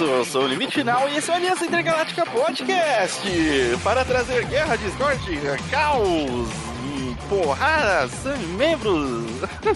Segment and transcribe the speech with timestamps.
[0.00, 3.20] isso, eu sou o Limite Final e esse é o Aliança Intergaláctica Podcast
[3.82, 6.48] para trazer guerra, discórdia, caos,
[7.28, 8.10] porradas,
[8.56, 9.26] membros.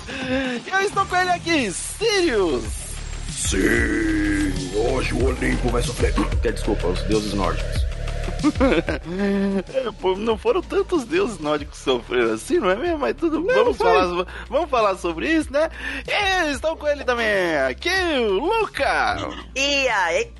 [0.72, 2.64] eu estou com ele aqui, Sirius.
[3.30, 6.14] Sim, hoje o Olimpo vai sofrer.
[6.40, 7.93] Desculpa, os deuses nórdicos.
[10.18, 12.98] não foram tantos deuses nórdicos que sofreram assim, não é mesmo?
[12.98, 15.68] Mas tudo não, vamos, falar, vamos falar sobre isso, né?
[16.06, 19.16] E estão com ele também aqui, o Luca!
[19.54, 20.32] E aí?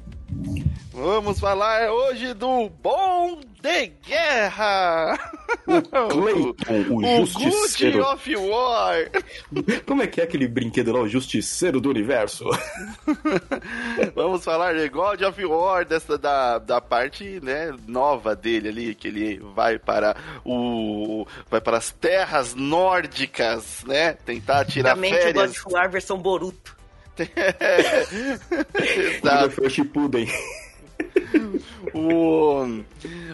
[0.95, 5.19] Vamos falar hoje do Bom de Guerra!
[5.67, 6.55] O Clayton,
[6.89, 7.99] o, o Justiceiro.
[7.99, 9.11] Good of War!
[9.87, 12.45] Como é que é aquele brinquedo lá, o Justiceiro do Universo?
[14.15, 19.09] Vamos falar de God of War, dessa, da, da parte né, nova dele ali, que
[19.09, 20.15] ele vai para
[20.45, 21.27] o.
[21.51, 24.13] vai para as terras nórdicas, né?
[24.13, 25.31] Tentar tirar férias.
[25.31, 26.77] o God of War versão Boruto.
[27.19, 27.35] Exato.
[29.49, 30.29] God of Shippuden.
[31.95, 32.83] o...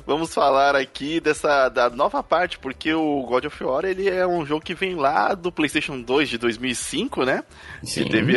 [0.06, 4.44] Vamos falar aqui dessa da nova parte, porque o God of War ele é um
[4.44, 7.44] jogo que vem lá do PlayStation 2 de 2005, né?
[7.82, 8.02] Sim.
[8.02, 8.36] E teve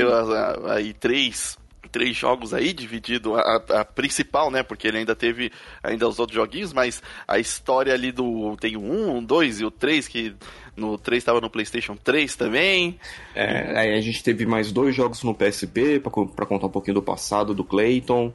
[0.70, 1.58] aí três
[1.94, 4.64] três jogos aí, dividido a, a, principal, né?
[4.64, 5.52] Porque ele ainda teve
[5.84, 8.58] ainda os outros joguinhos, mas a história ali do.
[8.58, 10.36] Tem o 1, o 2 e o 3, que
[10.76, 13.00] no 3 estava no PlayStation 3 também.
[13.36, 17.04] É, aí a gente teve mais dois jogos no PSP, para contar um pouquinho do
[17.04, 18.34] passado do Clayton.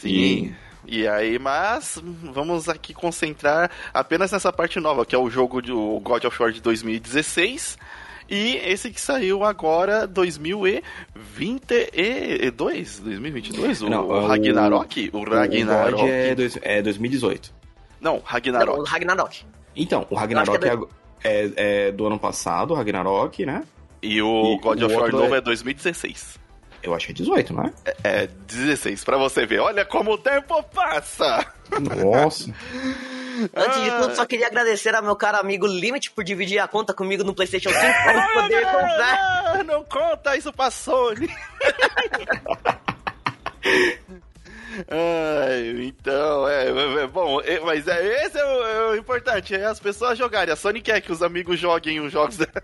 [0.00, 0.54] Sim.
[0.86, 1.00] E...
[1.00, 6.00] e aí, mas vamos aqui concentrar apenas nessa parte nova, que é o jogo do
[6.00, 7.78] God of War de 2016.
[8.28, 13.00] E esse que saiu agora, 2022?
[13.00, 13.82] 2022?
[13.82, 15.10] O, Não, o Ragnarok?
[15.12, 16.02] O, o Ragnarok.
[16.02, 17.52] O é, dois, é 2018.
[18.00, 18.76] Não, Ragnarok.
[18.76, 19.44] Não, o Ragnarok.
[19.76, 20.88] Então, o Ragnarok é, do...
[21.22, 23.62] É, é, do ano passado, o Ragnarok, né?
[24.02, 25.38] E o e God of War novo é...
[25.38, 26.38] é 2016.
[26.84, 27.72] Eu acho que é 18, não é?
[27.84, 29.60] É, é 16, pra você ver.
[29.60, 31.46] Olha como o tempo passa!
[31.80, 32.52] Nossa!
[33.56, 36.94] Antes de tudo, só queria agradecer ao meu caro amigo Limit por dividir a conta
[36.94, 39.42] comigo no PlayStation 5 para poder comprar.
[39.56, 41.28] Não, não conta isso pra Sony!
[44.90, 49.54] Ai, então, é, é, é bom, é, mas é, esse é o, é o, importante,
[49.54, 50.52] é as pessoas jogarem.
[50.52, 52.62] A Sony quer que os amigos joguem os jogos dela.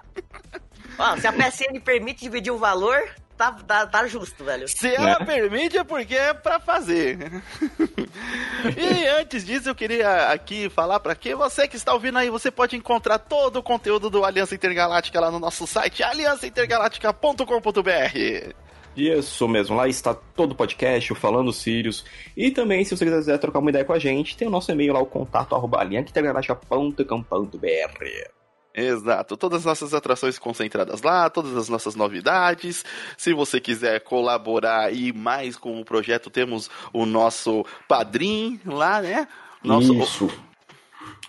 [1.19, 3.01] Se a PSN permite dividir o valor,
[3.41, 4.69] tá, tá, tá justo, velho.
[4.69, 5.25] Se ela é.
[5.25, 7.43] permite é porque é pra fazer.
[8.77, 12.51] e antes disso, eu queria aqui falar para que você que está ouvindo aí, você
[12.51, 18.55] pode encontrar todo o conteúdo do Aliança Intergaláctica lá no nosso site, aliançaintergaláctica.com.br.
[18.95, 22.05] Isso mesmo, lá está todo o podcast, o Falando Sirius.
[22.37, 24.93] E também, se você quiser trocar uma ideia com a gente, tem o nosso e-mail
[24.93, 25.81] lá, o contato arroba
[28.75, 32.85] Exato, todas as nossas atrações concentradas lá, todas as nossas novidades.
[33.17, 39.27] Se você quiser colaborar e mais com o projeto, temos o nosso padrinho lá, né?
[39.63, 39.93] Nosso...
[39.95, 40.31] Isso.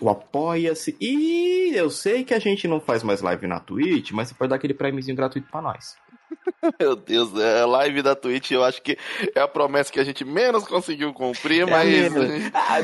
[0.00, 0.96] O Apoia-se.
[1.00, 4.50] E eu sei que a gente não faz mais live na Twitch, mas você pode
[4.50, 5.96] dar aquele prêmiozinho gratuito para nós.
[6.80, 8.98] Meu Deus, é, a live da Twitch eu acho que
[9.34, 12.12] é a promessa que a gente menos conseguiu cumprir, é mas.
[12.54, 12.78] Ah,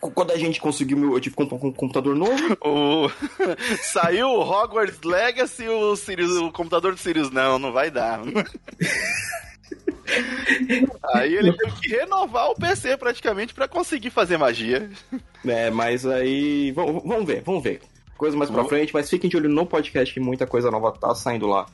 [0.00, 2.56] quando a gente conseguiu, eu tive que comprar um computador novo.
[2.62, 3.08] O...
[3.82, 7.30] Saiu o Hogwarts Legacy e o, Sirius, o computador do Sirius.
[7.30, 8.20] Não, não vai dar.
[11.14, 14.88] aí ele teve que renovar o PC praticamente para conseguir fazer magia.
[15.46, 16.72] É, mas aí.
[16.72, 17.80] Vamos ver, vamos ver.
[18.16, 21.14] Coisa mais pra frente, mas fiquem de olho no podcast que muita coisa nova tá
[21.14, 21.66] saindo lá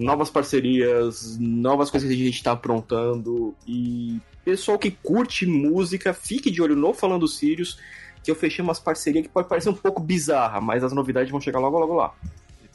[0.00, 3.54] novas parcerias, novas coisas que a gente está aprontando.
[3.66, 7.78] E pessoal que curte música, fique de olho no Falando Sirius,
[8.24, 11.40] que eu fechei umas parcerias que pode parecer um pouco bizarra, mas as novidades vão
[11.40, 12.12] chegar logo, logo lá.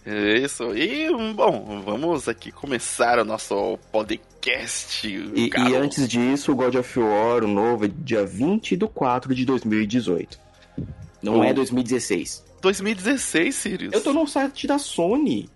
[0.06, 0.76] É isso.
[0.76, 5.08] E, bom, vamos aqui começar o nosso podcast.
[5.08, 9.34] E, e, antes disso, o God of War, o novo, é dia 20 de 4
[9.34, 10.40] de 2018.
[11.24, 11.44] Não oh.
[11.44, 12.46] é 2016.
[12.62, 13.94] 2016, Sirius.
[13.94, 15.50] Eu tô no site da Sony.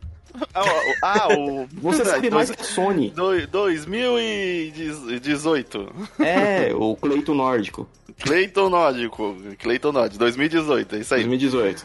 [0.53, 0.63] Ah,
[1.03, 1.67] ah, o.
[1.81, 3.11] Você sabe mais que a Sony.
[3.11, 5.91] 2018.
[6.19, 7.89] É, o Cleiton Nórdico.
[8.19, 9.35] Cleiton Nórdico.
[9.57, 11.23] Cleiton Nórdico, 2018, é isso aí.
[11.23, 11.83] 2018.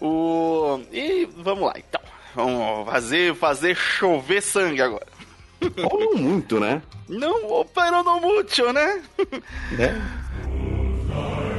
[0.00, 0.80] O...
[0.92, 2.00] E vamos lá, então.
[2.34, 5.06] Vamos fazer, fazer chover sangue agora.
[5.90, 6.82] Ou não muito, né?
[7.08, 9.02] Não, pero não muito, né?
[9.72, 10.00] Né?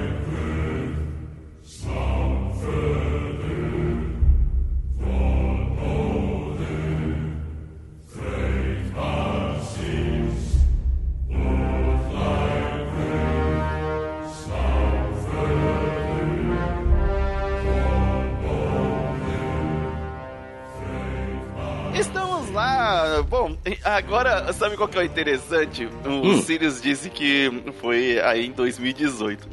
[21.94, 23.22] Estamos lá.
[23.24, 25.86] Bom, agora, sabe qual que é o interessante?
[26.06, 26.42] O hum.
[26.42, 27.50] Sirius disse que
[27.80, 29.50] foi aí em 2018.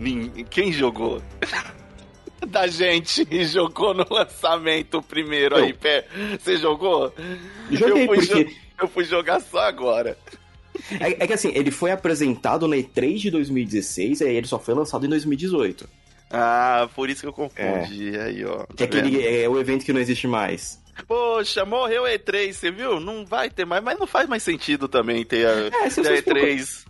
[0.51, 1.21] Quem jogou?
[2.47, 5.65] da gente jogou no lançamento primeiro eu.
[5.65, 6.07] aí, pé.
[6.39, 7.13] Você jogou?
[7.71, 8.45] Joguei, eu fui, porque...
[8.45, 8.51] jo...
[8.83, 10.17] eu fui jogar só agora.
[11.01, 14.75] É, é, que assim, ele foi apresentado na E3 de 2016 e ele só foi
[14.75, 15.89] lançado em 2018.
[16.31, 18.23] Ah, por isso que eu confundi é.
[18.23, 18.59] aí, ó.
[18.59, 20.81] Tá que é, aquele, é o evento que não existe mais.
[21.07, 23.01] Poxa, morreu E3, você viu?
[23.01, 26.23] Não vai ter mais, mas não faz mais sentido também ter a, é, ter a
[26.23, 26.87] E3.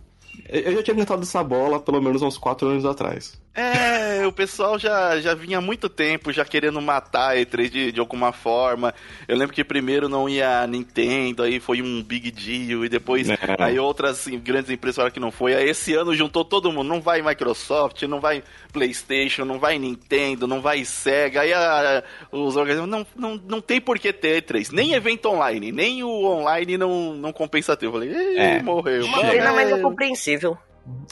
[0.47, 3.39] Eu já tinha cantado essa bola pelo menos uns 4 anos atrás.
[3.59, 7.91] É, o pessoal já, já vinha há muito tempo já querendo matar a E3 de,
[7.91, 8.93] de alguma forma.
[9.27, 13.29] Eu lembro que primeiro não ia a Nintendo, aí foi um big deal, e depois
[13.29, 13.37] é.
[13.59, 15.55] aí outras assim, grandes empresas falaram que não foi.
[15.55, 18.41] Aí esse ano juntou todo mundo, não vai Microsoft, não vai
[18.71, 21.41] Playstation, não vai Nintendo, não vai Sega.
[21.41, 22.01] Aí a,
[22.31, 26.23] os organismos, não, não, não tem por que ter E3, nem evento online, nem o
[26.23, 27.87] online não, não compensa ter.
[27.87, 28.61] Eu falei, é.
[28.63, 29.03] morreu.
[29.03, 30.57] Uma pena, mas é compreensível.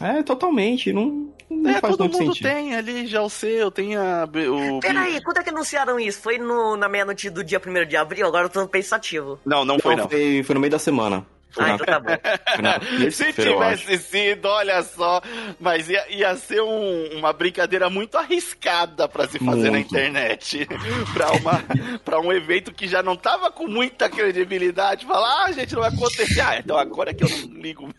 [0.02, 2.44] É, totalmente, não não é, todo mundo sentido.
[2.44, 4.26] tem ali já o seu, tem a.
[4.26, 4.80] O...
[4.80, 6.22] Peraí, quando é que anunciaram isso?
[6.22, 8.28] Foi no, na meia-noite do dia 1 de abril?
[8.28, 9.40] Agora eu tô pensativo.
[9.46, 10.10] Não, não foi, não.
[10.10, 11.26] Foi, foi no meio da semana.
[11.58, 12.12] Ah, então tá bom.
[13.10, 15.22] Se tivesse sido, olha só,
[15.60, 19.74] mas ia, ia ser um, uma brincadeira muito arriscada para se fazer muito.
[19.74, 20.68] na internet.
[21.14, 21.64] para uma
[22.04, 25.06] para um evento que já não tava com muita credibilidade.
[25.06, 26.42] Falar, ah, gente, não vai acontecer.
[26.42, 27.90] Ah, então agora que eu não ligo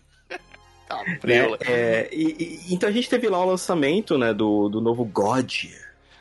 [0.89, 1.19] Tá, né?
[1.61, 5.65] é, e, e, então a gente teve lá o lançamento né, do, do novo God.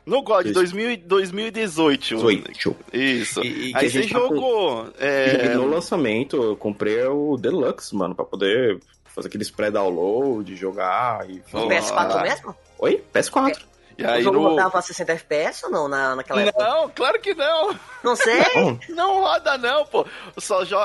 [0.05, 2.15] No God, 2000, 2018.
[2.15, 2.75] 18.
[2.93, 3.41] Isso.
[3.43, 4.85] E, e Aí você jogou.
[4.85, 4.91] Com...
[4.99, 5.53] É...
[5.55, 11.41] No lançamento, eu comprei o Deluxe, mano, pra poder fazer aqueles pré-download, jogar e.
[11.53, 12.55] O PS4 mesmo?
[12.79, 13.03] Oi?
[13.13, 13.57] PS4.
[13.97, 14.49] E aí o jogo no...
[14.49, 16.63] rodava 60 FPS ou não na, naquela época?
[16.63, 17.75] Não, claro que não.
[18.03, 18.41] Não sei?
[18.89, 20.05] não roda não, pô.
[20.37, 20.77] Só jo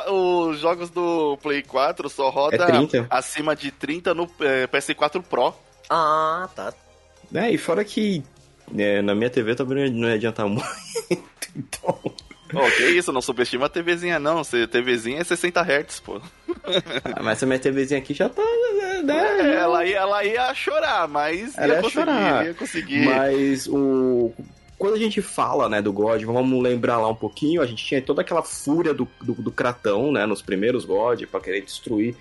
[0.51, 5.55] os jogos do Play 4 só roda é acima de 30 no é, PS4 Pro.
[5.91, 6.73] Ah, tá.
[7.35, 8.23] É, e fora que
[8.77, 10.65] é, na minha TV também não ia adiantar muito.
[11.55, 11.99] então...
[12.55, 14.43] Oh, que isso, não subestima a TVzinha não.
[14.43, 16.21] TVzinha é 60 Hz, pô.
[17.05, 18.43] Ah, mas a minha TVzinha aqui já tá.
[19.03, 22.47] Né, é, ela, ia, ela ia chorar, mas ela ia, ia conseguir, chorar.
[22.47, 23.07] ia conseguir.
[23.07, 24.33] Mas o.
[24.79, 28.03] Quando a gente fala, né, do God, vamos lembrar lá um pouquinho, a gente tinha
[28.03, 32.17] toda aquela fúria do, do, do Cratão, né, nos primeiros God, para querer destruir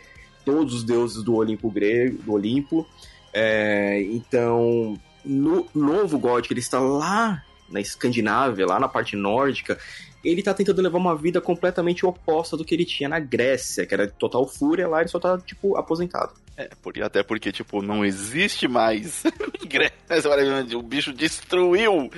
[0.46, 2.88] todos os deuses do Olimpo grego, do Olimpo.
[3.34, 4.96] É, então,
[5.26, 9.78] no novo God, que ele está lá na Escandinávia, lá na parte nórdica,
[10.24, 13.94] ele tá tentando levar uma vida completamente oposta do que ele tinha na Grécia, que
[13.94, 16.34] era total fúria, lá ele só tá, tipo, aposentado.
[16.58, 16.70] É,
[17.04, 19.24] até porque, tipo, não existe mais
[19.66, 22.10] Grécia, o bicho destruiu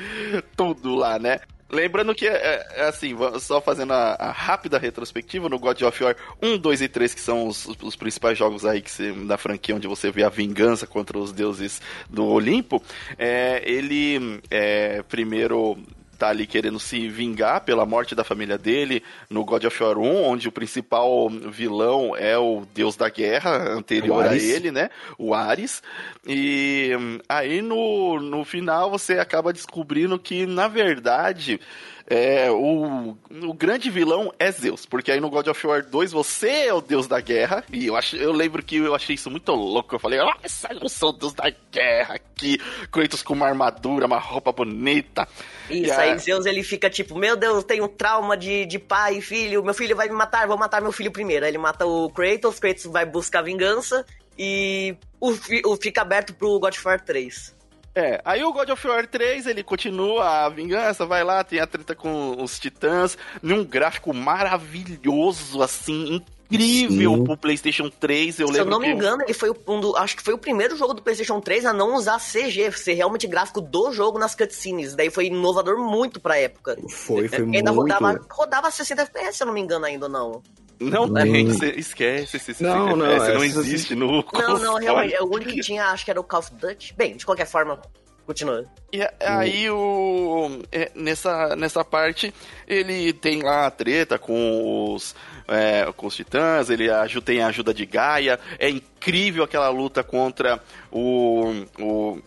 [0.55, 1.39] tudo lá, né?
[1.73, 6.15] Lembrando que, é, é, assim, só fazendo a, a, rápida retrospectiva, no God of War
[6.39, 8.91] 1, 2 e 3, que são os, os principais jogos aí que
[9.25, 12.81] da franquia, onde você vê a vingança contra os deuses do Olimpo,
[13.17, 15.75] é, ele é, primeiro
[16.23, 20.23] tá ali querendo se vingar pela morte da família dele no God of War 1,
[20.23, 24.89] onde o principal vilão é o deus da guerra anterior a ele, né?
[25.17, 25.83] O Ares.
[26.25, 26.91] E
[27.27, 31.59] aí no, no final você acaba descobrindo que, na verdade,
[32.07, 36.67] é, o, o grande vilão é Zeus, porque aí no God of War 2 você
[36.67, 39.51] é o deus da guerra, e eu, acho, eu lembro que eu achei isso muito
[39.53, 42.59] louco, eu falei, nossa, eu sou o deus da guerra aqui,
[42.91, 45.27] Kratos com uma armadura, uma roupa bonita.
[45.69, 49.63] Isso, aí Zeus ele fica tipo, meu Deus, tenho trauma de, de pai e filho,
[49.63, 51.45] meu filho vai me matar, vou matar meu filho primeiro.
[51.45, 54.05] Aí ele mata o Kratos, Kratos vai buscar vingança,
[54.37, 55.31] e o,
[55.65, 57.55] o fica aberto pro God of War 3.
[57.95, 61.67] É, aí o God of War 3, ele continua a vingança, vai lá, tem a
[61.67, 66.19] treta com os titãs, num gráfico maravilhoso, assim,
[66.51, 67.23] incrível Sim.
[67.23, 68.39] pro PlayStation 3.
[68.39, 70.37] Eu Se lembro eu não me engano, ele foi um do, acho que foi o
[70.37, 74.35] primeiro jogo do PlayStation 3 a não usar CG, ser realmente gráfico do jogo nas
[74.35, 74.95] cutscenes.
[74.95, 76.77] Daí foi inovador muito pra época.
[76.89, 77.57] Foi, foi muito.
[77.57, 80.41] Ainda rodava, rodava 60 FPS, se eu não me engano, ainda não.
[80.79, 81.57] Não tem, hum.
[81.77, 85.85] esquece esse não, não, FPS, não existe no Não, não, realmente, o único que tinha,
[85.85, 86.93] acho que era o Call of Duty.
[86.97, 87.79] Bem, de qualquer forma,
[88.25, 88.65] continua.
[88.91, 92.33] E aí o é, nessa nessa parte
[92.67, 95.15] ele tem lá a treta com os
[95.47, 96.87] é, com os titãs, ele
[97.23, 98.39] tem a ajuda de Gaia.
[98.59, 102.19] É incrível aquela luta contra o, o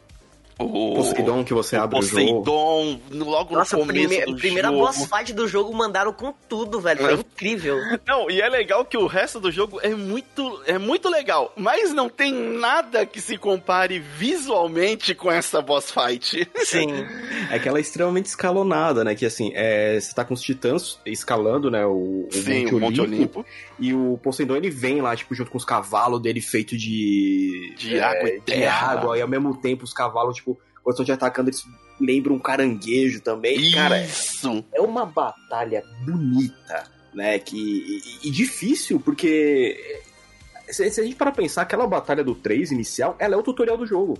[0.59, 3.25] o Poseidon que você abre Poseidon, o jogo.
[3.25, 4.81] logo Nossa, no começo prime, do primeira jogo.
[4.81, 7.01] boss fight do jogo mandaram com tudo, velho.
[7.01, 7.17] Foi é.
[7.17, 7.77] incrível.
[8.07, 11.93] Não, e é legal que o resto do jogo é muito, é muito legal, mas
[11.93, 16.49] não tem nada que se compare visualmente com essa boss fight.
[16.65, 17.07] Sim.
[17.51, 19.15] é que ela é extremamente escalonada, né?
[19.15, 21.85] Que assim, é, você tá com os titãs escalando, né?
[21.85, 23.47] O, o Sim, Monte, o Monte Olimpo, Olimpo.
[23.79, 27.75] E o Poseidon ele vem lá, tipo, junto com os cavalos dele feito de.
[27.77, 28.59] De é, água e terra.
[28.59, 30.46] De água, e ao mesmo tempo os cavalos, tipo,
[30.93, 31.65] estão te atacando, eles
[32.01, 33.57] lembram um caranguejo também.
[33.57, 33.75] Isso!
[33.75, 34.07] Cara,
[34.75, 37.39] é uma batalha bonita, né?
[37.39, 40.03] Que, e, e difícil, porque.
[40.69, 43.77] Se, se, a gente para pensar, aquela batalha do 3 inicial, ela é o tutorial
[43.77, 44.19] do jogo.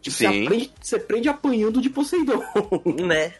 [0.00, 0.26] Tipo, Sim.
[0.26, 2.42] Você, aprende, você aprende apanhando de Poseidon.
[3.06, 3.32] Né?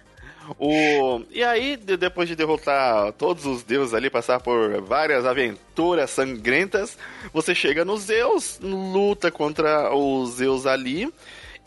[0.59, 1.23] O...
[1.31, 6.97] E aí, depois de derrotar todos os deuses ali, passar por várias aventuras sangrentas,
[7.33, 11.13] você chega nos Zeus, luta contra os Zeus ali,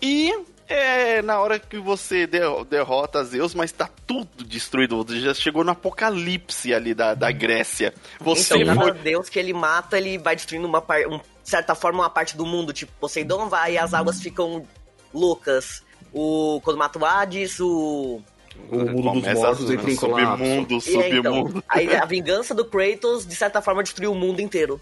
[0.02, 0.34] e
[0.70, 5.04] é na hora que você derrota Zeus, mas tá tudo destruído.
[5.04, 7.94] Você já chegou no apocalipse ali da, da Grécia.
[8.20, 8.94] Você então, cada foi...
[9.00, 12.38] Deus que ele mata, ele vai destruindo uma parte, um, de certa forma, uma parte
[12.38, 12.72] do mundo.
[12.72, 14.66] Tipo, Poseidon vai e as águas ficam
[15.14, 15.84] loucas.
[16.14, 18.22] O, quando mata o Hades, o
[18.70, 21.50] o mundo dos mortos entra em submundo, submundo.
[21.50, 24.82] Então, aí a vingança do Kratos, de certa forma, destruiu o mundo inteiro.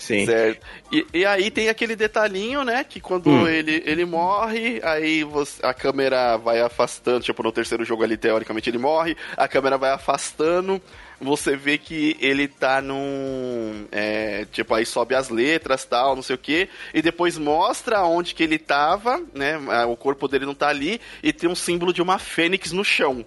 [0.00, 0.24] Sim.
[0.24, 0.66] Certo.
[0.90, 2.82] E, e, aí tem aquele detalhinho, né?
[2.82, 3.46] Que quando hum.
[3.46, 7.20] ele, ele morre, aí você, a câmera vai afastando.
[7.20, 9.14] Tipo, no terceiro jogo ali, teoricamente, ele morre.
[9.36, 10.80] A câmera vai afastando.
[11.20, 13.86] Você vê que ele tá num.
[13.92, 16.66] É, tipo, aí sobe as letras tal, não sei o que.
[16.94, 19.58] E depois mostra onde que ele tava, né?
[19.86, 20.98] O corpo dele não tá ali.
[21.22, 23.22] E tem um símbolo de uma fênix no chão.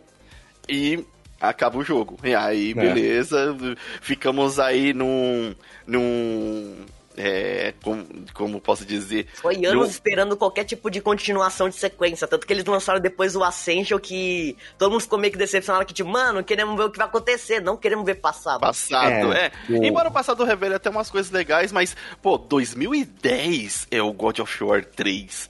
[0.68, 1.06] E
[1.44, 2.18] acaba o jogo.
[2.24, 2.74] E aí, é.
[2.74, 3.56] beleza,
[4.02, 5.54] ficamos aí num.
[5.86, 6.86] num.
[7.16, 9.28] É, como, como posso dizer?
[9.36, 12.28] Foi anos esperando qualquer tipo de continuação de sequência.
[12.28, 15.94] Tanto que eles lançaram depois o Ascension, que todo mundo ficou meio que decepcionado, que
[15.94, 18.62] tipo, mano, queremos ver o que vai acontecer, não queremos ver passado.
[18.62, 19.52] Passado, é.
[19.70, 19.76] é.
[19.86, 24.64] Embora o passado revele até umas coisas legais, mas, pô, 2010 é o God of
[24.64, 25.50] War 3.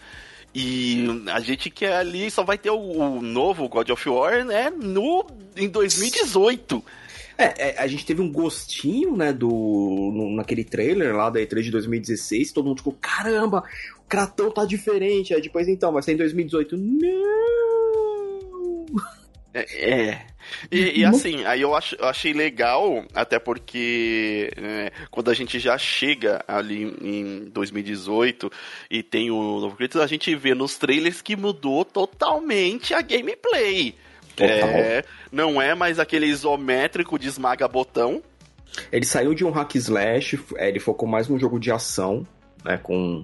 [0.55, 4.69] E a gente quer ali só vai ter o, o, novo God of War, né,
[4.69, 6.83] no, em 2018.
[7.35, 11.63] É, é, a gente teve um gostinho, né, do no, naquele trailer lá da E3
[11.63, 13.63] de 2016, todo mundo ficou, caramba,
[13.99, 15.33] o Kratão tá diferente.
[15.33, 16.77] Aí depois, então, vai ser em 2018.
[16.77, 18.85] Não!
[19.53, 20.27] É, é.
[20.71, 25.59] E, e, assim, aí eu, ach, eu, achei legal, até porque é, quando a gente
[25.59, 28.51] já chega ali em 2018
[28.89, 33.95] e tem o novo Kratos, a gente vê nos trailers que mudou totalmente a gameplay.
[34.39, 38.21] É, não é mais aquele isométrico de esmaga botão.
[38.91, 42.25] Ele saiu de um hack slash, é, ele focou mais num jogo de ação,
[42.65, 43.23] né, com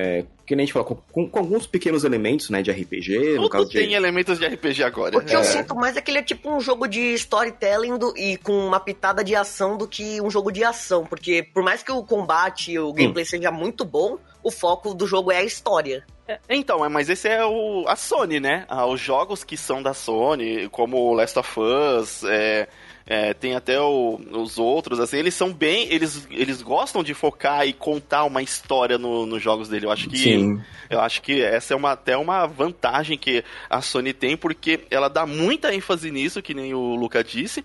[0.00, 3.18] é, que nem a gente fala, com, com, alguns pequenos elementos, né, de RPG.
[3.18, 3.94] Tudo no caso tem de...
[3.94, 5.18] elementos de RPG agora.
[5.18, 5.36] O que é.
[5.36, 8.52] eu sinto mais é que ele é tipo um jogo de storytelling do, e com
[8.52, 11.04] uma pitada de ação do que um jogo de ação.
[11.04, 13.28] Porque por mais que o combate e o gameplay hum.
[13.28, 16.06] seja muito bom, o foco do jogo é a história.
[16.28, 18.66] É, então, é, mas esse é o, a Sony, né?
[18.68, 22.68] Ah, os jogos que são da Sony, como Last of Us, é,
[23.10, 25.90] é, tem até o, os outros, assim, eles são bem.
[25.90, 29.86] Eles, eles gostam de focar e contar uma história no, nos jogos dele.
[29.86, 30.18] Eu acho que.
[30.18, 30.60] Sim.
[30.90, 35.08] Eu acho que essa é uma, até uma vantagem que a Sony tem, porque ela
[35.08, 37.64] dá muita ênfase nisso, que nem o Luca disse,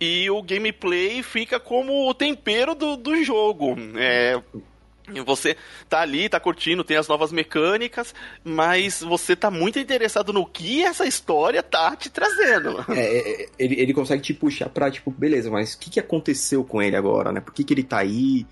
[0.00, 3.76] e o gameplay fica como o tempero do, do jogo.
[3.96, 4.40] É,
[5.24, 5.56] você
[5.88, 10.82] tá ali, tá curtindo, tem as novas mecânicas, mas você tá muito interessado no que
[10.82, 12.84] essa história tá te trazendo.
[12.88, 16.00] É, é, é, ele, ele consegue te puxar pra, tipo, beleza, mas o que, que
[16.00, 17.40] aconteceu com ele agora, né?
[17.40, 18.46] Por que, que ele tá aí?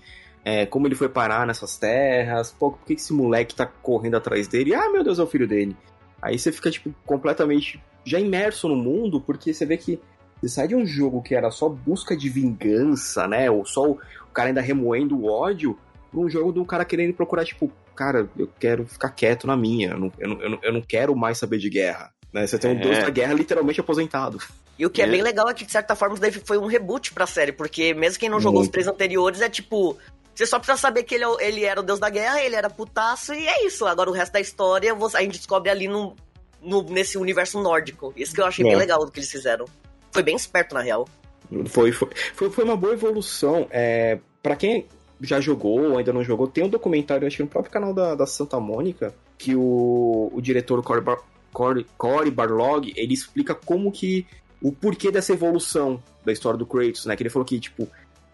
[0.45, 2.51] É, como ele foi parar nessas terras?
[2.51, 4.75] Pô, por que, que esse moleque tá correndo atrás dele?
[4.75, 5.75] Ah, meu Deus, é o filho dele.
[6.21, 9.99] Aí você fica, tipo, completamente já imerso no mundo, porque você vê que
[10.41, 13.49] você sai de um jogo que era só busca de vingança, né?
[13.49, 15.77] Ou só o, o cara ainda remoendo o ódio
[16.13, 19.89] pra um jogo do cara querendo procurar, tipo, cara, eu quero ficar quieto na minha,
[19.89, 22.13] eu não, eu não, eu não quero mais saber de guerra.
[22.31, 22.45] Né?
[22.45, 22.81] Você tem um é.
[22.81, 24.37] deus da guerra literalmente aposentado.
[24.77, 25.05] E o que é.
[25.05, 27.51] é, bem legal é que, de certa forma, isso daí foi um reboot pra série,
[27.51, 28.69] porque mesmo quem não jogou Muito.
[28.69, 29.97] os três anteriores, é tipo.
[30.33, 32.67] Você só precisa saber que ele, é ele era o deus da guerra, ele era
[32.67, 33.85] putaço, e é isso.
[33.85, 36.15] Agora o resto da história a gente descobre ali no,
[36.59, 38.11] no, nesse universo nórdico.
[38.17, 38.69] Isso que eu achei é.
[38.69, 39.65] bem legal do que eles fizeram.
[40.11, 41.07] Foi bem esperto, na real.
[41.67, 43.67] Foi, foi, foi, foi uma boa evolução.
[43.69, 44.87] É, para quem
[45.23, 48.15] já jogou ou ainda não jogou, tem um documentário, acho que no próprio canal da,
[48.15, 54.25] da Santa Mônica, que o, o diretor Cory, Bar, Barlog, ele explica como que
[54.61, 57.15] o porquê dessa evolução da história do Kratos, né?
[57.15, 57.87] Que ele falou que, tipo,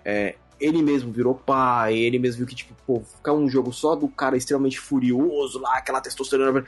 [0.06, 3.96] é, ele mesmo virou pai, ele mesmo viu que, tipo, pô, ficar um jogo só
[3.96, 6.64] do cara extremamente furioso lá, aquela testosterona.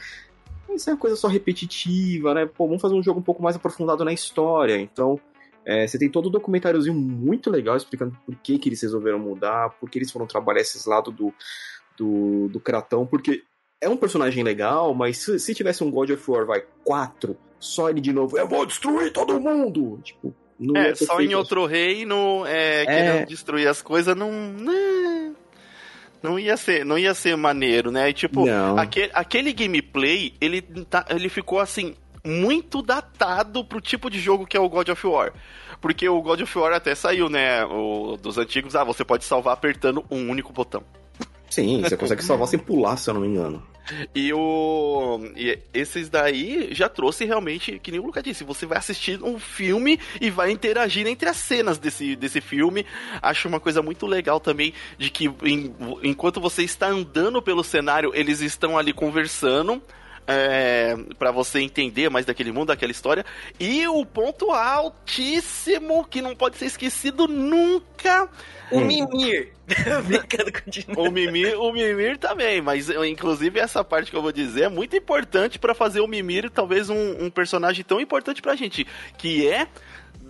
[0.74, 2.46] isso é uma coisa só repetitiva, né?
[2.46, 4.80] Pô, vamos fazer um jogo um pouco mais aprofundado na história.
[4.80, 5.20] Então,
[5.66, 9.70] é, você tem todo um documentáriozinho muito legal explicando por que, que eles resolveram mudar,
[9.80, 11.34] por que eles foram trabalhar esses lados do,
[11.98, 13.44] do, do Kratão, porque
[13.80, 17.90] é um personagem legal, mas se, se tivesse um God of War, vai, 4, só
[17.90, 20.00] ele de novo, eu vou destruir todo mundo!
[20.04, 21.32] Tipo, não é, só feito.
[21.32, 22.86] em outro reino, é, é...
[22.86, 24.32] querendo destruir as coisas, não...
[24.32, 25.36] Né,
[26.24, 28.10] não ia ser, não ia ser maneiro, né?
[28.10, 28.46] E, tipo,
[28.78, 34.58] aquele, aquele gameplay, ele, tá, ele ficou assim, muito datado pro tipo de jogo que
[34.58, 35.34] é o God of War.
[35.80, 37.66] Porque o God of War até saiu, né?
[37.66, 40.84] O, dos antigos, ah, você pode salvar apertando um único botão.
[41.50, 43.62] Sim, você consegue salvar sem pular, se eu não me engano.
[44.16, 45.20] E o.
[45.36, 49.40] E esses daí já trouxe realmente, que nem o Lucas disse, você vai assistir um
[49.40, 52.86] filme e vai interagir entre as cenas desse, desse filme.
[53.22, 58.12] Acho uma coisa muito legal também de que em, enquanto você está andando pelo cenário,
[58.14, 59.82] eles estão ali conversando
[60.32, 63.26] é, para você entender mais daquele mundo, daquela história.
[63.60, 68.30] E o ponto altíssimo que não pode ser esquecido nunca.
[68.72, 68.86] O hum.
[68.86, 69.54] Mimir.
[70.98, 74.96] o Mimir, o Mimir também, mas inclusive essa parte que eu vou dizer é muito
[74.96, 78.86] importante para fazer o Mimir talvez um, um personagem tão importante pra gente,
[79.18, 79.68] que é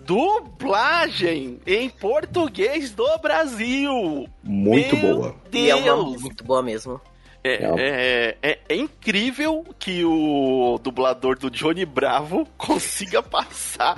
[0.04, 4.28] dublagem em português do Brasil.
[4.42, 5.36] Muito Meu boa.
[5.50, 5.64] Deus.
[5.64, 7.00] E é uma muito boa mesmo.
[7.44, 13.96] É, é, é, é, incrível que o dublador do Johnny Bravo consiga passar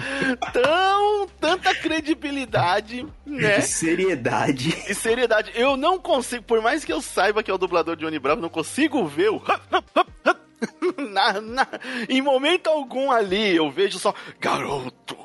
[0.50, 3.58] tão tanta credibilidade, né?
[3.58, 4.74] E seriedade.
[4.88, 5.52] E seriedade.
[5.54, 8.40] Eu não consigo, por mais que eu saiba que é o dublador de Johnny Bravo,
[8.40, 9.42] não consigo ver o
[11.12, 11.66] na, na,
[12.08, 15.16] em momento algum ali eu vejo só garoto.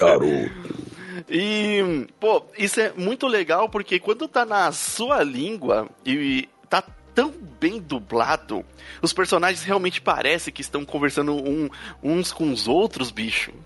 [0.00, 0.74] Garoto.
[1.28, 6.48] E, pô, isso é muito legal porque quando tá na sua língua e
[7.14, 8.64] tão bem dublado.
[9.00, 11.68] Os personagens realmente parecem que estão conversando um,
[12.02, 13.52] uns com os outros, bicho.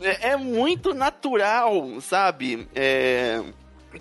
[0.00, 2.68] é, é muito natural, sabe?
[2.74, 3.42] É,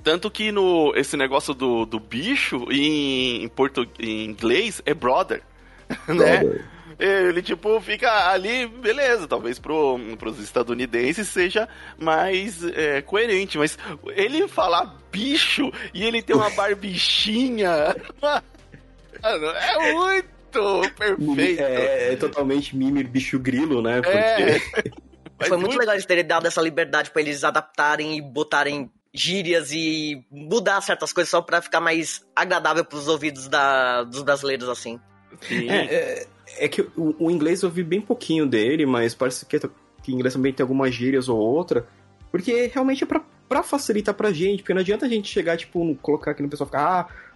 [0.04, 5.42] tanto que no esse negócio do, do bicho em, em, portu, em inglês é brother,
[6.08, 6.38] né?
[6.38, 6.44] brother.
[6.44, 6.75] né?
[6.98, 13.78] Ele, tipo, fica ali, beleza, talvez pro, pros estadunidenses seja mais é, coerente, mas
[14.16, 17.96] ele falar bicho e ele ter uma barbichinha.
[18.22, 21.62] Mano, é muito perfeito.
[21.62, 24.00] É, é totalmente Mimir bicho grilo, né?
[24.04, 24.60] É.
[24.60, 24.96] Porque...
[25.38, 25.48] É.
[25.48, 29.72] Foi muito, muito legal eles terem dado essa liberdade para eles adaptarem e botarem gírias
[29.72, 35.00] e mudar certas coisas só para ficar mais agradável pros ouvidos da, dos brasileiros, assim.
[35.42, 35.70] Sim.
[35.70, 39.60] É, é, é que o, o, inglês eu vi bem pouquinho dele, mas parece que,
[39.60, 41.88] que o inglês também tem algumas gírias ou outra.
[42.32, 45.96] Porque realmente é pra, pra facilitar pra gente, porque não adianta a gente chegar, tipo,
[46.02, 46.82] colocar aqui no pessoal ficar,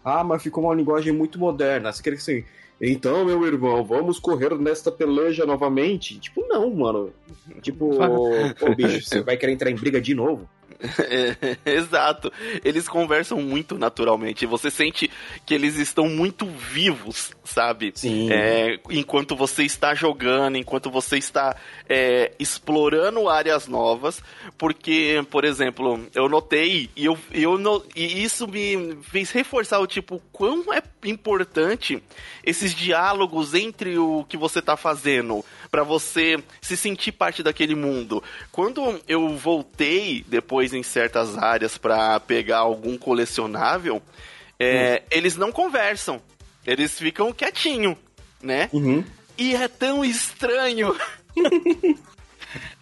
[0.04, 1.92] ah, ah, mas ficou uma linguagem muito moderna.
[1.92, 2.44] Você quer que assim,
[2.82, 6.18] então, meu irmão, vamos correr nesta peleja novamente?
[6.20, 7.12] Tipo, não, mano.
[7.62, 7.92] Tipo,
[8.62, 10.50] ô bicho, você vai querer entrar em briga de novo?
[10.82, 12.32] É, exato.
[12.64, 14.46] Eles conversam muito naturalmente.
[14.46, 15.10] Você sente
[15.46, 17.92] que eles estão muito vivos, sabe?
[17.96, 18.32] Sim.
[18.32, 21.56] É, enquanto você está jogando, enquanto você está
[21.88, 24.22] é, explorando áreas novas.
[24.58, 29.88] Porque, por exemplo, eu notei e, eu, eu no, e isso me fez reforçar o
[29.88, 32.02] tipo quão é importante
[32.44, 38.24] esses diálogos entre o que você está fazendo para você se sentir parte daquele mundo.
[38.52, 44.02] Quando eu voltei depois em certas áreas para pegar algum colecionável,
[44.60, 45.08] é, hum.
[45.12, 46.22] eles não conversam.
[46.66, 47.98] Eles ficam quietinho,
[48.42, 48.70] né?
[48.72, 49.04] Uhum.
[49.38, 50.96] E é tão estranho.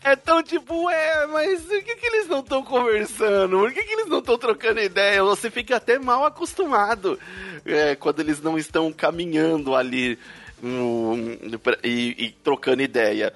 [0.02, 3.58] É tão tipo, é, mas por que, que eles não estão conversando?
[3.58, 5.21] Por que, que eles não estão trocando ideia?
[5.23, 7.19] Você fica até mal acostumado
[7.65, 10.17] é, quando eles não estão caminhando ali
[10.63, 11.38] um,
[11.84, 13.34] e, e, trocando ideia.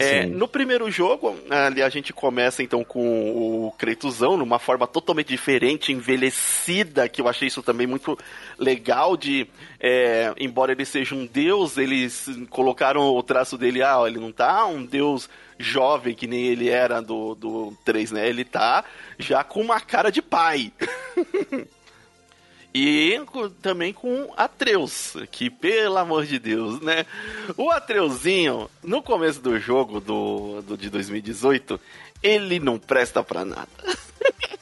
[0.00, 5.28] É, no primeiro jogo, ali a gente começa então com o Kretuzão, numa forma totalmente
[5.28, 8.18] diferente, envelhecida, que eu achei isso também muito
[8.58, 9.46] legal de,
[9.78, 14.66] é, embora ele seja um deus, eles colocaram o traço dele, ah, ele não tá
[14.66, 18.28] um deus jovem que nem ele era do, do 3, né?
[18.28, 18.84] Ele tá
[19.18, 20.72] já com uma cara de pai.
[22.72, 23.20] E
[23.60, 27.04] também com Atreus, que pelo amor de Deus, né?
[27.56, 31.80] O Atreuzinho, no começo do jogo do, do de 2018,
[32.22, 33.68] ele não presta pra nada.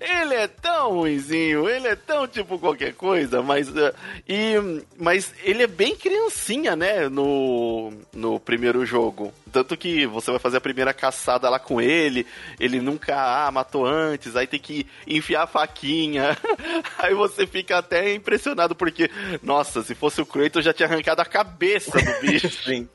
[0.00, 3.94] ele é tão ruizinho, ele é tão tipo qualquer coisa, mas, uh,
[4.28, 4.54] e,
[4.98, 9.32] mas ele é bem criancinha, né, no, no primeiro jogo.
[9.52, 12.26] Tanto que você vai fazer a primeira caçada lá com ele,
[12.58, 16.36] ele nunca ah, matou antes, aí tem que enfiar a faquinha.
[16.98, 19.10] aí você fica até impressionado, porque,
[19.42, 22.48] nossa, se fosse o Kratos já tinha arrancado a cabeça do bicho.
[22.64, 22.88] Sim.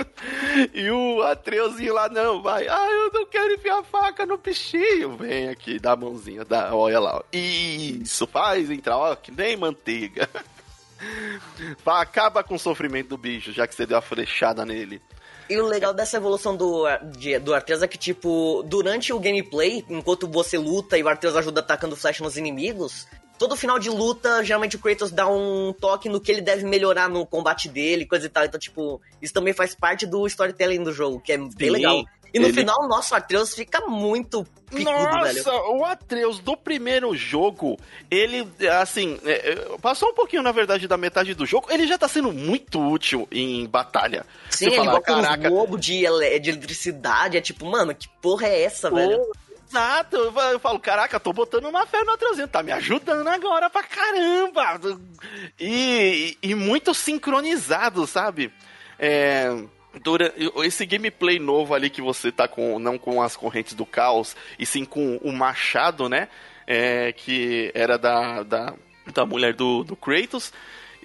[0.72, 5.18] e o Atreuzinho lá, não, vai, ah, eu não quero enfiar a faca no bichinho.
[5.44, 7.18] Vem aqui, dá a mãozinha, dá, olha lá.
[7.18, 7.22] Ó.
[7.30, 10.28] Isso, faz entrar, ó, que nem manteiga.
[11.84, 15.02] Acaba com o sofrimento do bicho, já que você deu a flechada nele.
[15.50, 16.86] E o legal dessa evolução do,
[17.18, 21.36] de, do Arteus é que, tipo, durante o gameplay, enquanto você luta e o Arteus
[21.36, 23.06] ajuda atacando flecha nos inimigos,
[23.38, 27.10] todo final de luta, geralmente o Kratos dá um toque no que ele deve melhorar
[27.10, 28.46] no combate dele, coisa e tal.
[28.46, 31.70] Então, tipo, isso também faz parte do storytelling do jogo, que é bem Sim.
[31.70, 32.02] legal.
[32.34, 32.52] E no ele...
[32.52, 35.76] final, o nosso Atreus fica muito picudo, Nossa, velho.
[35.76, 37.78] o Atreus do primeiro jogo,
[38.10, 38.48] ele,
[38.80, 42.08] assim, é, é, passou um pouquinho, na verdade, da metade do jogo, ele já tá
[42.08, 44.26] sendo muito útil em batalha.
[44.50, 45.46] Sim, Você ele fala, caraca...
[45.46, 46.00] um globo de,
[46.40, 49.24] de eletricidade, é tipo, mano, que porra é essa, Pô, velho?
[49.68, 53.82] Exato, eu falo, caraca, tô botando uma fé no Atreuzinho, tá me ajudando agora pra
[53.84, 54.80] caramba.
[55.58, 58.52] E, e muito sincronizado, sabe?
[58.98, 59.48] É,
[60.64, 64.66] Esse gameplay novo ali que você tá com, não com as correntes do caos, e
[64.66, 66.28] sim com o machado, né?
[66.66, 68.74] É, que era da, da,
[69.12, 70.52] da mulher do, do Kratos.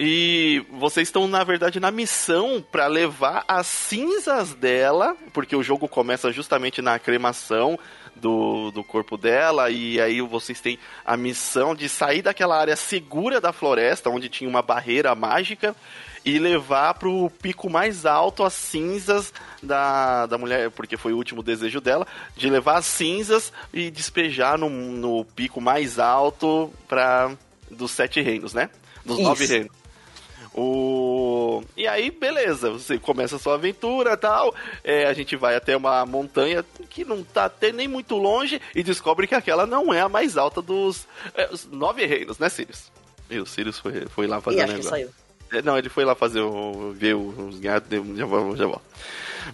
[0.02, 5.90] E vocês estão, na verdade, na missão para levar as cinzas dela, porque o jogo
[5.90, 7.78] começa justamente na cremação
[8.16, 13.42] do, do corpo dela, e aí vocês têm a missão de sair daquela área segura
[13.42, 15.76] da floresta, onde tinha uma barreira mágica,
[16.24, 21.42] e levar pro pico mais alto as cinzas da, da mulher, porque foi o último
[21.44, 22.06] desejo dela,
[22.36, 27.32] de levar as cinzas e despejar no, no pico mais alto para
[27.70, 28.70] dos sete reinos, né?
[29.06, 29.28] Dos Isso.
[29.28, 29.80] nove reinos.
[30.54, 31.64] O...
[31.78, 34.54] E aí, beleza, você começa a sua aventura tal.
[34.84, 38.84] É, a gente vai até uma montanha que não tá até nem muito longe e
[38.84, 42.92] descobre que aquela não é a mais alta dos é, nove reinos, né, Sirius?
[43.30, 44.90] E o Sirius foi, foi lá fazer o negócio.
[44.90, 45.10] Saiu.
[45.52, 48.82] É, não, ele foi lá fazer o, ver os gatos, já vou, já vou.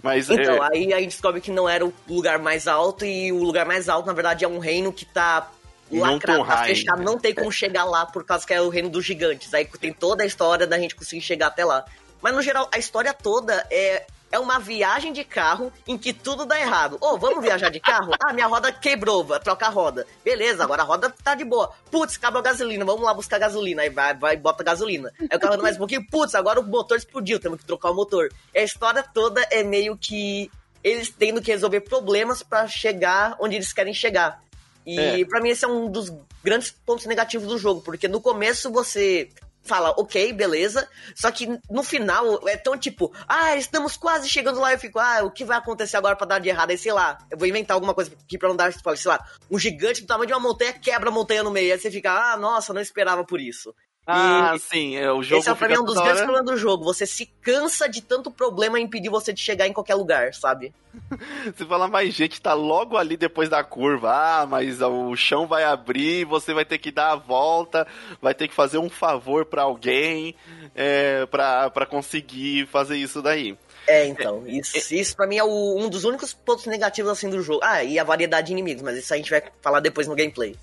[0.04, 0.70] Mas, então, é...
[0.72, 3.88] aí a gente descobre que não era o lugar mais alto e o lugar mais
[3.88, 5.50] alto, na verdade, é um reino que tá
[5.92, 9.06] lacrado, tá fechado, não tem como chegar lá por causa que é o reino dos
[9.06, 9.54] gigantes.
[9.54, 11.86] Aí tem toda a história da gente conseguir chegar até lá.
[12.22, 16.46] Mas no geral, a história toda é é uma viagem de carro em que tudo
[16.46, 16.98] dá errado.
[17.00, 18.12] Ô, oh, vamos viajar de carro?
[18.20, 20.06] Ah, minha roda quebrou, vai trocar a roda.
[20.24, 21.72] Beleza, agora a roda tá de boa.
[21.90, 23.84] Putz, acabou a gasolina, vamos lá buscar gasolina.
[23.84, 25.12] Aí vai, vai bota gasolina.
[25.20, 27.92] Aí o carro anda mais um pouquinho, putz, agora o motor explodiu, temos que trocar
[27.92, 28.30] o motor.
[28.54, 30.52] E a história toda é meio que
[30.84, 34.44] eles tendo que resolver problemas para chegar onde eles querem chegar.
[34.86, 35.26] E é.
[35.26, 39.30] para mim esse é um dos grandes pontos negativos do jogo, porque no começo você
[39.66, 40.88] fala, ok, beleza.
[41.16, 44.74] Só que no final é tão tipo, ah, estamos quase chegando lá.
[44.74, 46.70] Eu fico, ah, o que vai acontecer agora pra dar de errado?
[46.70, 49.26] Aí sei lá, eu vou inventar alguma coisa aqui pra não dar, tipo, sei lá,
[49.50, 51.74] um gigante do tamanho de uma montanha quebra a montanha no meio.
[51.74, 53.74] Aí você fica, ah, nossa, não esperava por isso.
[54.08, 55.42] Ah, e sim, é, o jogo.
[55.42, 56.84] Esse é pra mim um dos grandes problemas do jogo.
[56.84, 60.72] Você se cansa de tanto problema impedir você de chegar em qualquer lugar, sabe?
[61.56, 64.12] você fala, mas gente, tá logo ali depois da curva.
[64.14, 67.88] Ah, mas o chão vai abrir, você vai ter que dar a volta,
[68.22, 70.36] vai ter que fazer um favor para alguém
[70.76, 73.58] é, pra, pra conseguir fazer isso daí.
[73.88, 77.30] É, então, isso, é, isso pra mim é o, um dos únicos pontos negativos assim
[77.30, 77.62] do jogo.
[77.64, 80.56] Ah, e a variedade de inimigos, mas isso a gente vai falar depois no gameplay.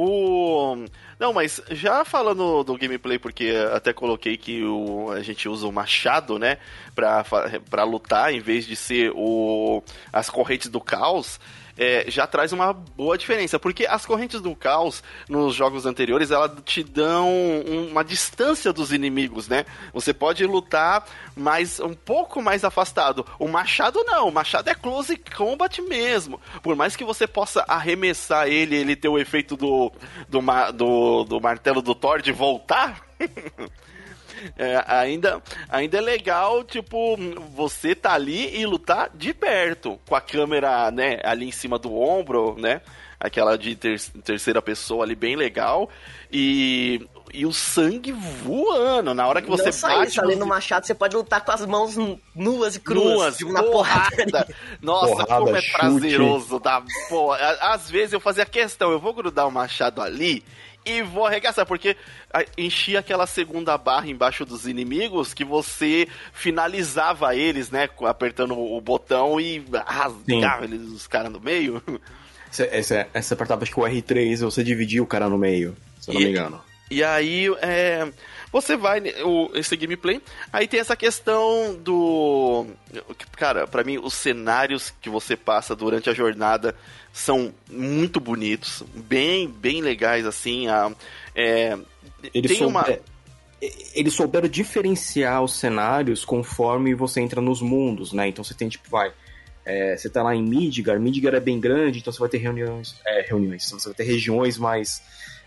[0.00, 0.76] O.
[1.18, 5.72] Não, mas já falando do gameplay, porque até coloquei que o, a gente usa o
[5.72, 6.58] machado, né?
[6.94, 7.24] Pra,
[7.68, 9.82] pra lutar, em vez de ser o,
[10.12, 11.40] as correntes do caos
[11.78, 16.50] é, já traz uma boa diferença, porque as correntes do caos nos jogos anteriores elas
[16.64, 17.30] te dão
[17.90, 19.64] uma distância dos inimigos, né?
[19.94, 23.24] Você pode lutar mais um pouco mais afastado.
[23.38, 26.40] O machado não, o machado é close combat mesmo.
[26.62, 29.92] Por mais que você possa arremessar ele, ele ter o efeito do
[30.28, 30.40] do,
[30.72, 33.06] do, do martelo do Thor de voltar.
[34.56, 37.16] é, ainda, ainda é legal, tipo,
[37.54, 41.94] você tá ali e lutar de perto, com a câmera, né, ali em cima do
[41.94, 42.80] ombro, né?
[43.20, 45.90] Aquela de ter, terceira pessoa ali, bem legal.
[46.30, 49.14] E e o sangue voando.
[49.14, 50.10] Na hora que você Não bate.
[50.10, 51.96] Isso, ali no machado você pode lutar com as mãos
[52.34, 53.04] nuas e cruas.
[53.04, 54.46] Nuas, tipo, na porrada.
[54.80, 55.72] Nossa, porrada, como é chute.
[55.72, 56.60] prazeroso.
[56.60, 56.82] Tá?
[57.08, 60.42] Pô, às vezes eu fazia questão, eu vou grudar o machado ali
[60.88, 61.96] e vou arregaçar, porque
[62.56, 67.88] enchia aquela segunda barra embaixo dos inimigos que você finalizava eles, né?
[68.04, 71.82] Apertando o botão e rasgava eles, os caras no meio.
[72.50, 75.76] Você, você, você apertava acho que o R3 e você dividia o cara no meio,
[76.00, 76.60] se eu não E- me engano.
[76.90, 78.10] E aí, é,
[78.50, 82.66] você vai, o, esse gameplay, aí tem essa questão do...
[83.36, 86.74] Cara, pra mim, os cenários que você passa durante a jornada
[87.18, 90.90] são muito bonitos, bem, bem legais, assim, a,
[91.34, 91.76] é,
[92.32, 92.80] Eles, tem uma...
[92.84, 93.02] souber-
[93.94, 98.28] eles souberam diferenciar os cenários conforme você entra nos mundos, né?
[98.28, 99.12] Então você tem, tipo, vai.
[99.66, 102.94] é, você tá lá em Midgar, Midgar é bem grande, então você vai ter reuniões.
[103.06, 103.68] É, reuniões.
[103.68, 105.02] Você vai ter regiões mais.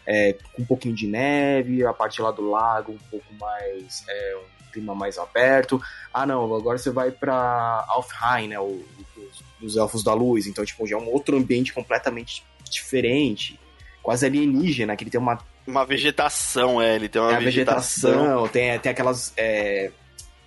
[0.06, 4.04] é, com um pouquinho de neve, a parte lá do lago um pouco mais.
[4.10, 5.82] É, um clima mais aberto.
[6.14, 8.60] Ah, não, agora você vai pra Alfheim, né?
[8.60, 8.84] O,
[9.18, 10.48] os, os Elfos da Luz.
[10.48, 13.60] Então, tipo, já é um outro ambiente completamente diferente.
[14.02, 18.12] Quase alienígena, que ele tem uma Uma vegetação, é, ele tem uma a vegetação.
[18.12, 19.32] vegetação, tem, tem aquelas.
[19.38, 19.92] é,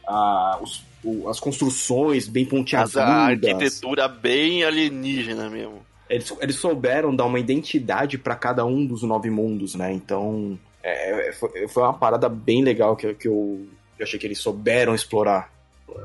[0.06, 2.96] a- os- o- as construções bem pontiagudas.
[2.96, 5.84] a arquitetura bem alienígena mesmo.
[6.10, 9.92] Eles, eles souberam dar uma identidade para cada um dos nove mundos, né?
[9.92, 13.66] Então, é, é, foi, foi uma parada bem legal que, que eu,
[13.98, 15.50] eu achei que eles souberam explorar.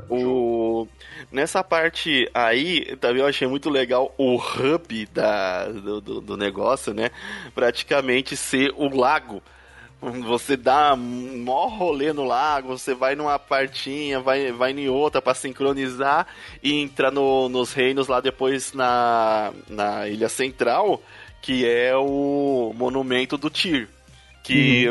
[0.10, 0.88] O...
[1.32, 6.94] Nessa parte aí, também eu achei muito legal o hub da, do, do, do negócio,
[6.94, 7.12] né?
[7.54, 9.42] Praticamente ser o lago.
[10.02, 15.22] Você dá um maior rolê no lago, você vai numa partinha, vai, vai em outra
[15.22, 16.26] pra sincronizar
[16.64, 21.04] e entra no, nos reinos lá depois na, na Ilha Central,
[21.42, 23.90] que é o monumento do Tyr.
[24.42, 24.88] Que,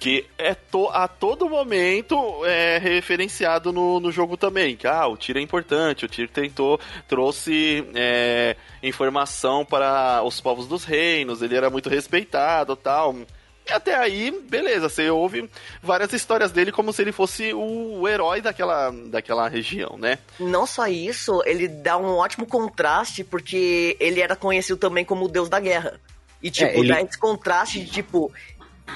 [0.00, 4.74] que é to, a todo momento é referenciado no, no jogo também.
[4.74, 10.66] Que ah, o Tyr é importante, o Tyr tentou, trouxe é, informação para os povos
[10.66, 13.14] dos reinos, ele era muito respeitado tal.
[13.68, 15.48] E até aí, beleza, você ouve
[15.82, 20.18] várias histórias dele como se ele fosse o herói daquela, daquela região, né?
[20.40, 25.28] Não só isso, ele dá um ótimo contraste, porque ele era conhecido também como o
[25.28, 26.00] deus da guerra.
[26.42, 28.32] E, tipo, É, ele- dá esse contraste de, tipo,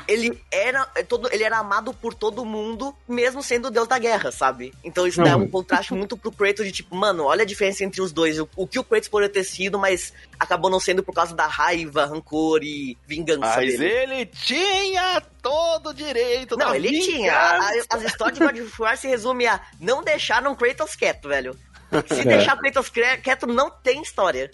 [0.08, 3.98] ele era, é todo, ele era amado por todo mundo, mesmo sendo o deus da
[3.98, 4.72] guerra, sabe?
[4.82, 5.40] Então isso dá Não.
[5.44, 8.38] um contraste muito pro Kratos de, tipo, mano, olha a diferença entre os dois.
[8.38, 11.46] O, o que o Kratos poderia ter sido, mas acabou não sendo por causa da
[11.46, 13.84] raiva, rancor e vingança Mas dele.
[14.14, 17.10] ele tinha todo o direito Não, da ele vingança.
[17.10, 17.34] tinha.
[17.34, 21.28] A- As histórias de God of War se resume a não deixaram o Kratos quieto,
[21.28, 21.56] velho.
[22.08, 22.24] Se É.
[22.24, 24.50] deixar o Kratos quieto, não tem história.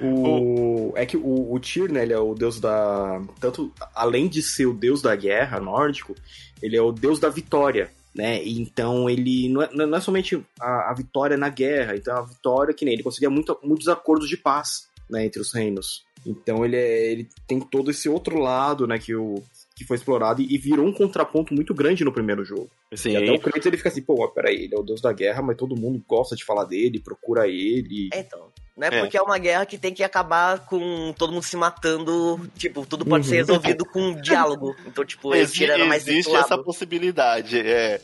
[0.00, 3.22] O, é que o, o Tyr, né, ele é o deus da.
[3.40, 6.14] Tanto, além de ser o deus da guerra nórdico,
[6.62, 8.42] ele é o deus da vitória, né?
[8.44, 12.74] Então ele não é, não é somente a, a vitória na guerra, então a vitória
[12.74, 16.06] que nem ele conseguia muito, muitos acordos de paz, né, entre os reinos.
[16.26, 19.42] Então ele, é, ele tem todo esse outro lado, né, que, o,
[19.76, 22.68] que foi explorado e, e virou um contraponto muito grande no primeiro jogo.
[22.94, 23.10] Sim.
[23.10, 25.42] E até o Kratos ele fica assim, pô, peraí, ele é o deus da guerra,
[25.42, 28.10] mas todo mundo gosta de falar dele, procura ele.
[28.12, 31.42] É, Então, não é, porque é uma guerra que tem que acabar com todo mundo
[31.42, 32.48] se matando.
[32.56, 33.30] Tipo, tudo pode Uhum.
[33.30, 34.74] ser resolvido com um diálogo.
[34.86, 38.00] Então, tipo, ele Exi- tira mais existe essa possibilidade, é.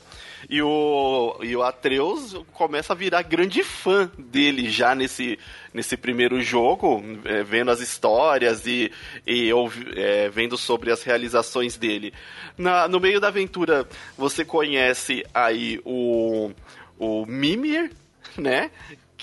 [0.51, 5.39] E o, e o Atreus começa a virar grande fã dele já nesse,
[5.73, 8.93] nesse primeiro jogo, é, vendo as histórias e,
[9.27, 9.51] e
[9.97, 12.13] é, vendo sobre as realizações dele.
[12.59, 16.51] Na, no meio da aventura, você conhece aí o,
[16.99, 17.91] o Mimir,
[18.37, 18.71] né?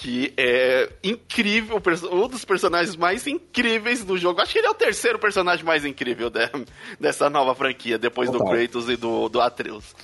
[0.01, 1.79] Que é incrível,
[2.11, 4.41] um dos personagens mais incríveis do jogo.
[4.41, 6.49] Acho que ele é o terceiro personagem mais incrível de-
[6.99, 8.39] dessa nova franquia, depois do.
[8.43, 9.95] Kratos e do, do Atreus.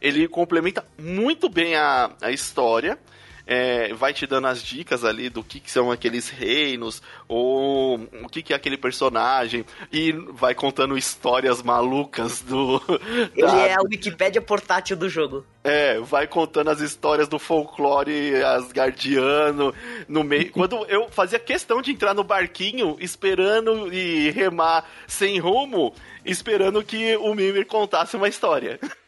[0.00, 2.98] Ele complementa muito bem a, a história,
[3.46, 8.28] é, vai te dando as dicas ali do que, que são aqueles reinos, ou o
[8.30, 12.80] que, que é aquele personagem, e vai contando histórias malucas do.
[13.34, 15.44] Ele da- é a Wikipédia portátil do jogo.
[15.64, 19.74] é, vai contando as histórias do folclore asgardiano
[20.08, 20.50] no meio.
[20.52, 27.16] Quando eu fazia questão de entrar no barquinho, esperando e remar sem rumo, esperando que
[27.16, 28.78] o Mimir contasse uma história.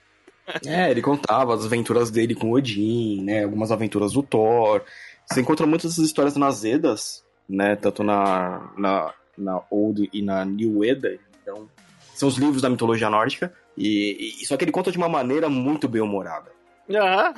[0.67, 3.45] É, ele contava as aventuras dele com Odin, né?
[3.45, 4.83] Algumas aventuras do Thor.
[5.27, 7.77] Você encontra muitas dessas histórias nas Edas, né?
[7.77, 11.19] Tanto na, na, na Old e na New Eda.
[11.43, 11.69] Então,
[12.15, 13.53] são os livros da mitologia nórdica.
[13.77, 16.51] E, e- só que ele conta de uma maneira muito bem humorada,
[16.95, 17.35] Ah,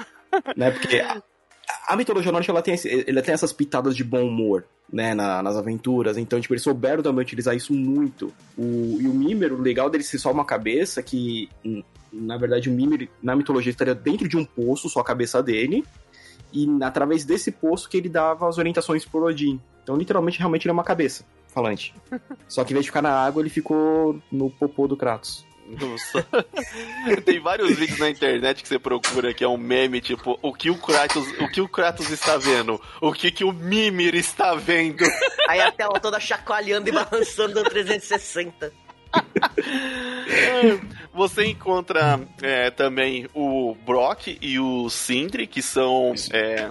[0.56, 0.70] né?
[0.70, 1.00] Porque
[1.88, 5.14] a, mitologia nórdica ela tem, esse- ela tem essas pitadas de bom humor, né?
[5.14, 6.16] na- nas aventuras.
[6.16, 8.32] Então, tipo, eles souberam também utilizar isso muito.
[8.56, 12.70] O, e o Mimir, o legal dele ser só uma cabeça que hum, na verdade,
[12.70, 15.84] o Mimir, na mitologia, estaria dentro de um poço, só a cabeça dele,
[16.52, 19.60] e através desse poço que ele dava as orientações pro Odin.
[19.82, 21.94] Então, literalmente, realmente, ele é uma cabeça falante.
[22.48, 25.44] Só que, em vez de ficar na água, ele ficou no popô do Kratos.
[27.24, 30.70] Tem vários vídeos na internet que você procura que é um meme, tipo, o que
[30.70, 32.80] o Kratos, o que o Kratos está vendo?
[33.00, 35.04] O que, que o Mimir está vendo?
[35.48, 38.72] Aí a tela toda chacoalhando e balançando 360.
[41.12, 46.70] Você encontra é, também o Brock e o Sindri, que são é,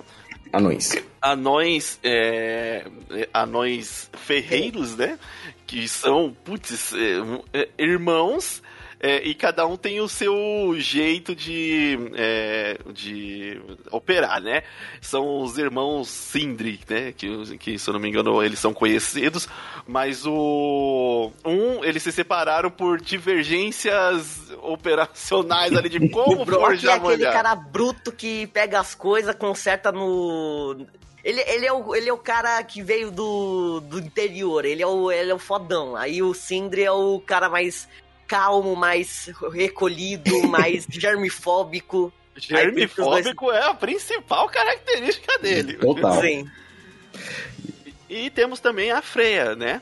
[0.53, 0.91] Anões.
[1.21, 2.85] anões, é,
[3.33, 5.17] anões ferreiros, né?
[5.65, 8.61] Que são, putz, é, é, irmãos.
[9.05, 14.63] É, e cada um tem o seu jeito de, é, de operar, né?
[14.99, 17.11] São os irmãos Sindri, né?
[17.11, 19.47] Que, que, se eu não me engano, eles são conhecidos.
[19.85, 21.31] Mas o...
[21.45, 27.17] Um, eles se separaram por divergências operacionais ali de como O Brock é forjar aquele
[27.17, 27.31] mulher.
[27.31, 30.83] cara bruto que pega as coisas, conserta no.
[31.23, 34.87] Ele, ele, é o, ele é o cara que veio do, do interior, ele é,
[34.87, 35.95] o, ele é o fodão.
[35.95, 37.87] Aí o Sindri é o cara mais
[38.27, 42.11] calmo, mais recolhido, mais germifóbico.
[42.35, 45.75] Os dois- Germifóbico é a principal característica dele.
[45.75, 46.19] Total.
[46.21, 46.49] Sim.
[48.09, 49.81] E temos também a Freya, né?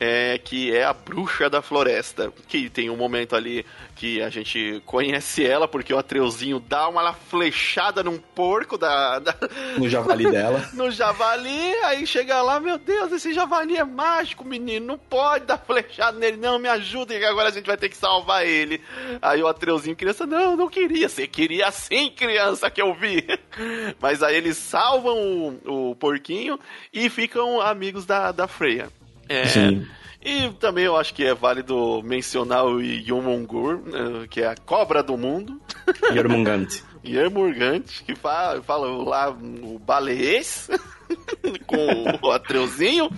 [0.00, 2.32] É, que é a bruxa da floresta.
[2.46, 7.12] Que tem um momento ali que a gente conhece ela, porque o Atreuzinho dá uma
[7.12, 9.34] flechada num porco da, da-
[9.76, 10.68] No javali dela.
[10.72, 15.58] no javali, aí chega lá, meu Deus, esse javali é mágico, menino, não pode dar
[15.58, 18.80] flechada nele, não, me ajuda, que agora a gente vai ter que salvar ele.
[19.20, 23.26] Aí o Atreuzinho, criança, não, não queria, você queria sim, criança, que eu vi.
[24.00, 26.56] Mas aí eles salvam o, o porquinho
[26.92, 28.88] e ficam amigos da, da Freya.
[29.28, 29.86] É, Sim.
[30.24, 35.02] e também eu acho que é válido mencionar o Yomongur, eh, que é a cobra
[35.02, 35.60] do mundo.
[36.12, 36.68] Yermungand.
[37.04, 40.68] Yermurgante, que fala, fala lá o baleês
[41.66, 43.10] com o Atreuzinho.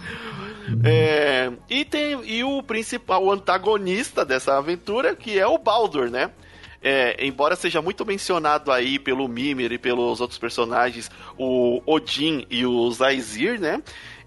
[0.84, 6.30] É, e tem e o principal, o antagonista dessa aventura, que é o Baldur, né?
[6.82, 12.64] É, embora seja muito mencionado aí pelo Mimir e pelos outros personagens, o Odin e
[12.64, 13.82] o Zaizir, né?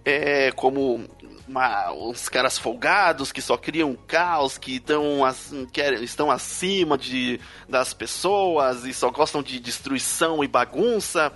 [0.05, 1.07] É, como
[1.47, 7.39] uma, uns caras folgados que só criam caos, que, tão, assim, querem, estão acima de,
[7.67, 11.31] das pessoas e só gostam de destruição e bagunça.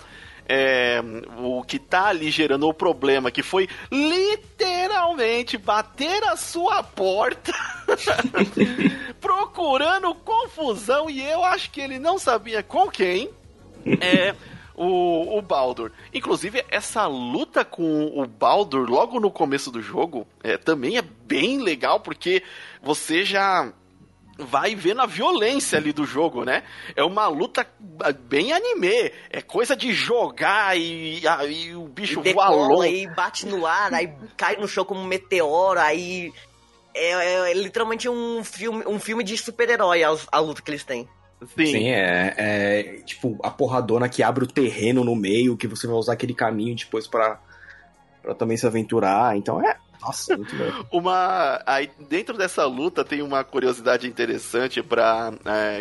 [0.49, 1.01] É,
[1.39, 7.51] o que tá ali gerando o problema, que foi literalmente bater a sua porta
[9.19, 13.29] procurando confusão e eu acho que ele não sabia com quem.
[14.01, 14.35] É
[14.77, 15.91] o, o Baldur.
[16.13, 21.57] Inclusive, essa luta com o Baldur logo no começo do jogo é, também é bem
[21.61, 22.41] legal, porque
[22.81, 23.73] você já
[24.39, 26.61] vai vendo a violência ali do jogo, né?
[26.95, 27.65] É uma luta
[28.29, 29.11] bem anime.
[29.31, 32.87] É coisa de jogar e, e o bicho voa Decola, longe.
[32.87, 36.31] aí bate no ar, aí cai no chão como um meteoro, aí.
[36.93, 40.83] É, é- é literalmente um filme, um filme de super-herói a, a luta que eles
[40.83, 41.07] têm.
[41.55, 41.65] Sim.
[41.67, 45.95] Sim, é, é tipo a porradona que abre o terreno no meio, que você vai
[45.95, 47.39] usar aquele caminho depois pra,
[48.21, 49.37] pra também se aventurar.
[49.37, 49.77] Então é.
[50.01, 50.71] Nossa, muito bom.
[50.99, 51.61] Uma.
[51.65, 55.31] Aí, dentro dessa luta tem uma curiosidade interessante para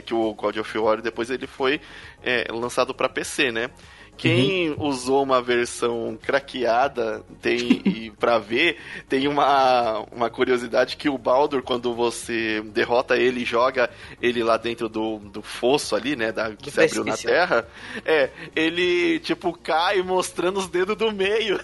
[0.04, 1.80] que o God of War depois ele foi
[2.22, 3.70] é, lançado para PC, né?
[4.16, 11.18] Quem usou uma versão craqueada tem e para ver tem uma, uma curiosidade que o
[11.18, 16.32] Baldur quando você derrota ele e joga ele lá dentro do, do fosso ali, né,
[16.32, 17.68] da, que Do se abriu na terra,
[18.04, 21.60] é, ele tipo cai mostrando os dedos do meio.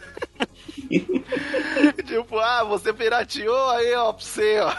[2.05, 4.75] tipo, ah, você pirateou aí, ó, pra você, ó.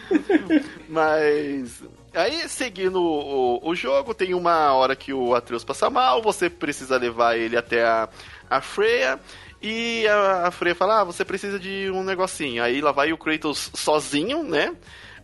[0.88, 1.82] Mas.
[2.12, 6.96] Aí, seguindo o, o jogo, tem uma hora que o Atreus passa mal, você precisa
[6.96, 8.08] levar ele até a,
[8.48, 9.20] a Freya.
[9.62, 12.62] E a, a Freya fala: Ah, você precisa de um negocinho.
[12.64, 14.74] Aí lá vai o Kratos sozinho, né?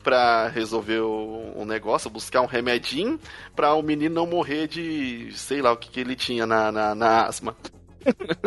[0.03, 3.19] Pra resolver o, o negócio, buscar um remedinho
[3.57, 6.95] pra o menino não morrer de sei lá o que, que ele tinha na, na,
[6.95, 7.57] na asma.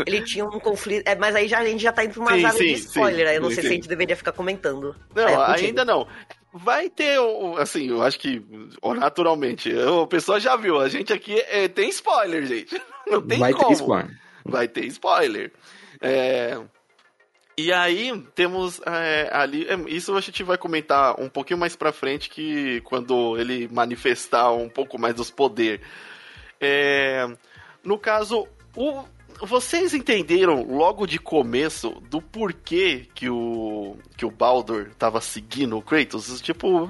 [0.06, 1.08] Ele tinha um conflito.
[1.08, 2.73] É, mas aí já, a gente já tá indo pra uma Sim, área sim, de
[2.73, 4.95] spoiler, sim, aí eu não sei se a gente deveria ficar comentando.
[5.15, 6.08] Não, É, ainda não.
[6.54, 7.20] Vai ter,
[7.60, 8.44] assim, eu acho que,
[8.98, 12.82] naturalmente, o pessoal já viu, a gente aqui é, tem spoiler, gente.
[13.08, 13.68] Não tem vai como.
[13.68, 14.20] ter spoiler.
[14.46, 15.52] Vai ter spoiler.
[16.02, 16.60] É,
[17.58, 21.92] E aí, temos é, ali, é, isso a gente vai comentar um pouquinho mais pra
[21.92, 25.86] frente, que quando ele manifestar um pouco mais dos poderes.
[26.60, 27.28] É,
[27.84, 29.04] no caso, o-
[29.41, 35.82] vocês entenderam logo de começo do porquê que o, que o Baldur tava seguindo o
[35.82, 36.41] Kratos?
[36.41, 36.88] Tipo,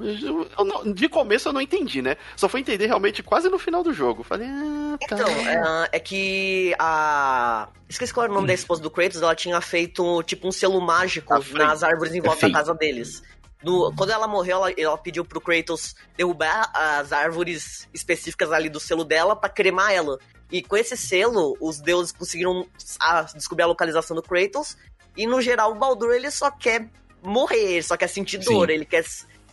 [0.63, 2.17] não- de começo eu não entendi, né?
[2.35, 4.23] Só fui entender realmente quase no final do jogo.
[4.23, 5.15] Falei, ah, tá.
[5.15, 7.69] Então, é, é que a.
[7.87, 10.79] Esqueci qual era o nome da esposa do Kratos, ela tinha feito tipo um selo
[10.79, 11.65] mágico Frey.
[11.65, 12.51] nas árvores em volta Fey.
[12.51, 13.23] da casa deles.
[13.63, 18.79] No, quando ela morreu, ela, ela, pediu pro Kratos derrubar as árvores específicas ali do
[18.79, 20.17] selo dela para cremar ela.
[20.51, 22.65] E com esse selo, os deuses conseguiram
[22.99, 24.77] a, descobrir a localização do Kratos.
[25.15, 26.89] E no geral, o Baldur ele só quer
[27.21, 28.73] morrer, ele só quer sentir dor, Sim.
[28.73, 29.03] ele quer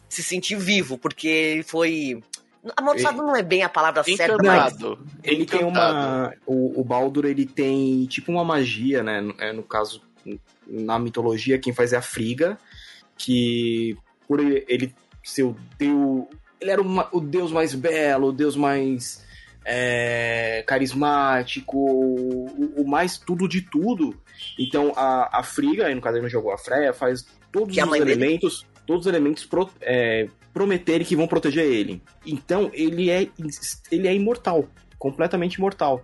[0.08, 2.22] se sentir vivo, porque ele foi.
[2.76, 3.26] Amaldiçoado ele...
[3.26, 4.74] não é bem a palavra certa, mas.
[5.22, 5.46] Ele Encantado.
[5.46, 6.32] tem uma.
[6.46, 9.20] O, o Baldur ele tem tipo uma magia, né?
[9.20, 10.00] No, é, no caso,
[10.66, 12.58] na mitologia, quem faz é a Friga,
[13.16, 13.96] que
[14.26, 16.26] por ele, ser o deus.
[16.60, 19.24] Ele era uma, o deus mais belo, o deus mais
[19.64, 24.16] é, carismático, o, o, mais tudo de tudo.
[24.58, 27.92] Então a, a Friga, no caso ele não jogou a Freya, faz todos que os
[27.94, 28.72] elementos, dele?
[28.86, 32.00] todos os elementos pro, é, prometerem que vão proteger ele.
[32.24, 33.28] Então ele é,
[33.90, 36.02] ele é imortal, completamente imortal.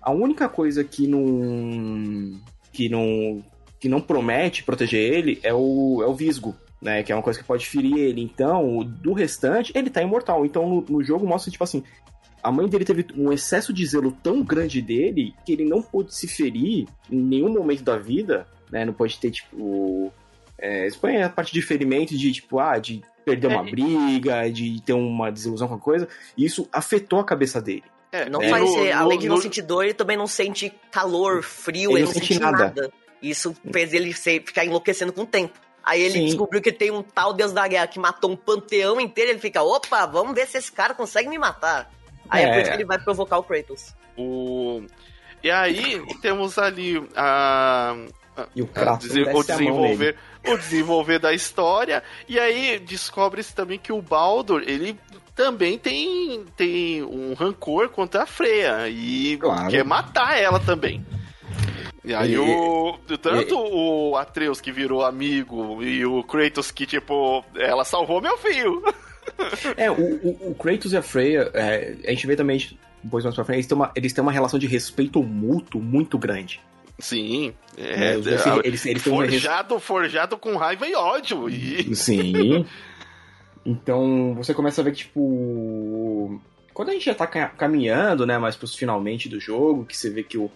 [0.00, 2.40] A única coisa que não
[2.72, 3.44] que não
[3.82, 7.02] que não promete proteger ele é o, é o Visgo, né?
[7.02, 8.22] Que é uma coisa que pode ferir ele.
[8.22, 10.46] Então, do restante, ele tá imortal.
[10.46, 11.82] Então, no, no jogo mostra, tipo assim,
[12.40, 16.14] a mãe dele teve um excesso de zelo tão grande dele que ele não pôde
[16.14, 18.84] se ferir em nenhum momento da vida, né?
[18.84, 20.12] Não pode ter, tipo.
[20.56, 20.86] É,
[21.24, 23.70] a parte de ferimento, de tipo, ah, de perder uma é.
[23.72, 26.06] briga, de ter uma desilusão com a coisa.
[26.38, 27.82] E isso afetou a cabeça dele.
[28.12, 28.48] É, não é.
[28.48, 29.42] faz, no, além de não no...
[29.42, 32.58] sentir dor, ele também não sente calor, frio, ele, ele não, sente nada.
[32.58, 32.92] nada.
[33.22, 35.58] Isso fez ele ser, ficar enlouquecendo com o tempo.
[35.84, 36.24] Aí ele Sim.
[36.26, 39.30] descobriu que tem um tal Deus da Guerra que matou um panteão inteiro.
[39.30, 41.90] Ele fica, opa, vamos ver se esse cara consegue me matar.
[42.28, 43.94] Aí é, é por isso que ele vai provocar o Kratos.
[44.16, 44.82] O...
[45.42, 47.96] E aí temos ali a.
[48.54, 50.16] E o Kratos o desenvolver,
[50.46, 52.02] o desenvolver da história.
[52.28, 54.98] E aí descobre-se também que o Baldur, ele
[55.34, 58.88] também tem, tem um rancor contra a Freya.
[58.88, 59.68] E claro.
[59.68, 61.04] quer matar ela também.
[62.04, 62.98] E aí e, o.
[63.20, 68.36] Tanto e, o Atreus que virou amigo e o Kratos que, tipo, ela salvou meu
[68.38, 68.82] filho.
[69.76, 73.34] É, o, o, o Kratos e a Freya, é, a gente vê também, depois mais
[73.34, 76.60] pra frente, eles têm, uma, eles têm uma relação de respeito mútuo muito grande.
[76.98, 78.16] Sim, é, é, é
[78.64, 81.48] eles, eles forjado, forjado com raiva e ódio.
[81.48, 81.94] E...
[81.96, 82.66] Sim.
[83.64, 86.40] Então você começa a ver que, tipo.
[86.74, 90.22] Quando a gente já tá caminhando, né, mais pros finalmente do jogo, que você vê
[90.22, 90.50] que o,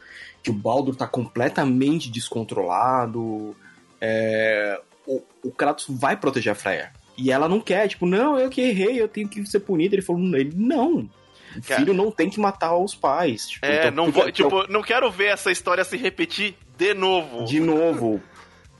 [0.46, 3.56] que o Baldur tá completamente descontrolado,
[4.00, 6.92] é, o, o Kratos vai proteger a Freya.
[7.18, 9.96] E ela não quer, tipo, não, eu que errei, eu tenho que ser punido.
[9.96, 11.10] Ele falou, ele, não.
[11.56, 13.48] O filho não tem que matar os pais.
[13.48, 17.44] Tipo, é, então, não vou, tipo, não quero ver essa história se repetir de novo.
[17.44, 18.22] De novo.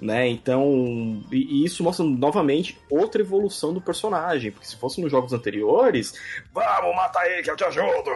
[0.01, 0.29] né?
[0.29, 5.33] Então, e, e, isso mostra novamente outra evolução do personagem, porque se fosse nos jogos
[5.33, 6.15] anteriores,
[6.55, 8.13] vamos matar ele que eu te ajudo.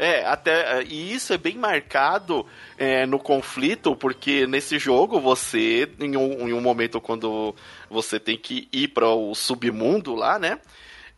[0.00, 0.82] É, até.
[0.84, 2.46] E isso é bem marcado
[2.78, 7.54] é, no conflito, porque nesse jogo você, em um, em um momento quando
[7.90, 10.58] você tem que ir para o submundo lá, né?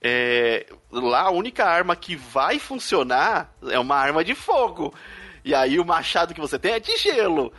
[0.03, 4.93] É, lá a única arma que vai funcionar é uma arma de fogo.
[5.45, 7.53] E aí o machado que você tem é de gelo.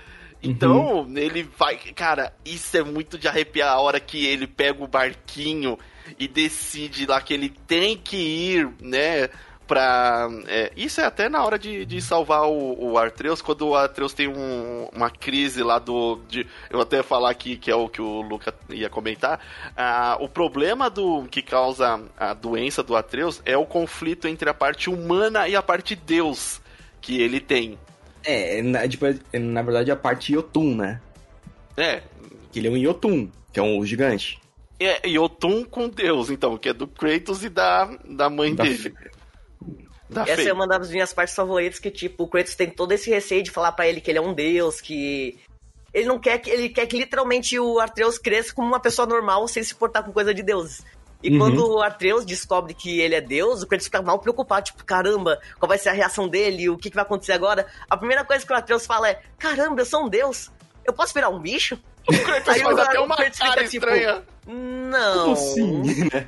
[0.43, 1.17] Então, uhum.
[1.17, 1.77] ele vai.
[1.77, 5.79] Cara, isso é muito de arrepiar a hora que ele pega o barquinho
[6.19, 9.29] e decide lá que ele tem que ir, né?
[9.67, 10.29] Pra.
[10.47, 14.13] É, isso é até na hora de, de salvar o, o Artreus, quando o Artreus
[14.13, 16.19] tem um, uma crise lá do.
[16.27, 19.39] De, eu até falar aqui que é o que o Luca ia comentar.
[19.75, 24.53] Ah, o problema do que causa a doença do Atreus é o conflito entre a
[24.53, 26.61] parte humana e a parte Deus
[27.01, 27.77] que ele tem.
[28.23, 31.01] É, na, tipo, na verdade a parte Yotun, né?
[31.75, 32.01] É.
[32.51, 34.39] Que ele é um Yotun, que é um gigante.
[34.79, 38.93] É, Yotun com Deus, então, que é do Kratos e da, da mãe da dele.
[40.11, 43.09] Tá Essa é uma das minhas partes favoritas, que tipo, o Kratos tem todo esse
[43.09, 45.39] receio de falar para ele que ele é um deus, que
[45.93, 49.47] ele não quer que ele quer que literalmente o Atreus cresça como uma pessoa normal
[49.47, 50.83] sem se portar com coisa de deuses.
[51.23, 51.39] E uhum.
[51.39, 55.39] quando o Atreus descobre que ele é Deus, o Kratos fica mal preocupado, tipo, caramba,
[55.57, 56.69] qual vai ser a reação dele?
[56.69, 57.65] O que, que vai acontecer agora?
[57.89, 60.51] A primeira coisa que o Atreus fala é: caramba, eu sou um Deus,
[60.83, 61.79] eu posso virar um bicho?
[62.05, 64.15] O Kratos Aí faz o, até uma cara fica, estranha.
[64.15, 65.19] Tipo, não.
[65.21, 66.27] Como assim, né?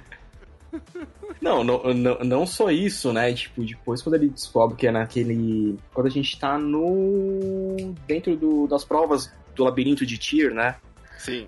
[1.46, 3.32] Não, não, não, não só isso, né?
[3.32, 5.78] Tipo, depois quando ele descobre que é naquele.
[5.94, 7.94] Quando a gente tá no.
[8.08, 10.76] dentro do, das provas do labirinto de Tyr, né?
[11.20, 11.48] Sim.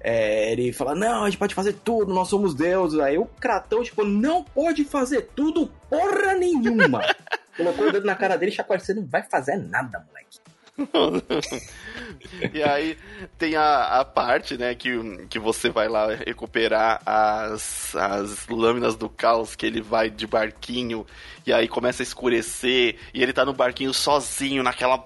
[0.00, 2.98] É, ele fala, não, a gente pode fazer tudo, nós somos deuses.
[2.98, 7.00] Aí o Kratão, tipo, não pode fazer tudo porra nenhuma.
[7.56, 10.40] Colocou o dedo na cara dele e chacoalhou, você não vai fazer nada, moleque.
[12.52, 12.96] e aí
[13.38, 14.90] tem a, a, parte, né, que,
[15.28, 21.06] que você vai lá recuperar as, as lâminas do caos, que ele vai de barquinho,
[21.46, 25.04] e aí começa a escurecer, e ele tá no barquinho sozinho, naquela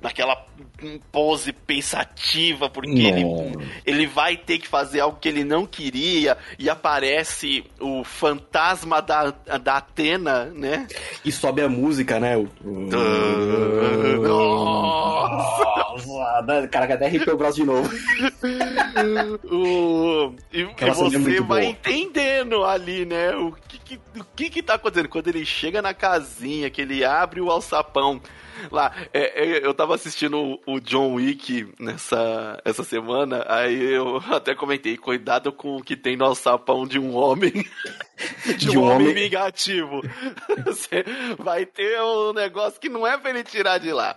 [0.00, 0.46] naquela
[1.10, 3.24] pose pensativa, porque ele,
[3.84, 9.30] ele vai ter que fazer algo que ele não queria, e aparece o fantasma da,
[9.30, 10.86] da Atena, né?
[11.24, 12.36] E sobe a música, né?
[12.36, 12.48] O...
[14.22, 15.87] Nossa!
[16.70, 17.88] Caraca, até arrepiou o braço de novo.
[19.50, 20.34] o...
[20.52, 21.64] E, e você vai boa.
[21.64, 23.34] entendendo ali, né?
[23.36, 25.08] O que, que, o que que tá acontecendo?
[25.08, 28.20] Quando ele chega na casinha, que ele abre o alçapão
[28.70, 28.92] lá.
[29.12, 34.96] É, é, eu tava assistindo o John Wick nessa essa semana, aí eu até comentei,
[34.96, 37.52] cuidado com o que tem no alçapão de um homem.
[38.56, 40.00] de, um, um homem, homem vingativo.
[40.66, 41.04] Você
[41.38, 44.16] vai ter um negócio que não é pra ele tirar de lá.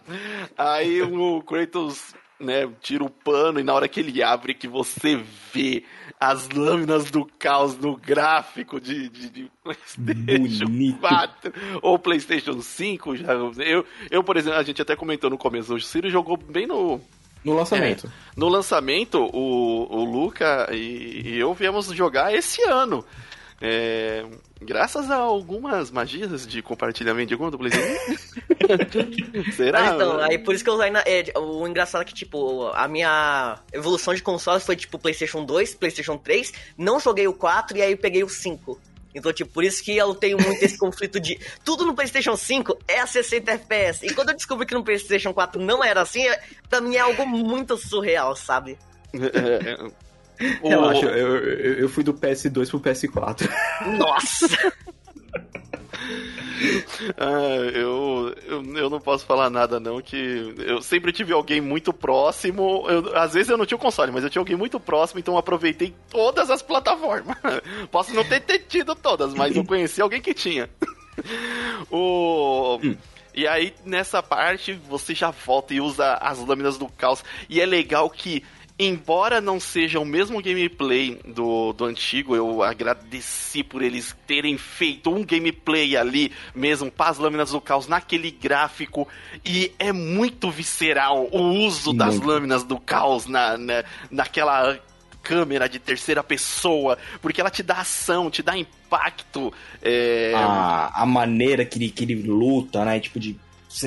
[0.58, 5.24] Aí o Kratos né, tira o pano e na hora que ele abre que você
[5.54, 5.84] vê
[6.20, 11.00] as lâminas do caos no gráfico de, de, de PlayStation Bonito.
[11.00, 13.16] 4 ou PlayStation 5.
[13.18, 16.68] Já, eu, eu, por exemplo, a gente até comentou no começo, o Ciro jogou bem
[16.68, 17.02] no.
[17.44, 18.06] No lançamento.
[18.06, 23.04] É, no lançamento, o, o Luca e, e eu viemos jogar esse ano.
[23.62, 24.26] É,
[24.60, 28.16] graças a algumas magias de compartilhamento de conta do PlayStation.
[29.56, 29.82] Será?
[29.82, 32.68] Mas então, aí por isso que eu usei na, é, o engraçado é que, tipo,
[32.74, 37.78] a minha evolução de consoles foi tipo PlayStation 2, PlayStation 3, não joguei o 4
[37.78, 38.82] e aí peguei o 5.
[39.14, 42.78] Então, tipo, por isso que eu tenho muito esse conflito de tudo no PlayStation 5
[42.88, 44.06] é a 60 FPS.
[44.06, 47.00] E quando eu descobri que no PlayStation 4 não era assim, é, pra mim é
[47.00, 48.78] algo muito surreal, sabe?
[49.14, 49.92] É,
[50.64, 53.50] é Relaxa, eu, eu, eu fui do PS2 pro PS4.
[53.98, 54.48] Nossa!
[57.18, 61.94] ah, eu, eu, eu não posso falar nada não, que eu sempre tive alguém muito
[61.94, 65.20] próximo, eu, às vezes eu não tinha o console, mas eu tinha alguém muito próximo,
[65.20, 67.38] então eu aproveitei todas as plataformas.
[67.92, 70.70] Posso não ter, ter tido todas, mas eu conheci alguém que tinha.
[71.90, 72.80] o...
[72.84, 72.96] Hum.
[73.34, 77.24] E aí, nessa parte, você já volta e usa as lâminas do caos.
[77.50, 78.44] E é legal que
[78.86, 85.14] embora não seja o mesmo gameplay do, do antigo, eu agradeci por eles terem feito
[85.14, 89.08] um gameplay ali mesmo, para as lâminas do caos, naquele gráfico.
[89.46, 94.80] E é muito visceral o uso das lâminas do caos na, na, naquela
[95.22, 99.54] câmera de terceira pessoa, porque ela te dá ação, te dá impacto.
[99.82, 100.34] É...
[100.36, 103.00] A, a maneira que ele, que ele luta, né?
[103.00, 103.38] Tipo, de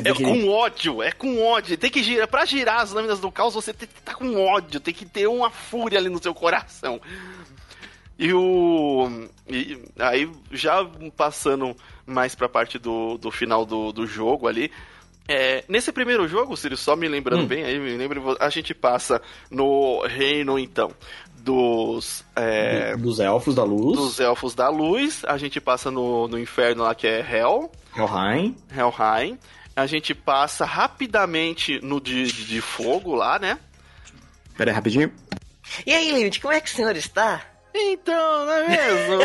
[0.05, 0.49] é com ele...
[0.49, 1.76] ódio, é com ódio.
[1.76, 2.28] Tem que girar.
[2.28, 5.05] Pra girar as lâminas do caos, você tem que estar tá com ódio, tem que
[5.05, 7.01] ter uma fúria ali no seu coração.
[8.18, 9.28] E o.
[9.49, 11.76] E aí, já passando
[12.07, 14.70] mais pra parte do, do final do, do jogo ali.
[15.26, 17.47] É, nesse primeiro jogo, Sirius, só me lembrando hum.
[17.47, 20.93] bem, aí me lembro, a gente passa no reino, então,
[21.35, 22.24] dos.
[22.37, 23.99] É, dos elfos da luz.
[23.99, 25.24] Dos elfos da luz.
[25.26, 27.70] A gente passa no, no inferno lá que é Hell.
[27.97, 28.57] Helheim.
[28.70, 29.39] Helheim
[29.77, 33.59] a gente passa rapidamente no de, de fogo lá, né?
[34.57, 35.12] Pera aí, rapidinho.
[35.87, 37.43] E aí, Limite, como é que o senhor está?
[37.75, 39.18] Então, não é mesmo?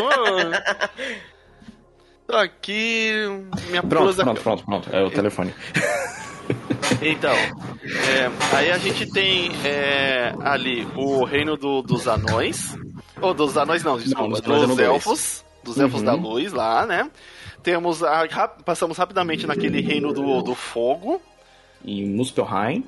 [2.26, 3.12] Tô aqui,
[3.68, 4.22] minha pronto, blusa...
[4.24, 5.54] Pronto, pronto, pronto, é o telefone.
[7.02, 12.76] Então, é, aí a gente tem é, ali o reino do, dos anões,
[13.20, 16.06] ou dos anões não, desculpa, não, dos elfos, dos elfos uhum.
[16.06, 17.10] da luz lá, né?
[17.62, 18.26] Temos a,
[18.64, 21.20] passamos rapidamente naquele reino do, do fogo.
[21.84, 22.84] Em Muspelheim.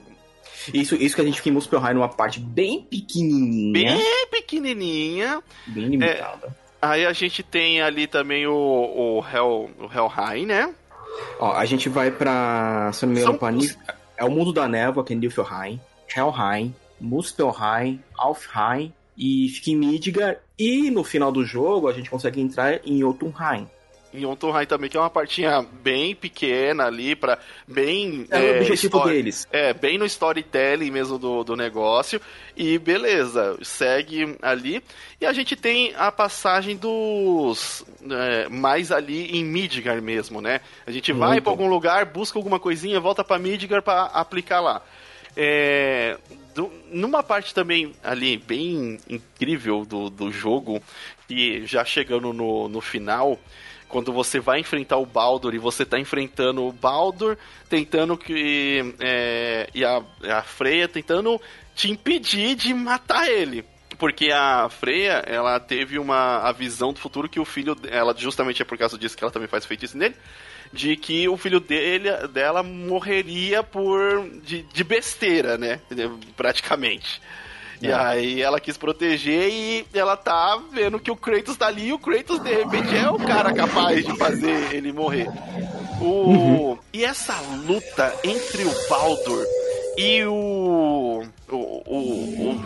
[0.73, 3.97] Isso, isso que a gente fica em Muspelheim numa parte bem pequenininha.
[3.97, 5.43] Bem pequenininha.
[5.67, 6.47] Bem limitada.
[6.47, 6.51] É,
[6.81, 10.75] aí a gente tem ali também o, o, Hell, o Hellheim, né?
[11.39, 12.91] Ó, a gente vai pra...
[12.93, 13.51] Se não me engano, pra,
[14.17, 15.81] é o mundo da névoa, que é Niflheim,
[16.15, 20.37] Helheim, Muspelheim, Alfheim e fica em Midgar.
[20.59, 23.69] E no final do jogo a gente consegue entrar em Jotunheim
[24.13, 28.27] em Jotunheim também, que é uma partinha bem pequena ali, para bem.
[28.31, 29.49] É, é o objetivo story, deles.
[29.51, 32.21] É, bem no storytelling mesmo do, do negócio.
[32.57, 34.83] E beleza, segue ali.
[35.21, 37.85] E a gente tem a passagem dos.
[38.11, 40.61] É, mais ali em Midgar mesmo, né?
[40.87, 44.83] A gente vai para algum lugar, busca alguma coisinha, volta para Midgar para aplicar lá.
[45.35, 46.19] É,
[46.55, 50.83] do, numa parte também ali bem incrível do, do jogo,
[51.29, 53.39] e já chegando no, no final,
[53.93, 57.37] quando você vai enfrentar o Baldur e você tá enfrentando o Baldur,
[57.69, 58.95] tentando que.
[58.99, 61.39] É, e a, a Freya tentando
[61.75, 63.63] te impedir de matar ele.
[63.99, 68.63] Porque a Freya, ela teve uma a visão do futuro que o filho ela justamente
[68.63, 70.17] é por causa disso que ela também faz feitiço nele,
[70.73, 75.81] de que o filho dele dela morreria por de, de besteira, né?
[76.35, 77.21] Praticamente.
[77.83, 77.95] E é.
[77.95, 81.99] aí ela quis proteger e ela tá vendo que o Kratos tá ali e o
[81.99, 85.29] Kratos de repente é o cara capaz de fazer ele morrer.
[86.01, 86.05] O...
[86.05, 86.79] Uhum.
[86.93, 87.35] E essa
[87.67, 89.45] luta entre o Baldur
[89.99, 92.57] e o o, o,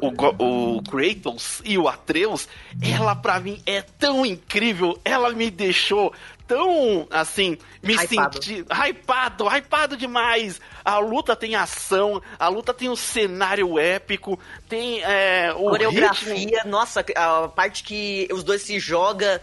[0.00, 2.46] o, o, o Kratos e o Atreus,
[2.80, 6.12] ela pra mim é tão incrível, ela me deixou
[6.48, 8.42] tão, assim, me Hypado.
[8.42, 10.60] senti hypado, hypado demais.
[10.84, 15.70] A luta tem ação, a luta tem um cenário épico, tem é, o ritmo.
[15.70, 19.38] Coreografia, nossa, a parte que os dois se jogam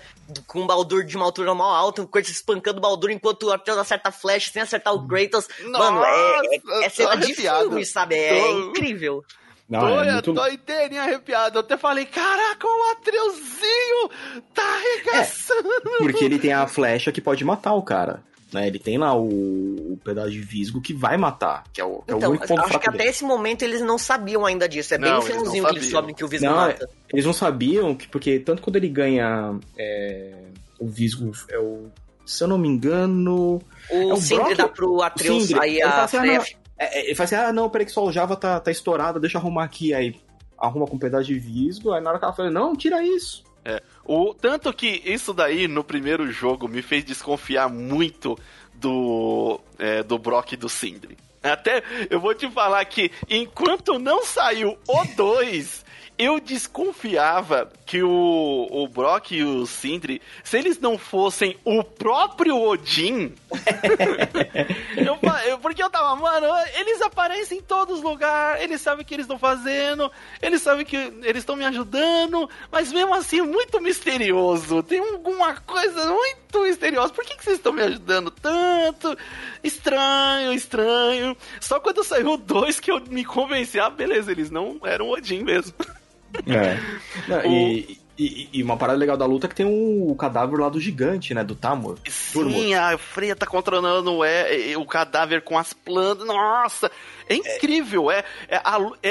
[0.48, 3.54] com o Baldur de uma altura mal alta, o Kratos espancando o Baldur enquanto o
[3.54, 5.48] Atreus acerta a flecha sem acertar o Kratos.
[5.64, 6.42] Mano, é,
[6.82, 8.16] é, é cena de filme, sabe?
[8.16, 9.24] É Tô- incrível.
[9.68, 10.34] Não, tô, é muito...
[10.34, 11.58] tô inteirinho arrepiado.
[11.58, 14.10] Eu até falei, caraca, o Atreuzinho
[14.54, 15.70] tá arregaçando.
[16.00, 18.22] Porque ele tem a flecha que pode matar o cara.
[18.54, 18.68] Né?
[18.68, 19.26] Ele tem lá o,
[19.94, 22.48] o pedaço de visgo que vai matar, que é o, que é o Então, único
[22.48, 23.10] ponto acho que até dele.
[23.10, 24.94] esse momento eles não sabiam ainda disso.
[24.94, 26.02] É bem Não, no eles não finalzinho que eles sabiam.
[26.02, 26.90] sobem que o Visgo Não, mata.
[27.12, 30.32] Eles não sabiam que, porque tanto quando ele ganha é,
[30.80, 31.88] o visgo, é o,
[32.26, 33.60] se eu não me engano,
[33.90, 35.60] O É o Sindri Brock- dá pro Atreus, Sindri.
[35.62, 36.46] aí a assim, ah, Freya não,
[36.78, 39.20] é, é, ele fala assim, ah, não, peraí que só o Java tá, tá estourado,
[39.20, 39.94] deixa eu arrumar aqui.
[39.94, 40.16] Aí
[40.58, 43.44] arruma com um pedaço de visgo, aí na hora que ela fala, não, tira isso.
[44.06, 48.38] O, tanto que isso daí no primeiro jogo me fez desconfiar muito
[48.76, 51.18] do, é, do Brock e do Sindri.
[51.42, 55.85] Até eu vou te falar que enquanto não saiu o 2,
[56.18, 62.60] eu desconfiava que o, o Brock e o Sindri, se eles não fossem o próprio
[62.62, 63.34] Odin.
[64.98, 69.06] eu, eu- porque eu tava, mano, eles aparecem em todos os lugares, eles sabem o
[69.08, 70.12] que eles estão fazendo,
[70.42, 74.84] eles sabem que eles estão me ajudando, mas mesmo assim, muito misterioso.
[74.84, 77.14] Tem alguma coisa muito misteriosa.
[77.14, 79.18] Por que, que vocês estão me ajudando tanto?
[79.64, 81.36] Estranho, estranho.
[81.60, 85.74] Só quando saiu 2 que eu me convenci, ah, beleza, eles não eram Odin mesmo.
[86.48, 86.78] É.
[87.28, 90.70] Não, e, e, e uma parada legal da luta é que tem o, cadáver lá
[90.70, 91.98] do gigante, né, do Tamor.
[92.08, 96.26] Sim, a Freya tá controlando o, é, o cadáver com as plantas.
[96.26, 96.90] Nossa,
[97.28, 98.10] é incrível.
[98.10, 98.62] É, é,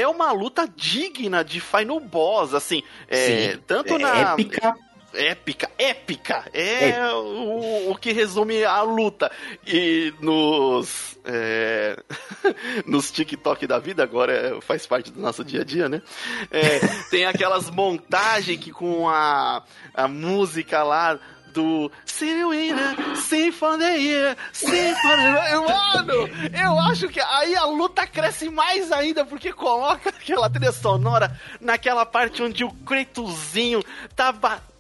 [0.01, 2.83] é uma luta digna de Final Boss, assim.
[3.09, 3.61] É, Sim.
[3.67, 4.33] tanto É na.
[4.33, 4.75] épica.
[5.15, 6.45] Épica, épica.
[6.53, 9.31] É o, o que resume a luta.
[9.67, 11.17] E nos.
[11.25, 11.97] é,
[12.87, 16.03] nos TikTok da vida, agora é- faz parte do nosso dia a dia, né?
[16.51, 19.63] É, tem aquelas montagens que com a,
[19.95, 21.19] a música lá
[21.55, 25.61] do Sirwina, Sinfonia, Sinfonia.
[25.61, 26.29] Mano,
[26.61, 32.05] eu acho que aí a luta cresce mais ainda porque coloca aquela trilha sonora naquela
[32.05, 33.85] parte onde o Kratozinho
[34.17, 34.74] tá batendo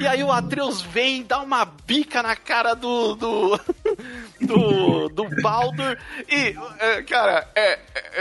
[0.00, 3.60] e aí o Atreus vem e dá uma bica na cara do do
[4.40, 5.96] do, do Baldur.
[6.28, 7.78] E é, cara é, é,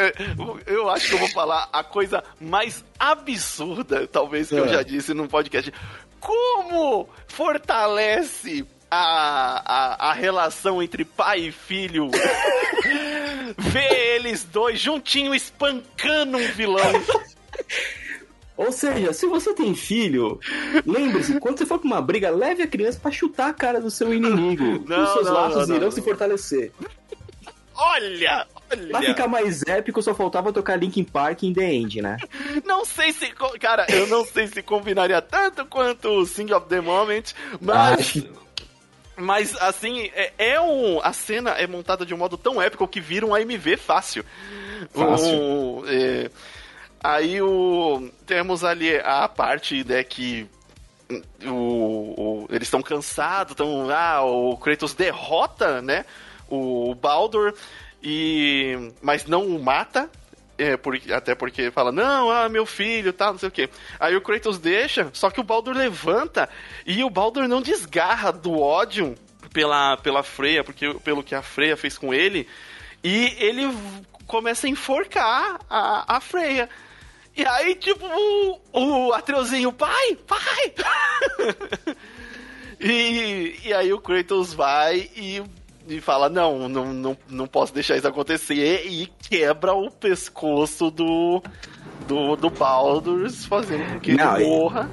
[0.07, 0.13] é,
[0.67, 4.69] eu acho que eu vou falar a coisa mais absurda talvez que eu É.
[4.69, 5.73] já disse num podcast.
[6.19, 12.09] Como fortalece a, a, a relação entre pai e filho?
[13.57, 16.83] Ver eles dois juntinho espancando um vilão
[18.55, 20.39] Ou seja, se você tem filho,
[20.85, 23.89] lembre-se, quando você for pra uma briga, leve a criança pra chutar a cara do
[23.89, 24.63] seu inimigo.
[24.87, 26.71] Não, Os seus não, laços não, irão se fortalecer.
[27.75, 28.47] olha
[28.89, 32.17] Pra olha ficar mais épico, só faltava tocar Linkin Park em The End, né?
[32.65, 33.27] Não sei se.
[33.59, 37.23] Cara, eu não sei se combinaria tanto quanto o Sing of the Moment,
[37.61, 38.11] mas.
[38.11, 38.29] Que
[39.15, 40.99] Mas assim, é, é um.
[41.03, 44.25] A cena é montada de um modo tão épico que vira um AMV fácil.
[44.91, 45.29] Fácil.
[45.29, 46.31] Um, é,
[47.03, 48.09] aí o.
[48.25, 50.47] Temos ali a parte né, que.
[51.45, 53.89] O, o- eles estão cansados, estão.
[53.91, 56.05] Ah, o Kratos derrota, né?
[56.49, 57.53] O Baldur.
[58.01, 58.91] E.
[59.01, 60.09] Mas não o mata.
[60.55, 63.67] É, porque, até porque fala, não, ah, meu filho, tal, não sei o quê.
[63.99, 66.47] Aí o Kratos deixa, só que o Baldur levanta
[66.85, 69.15] e o Baldur não desgarra do ódio
[69.51, 72.47] pela, pela Freya, porque, pelo que a Freya fez com ele,
[73.03, 73.63] e ele
[74.27, 76.69] começa a enforcar a, a Freya.
[77.35, 80.73] E aí, tipo, o, o Atreuzinho, pai, pai!
[82.79, 85.41] e, e aí o Kratos vai e,
[85.87, 91.41] e fala, não, não, não, não posso deixar isso acontecer, e quebra o pescoço do,
[92.07, 94.89] do, do Baldur, fazendo com que Não, ele e- morra.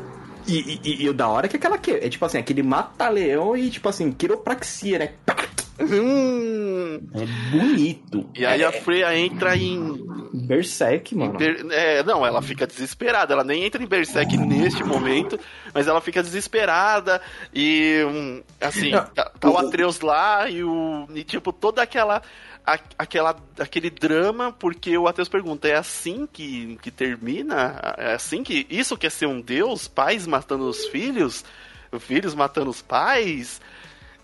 [0.46, 3.54] E, e- e o da hora é que aquela que é tipo assim, aquele mata-leão
[3.56, 5.12] e tipo assim, quiropraxia, né?
[5.80, 7.00] Hum.
[7.14, 8.28] É bonito.
[8.34, 9.98] E aí é, a Freya entra em
[10.32, 11.38] Berserk, mano.
[11.38, 13.32] Ber- é, não, ela fica desesperada.
[13.32, 15.38] Ela nem entra em Berserk neste momento,
[15.72, 17.20] mas ela fica desesperada
[17.54, 21.82] e hum, assim, Não, tá, tá o o- Atreus lá e o e tipo toda
[21.82, 22.22] aquela
[22.66, 28.42] a- aquela aquele drama porque o Atreus pergunta é assim que, que termina é assim
[28.42, 31.44] que isso quer ser um deus pais matando os filhos
[32.00, 33.60] filhos matando os pais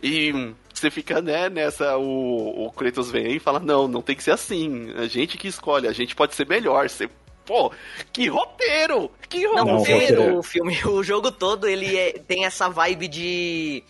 [0.03, 1.97] e você fica, né, nessa.
[1.97, 4.93] O, o Kratos vem e fala: não, não tem que ser assim.
[4.97, 6.89] A gente que escolhe, a gente pode ser melhor.
[6.89, 7.09] Você
[7.47, 7.73] pô,
[8.13, 9.11] que roteiro!
[9.29, 9.67] Que roteiro!
[9.67, 10.39] Não, roteiro.
[10.39, 13.85] o filme, o jogo todo, ele é, tem essa vibe de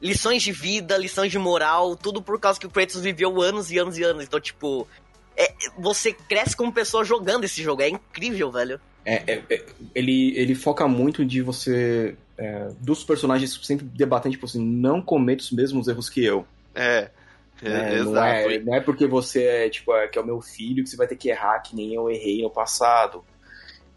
[0.00, 3.78] lições de vida, lições de moral, tudo por causa que o Kratos viveu anos e
[3.78, 4.24] anos e anos.
[4.24, 4.88] Então, tipo,
[5.36, 7.82] é, você cresce como pessoa jogando esse jogo.
[7.82, 8.80] É incrível, velho.
[9.04, 12.16] É, é, é ele, ele foca muito de você.
[12.42, 16.44] É, dos personagens sempre debatendo, tipo assim, não cometa os mesmos erros que eu.
[16.74, 17.08] É.
[17.62, 20.40] É, é, não, é, não é porque você é, tipo, é, que é o meu
[20.40, 23.24] filho que você vai ter que errar que nem eu errei no passado.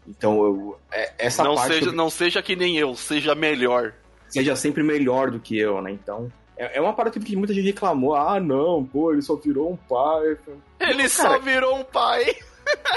[0.06, 1.74] Então, eu, é, essa não parte.
[1.74, 1.92] Seja, eu...
[1.92, 3.92] Não seja que nem eu, seja melhor.
[4.28, 5.90] Seja sempre melhor do que eu, né?
[5.90, 6.30] Então.
[6.56, 8.14] É, é uma parada que muita gente reclamou.
[8.14, 10.38] Ah, não, pô, ele só virou um pai.
[10.78, 12.36] Ele só virou um pai.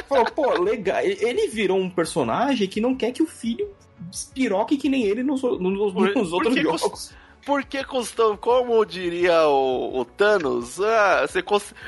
[0.08, 1.02] Falou, pô, legal.
[1.02, 3.74] Ele virou um personagem que não quer que o filho
[4.12, 7.14] espiroque que nem ele nos, nos, nos outros jogos.
[7.46, 11.44] Porque custou, como diria o, o Thanos, ah, você,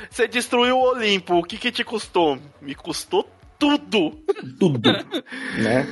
[0.09, 2.39] você destruiu o Olimpo, o que que te custou?
[2.62, 3.28] Me custou
[3.59, 4.18] tudo!
[4.59, 4.91] Tudo,
[5.59, 5.88] né?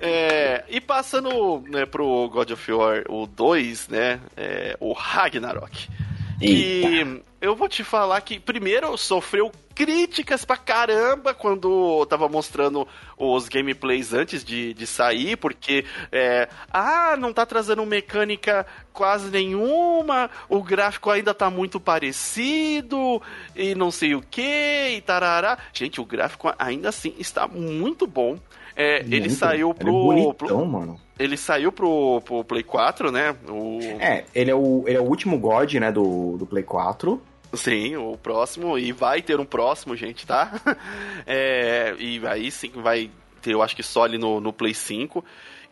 [0.00, 4.20] É, e passando né, pro God of War, o 2, né?
[4.36, 5.88] É, o Ragnarok.
[6.40, 6.88] Eita.
[6.88, 13.48] E eu vou te falar que, primeiro, sofreu críticas pra caramba quando tava mostrando os
[13.48, 20.60] gameplays antes de, de sair, porque, é, ah, não tá trazendo mecânica quase nenhuma, o
[20.62, 23.22] gráfico ainda tá muito parecido,
[23.54, 25.56] e não sei o que, e tarará.
[25.72, 28.38] Gente, o gráfico ainda assim está muito bom.
[28.74, 29.88] É, muito, ele saiu pro.
[29.88, 31.00] Ele é bonitão, pro, mano.
[31.18, 33.34] Ele saiu pro, pro Play 4, né?
[33.48, 33.78] O...
[33.98, 37.20] É, ele é o, ele é o último God, né, do, do Play 4.
[37.54, 40.52] Sim, o próximo, e vai ter um próximo, gente, tá?
[41.26, 43.10] É, e aí sim vai
[43.42, 45.24] ter, eu acho que só ali no, no Play 5.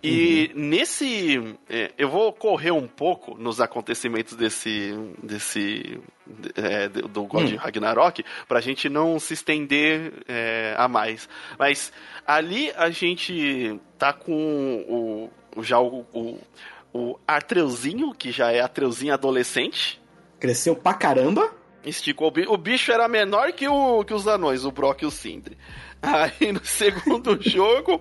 [0.04, 0.60] E uhum.
[0.68, 1.56] nesse.
[1.66, 4.92] É, eu vou correr um pouco nos acontecimentos desse.
[5.22, 5.98] desse.
[6.56, 7.56] É, do God uhum.
[7.56, 11.26] Ragnarok, pra gente não se estender é, a mais.
[11.58, 11.90] Mas
[12.26, 15.62] ali a gente tá com o.
[15.62, 16.38] já o, o,
[16.92, 20.02] o Atreuzinho, que já é Atreuzinho adolescente.
[20.38, 21.50] Cresceu pra caramba.
[21.84, 22.32] Esticou.
[22.48, 25.56] O bicho era menor que, o, que os anões, o Brock e o Sindri.
[26.04, 28.00] Aí no segundo jogo,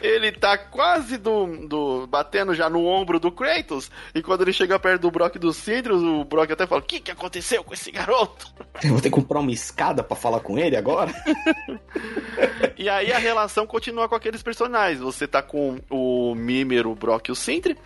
[0.00, 2.06] ele tá quase do, do.
[2.06, 3.90] batendo já no ombro do Kratos.
[4.14, 6.84] E quando ele chega perto do Brock e do Cidros, o Brock até fala: O
[6.84, 8.52] que, que aconteceu com esse garoto?
[8.82, 11.12] Eu vou ter que comprar uma escada para falar com ele agora?
[12.76, 15.00] e aí a relação continua com aqueles personagens.
[15.00, 17.76] Você tá com o Mimir, o Brock e o Sindri.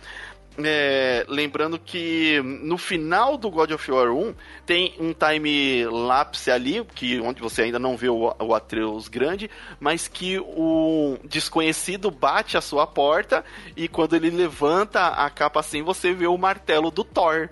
[0.63, 4.33] É, lembrando que no final do God of War 1
[4.65, 9.51] tem um time lapse ali, que onde você ainda não vê o, o Atreus grande,
[9.79, 13.45] mas que o desconhecido bate a sua porta
[13.75, 17.49] e quando ele levanta a capa assim, você vê o martelo do Thor.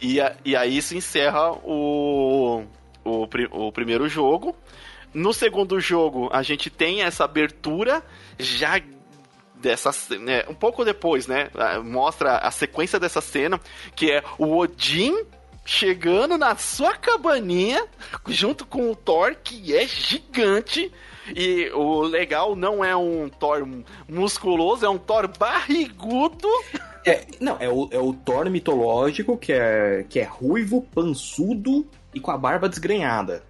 [0.00, 2.62] E, e aí se encerra o,
[3.04, 4.54] o, o primeiro jogo.
[5.12, 8.04] No segundo jogo, a gente tem essa abertura
[8.38, 8.80] já
[9.60, 11.50] dessa né, um pouco depois, né,
[11.84, 13.60] mostra a sequência dessa cena,
[13.94, 15.14] que é o Odin
[15.68, 17.84] chegando na sua cabaninha
[18.26, 20.90] junto com o Thor, que é gigante.
[21.36, 23.68] E o legal não é um Thor
[24.08, 26.48] musculoso, é um Thor barrigudo.
[27.04, 32.20] É, não, é o, é o Thor mitológico, que é, que é ruivo, pançudo e
[32.20, 33.42] com a barba desgrenhada.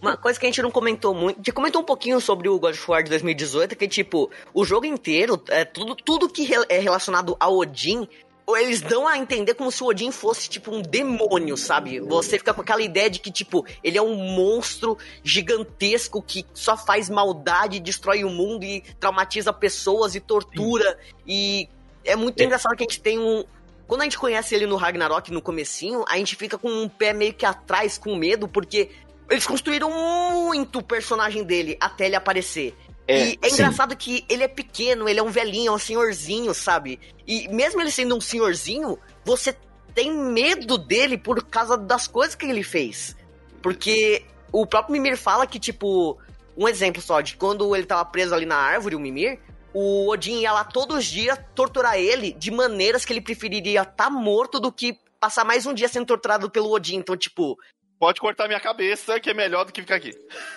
[0.00, 2.58] Uma coisa que a gente não comentou muito, a gente comentou um pouquinho sobre o
[2.58, 6.78] God of War de 2018, que tipo, o jogo inteiro, é, tudo, tudo que é
[6.78, 8.08] relacionado ao Odin,
[8.56, 11.98] eles dão a entender como se o Odin fosse, tipo, um demônio, sabe?
[12.00, 16.76] Você fica com aquela ideia de que, tipo, ele é um monstro gigantesco que só
[16.76, 20.90] faz maldade, destrói o mundo e traumatiza pessoas e tortura.
[20.90, 21.14] Sim.
[21.26, 21.68] E
[22.04, 22.44] é muito é.
[22.44, 23.44] engraçado que a gente tem um.
[23.86, 27.12] Quando a gente conhece ele no Ragnarok, no comecinho, a gente fica com um pé
[27.12, 28.90] meio que atrás, com medo, porque
[29.30, 32.74] eles construíram muito o personagem dele até ele aparecer.
[33.06, 33.54] É, e é sim.
[33.54, 36.98] engraçado que ele é pequeno, ele é um velhinho, é um senhorzinho, sabe?
[37.26, 39.54] E mesmo ele sendo um senhorzinho, você
[39.94, 43.16] tem medo dele por causa das coisas que ele fez.
[43.62, 46.18] Porque o próprio Mimir fala que, tipo,
[46.56, 49.38] um exemplo só de quando ele tava preso ali na árvore, o Mimir,
[49.72, 53.94] o Odin ia lá todos os dias torturar ele de maneiras que ele preferiria estar
[53.94, 56.96] tá morto do que passar mais um dia sendo torturado pelo Odin.
[56.96, 57.58] Então, tipo,
[58.04, 60.14] pode cortar minha cabeça, que é melhor do que ficar aqui.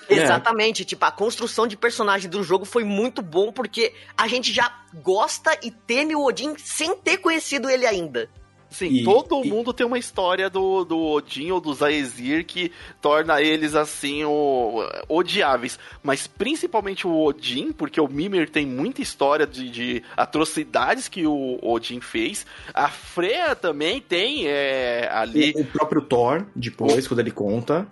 [0.10, 0.86] Exatamente, é.
[0.86, 5.58] tipo, a construção de personagem do jogo foi muito bom, porque a gente já gosta
[5.64, 8.30] e teme o Odin sem ter conhecido ele ainda.
[8.70, 12.72] Sim, E- todo e- mundo tem uma história do, do Odin ou do Zaezir que
[13.01, 15.80] torna eles assim o, odiáveis.
[16.03, 21.59] Mas principalmente o Odin, porque o Mimir tem muita história de, de atrocidades que o
[21.61, 22.45] Odin fez.
[22.74, 25.53] A Freya também tem é, ali.
[25.55, 27.88] O, o próprio Thor, depois, quando ele conta.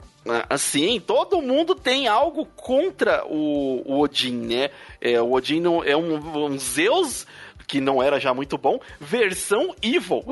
[0.49, 4.71] Assim, todo mundo tem algo contra o, o Odin, né?
[4.99, 7.28] É, o Odin é um, um Zeus
[7.68, 10.24] que não era já muito bom, versão evil.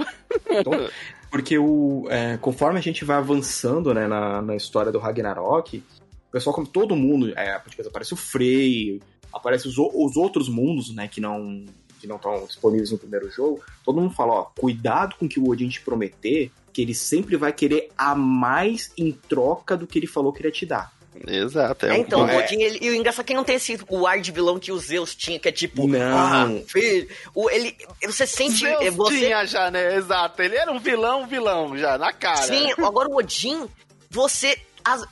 [0.50, 0.74] Então,
[1.34, 6.32] Porque o, é, conforme a gente vai avançando né, na, na história do Ragnarok, o
[6.32, 9.02] pessoal, como todo mundo, é, tipo, aparece o Frey,
[9.34, 11.66] aparece os, os outros mundos, né, que não
[12.00, 15.40] que não estão disponíveis no primeiro jogo, todo mundo fala, ó, cuidado com o que
[15.40, 19.98] o Odin te prometer, que ele sempre vai querer a mais em troca do que
[19.98, 20.94] ele falou que ele ia te dar.
[21.28, 21.86] Exato.
[21.86, 22.36] É, um- então, é.
[22.36, 24.60] o Odin, ele, e o engraçado é que não tem esse o ar de vilão
[24.60, 26.18] que o Zeus tinha, que é tipo, Não.
[26.18, 29.96] ah, filho, o, ele, você sente, Zeus é, você tinha já, né?
[29.96, 30.42] Exato.
[30.42, 32.42] Ele era um vilão, vilão já, na cara.
[32.44, 33.68] Sim, agora o Odin,
[34.10, 34.58] você.
[34.84, 35.06] as-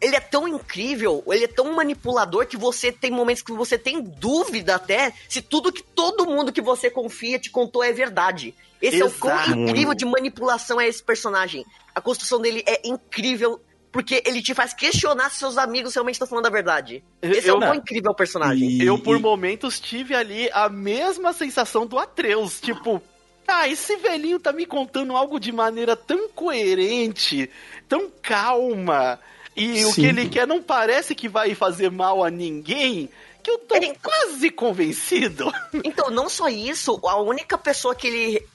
[0.00, 4.00] ele é tão incrível, ele é tão manipulador que você tem momentos que você tem
[4.00, 8.54] dúvida até se tudo que todo mundo que você confia te contou é verdade.
[8.80, 9.58] Esse é o quão Exato.
[9.58, 11.66] incrível de manipulação é esse personagem.
[11.94, 13.60] A construção dele é incrível
[13.92, 17.02] porque ele te faz questionar se seus amigos realmente estão falando a verdade.
[17.20, 18.70] Esse é Eu- o quão incrível é o personagem.
[18.70, 22.60] E- Eu, por e- momentos, tive ali a mesma sensação do Atreus.
[22.60, 23.02] Tipo,
[23.48, 27.50] ah, esse velhinho tá me contando algo de maneira tão coerente,
[27.88, 29.18] tão calma.
[29.56, 30.02] E o Sim.
[30.02, 33.08] que ele quer não parece que vai fazer mal a ninguém.
[33.42, 35.50] Que eu tô Ele- quase convencido.
[35.84, 38.46] Então, não só isso, a única pessoa que ele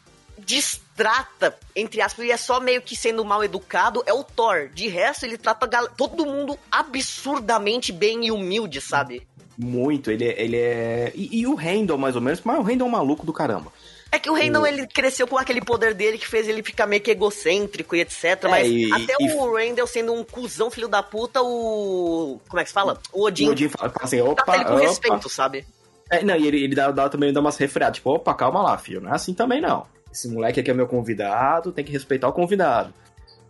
[0.45, 4.69] distrata, entre aspas, e é só meio que sendo mal educado, é o Thor.
[4.73, 5.67] De resto, ele trata
[5.97, 9.27] todo mundo absurdamente bem e humilde, sabe?
[9.57, 10.41] Muito, ele é.
[10.41, 11.11] Ele é...
[11.15, 13.71] E, e o Randall, mais ou menos, mas o Randall é um maluco do caramba.
[14.11, 17.01] É que o Randall, ele cresceu com aquele poder dele que fez ele ficar meio
[17.01, 18.23] que egocêntrico e etc.
[18.43, 22.39] É, mas e- até e- o Randall sendo um cuzão filho da puta, o...
[22.47, 22.99] Como é que se fala?
[23.11, 24.87] O Odin, O Odin fala fala assim, opa, trata ele com opa.
[24.87, 25.65] respeito, sabe?
[26.09, 28.77] É, não, e ele, ele dá, dá também dá umas refreadas, tipo, opa, calma lá,
[28.77, 29.85] filho, não é assim também não.
[30.15, 32.93] Esse moleque aqui é meu convidado, tem que respeitar o convidado.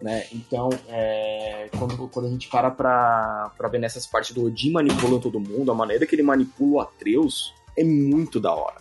[0.01, 0.25] Né?
[0.33, 5.19] Então, é, quando, quando a gente para pra, pra ver nessas partes do Odin manipulando
[5.21, 8.77] todo mundo, a maneira que ele manipula o Atreus é muito da hora.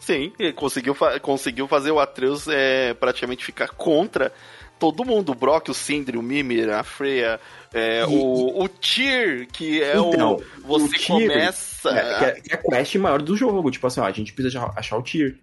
[0.00, 4.32] Sim, ele conseguiu, fa- conseguiu fazer o Atreus é, praticamente ficar contra
[4.78, 5.32] todo mundo.
[5.32, 7.38] O Brock, o Sindri, o Mimir, a Freya,
[7.74, 10.78] é, E- o, o Tyr, que é Então, o...
[10.78, 11.90] Você o começa...
[11.90, 14.32] É, que é, que é a quest maior do jogo, tipo assim, ó, a gente
[14.32, 15.38] precisa achar o Tyr.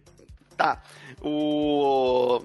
[0.58, 0.82] Tá.
[1.24, 2.42] O.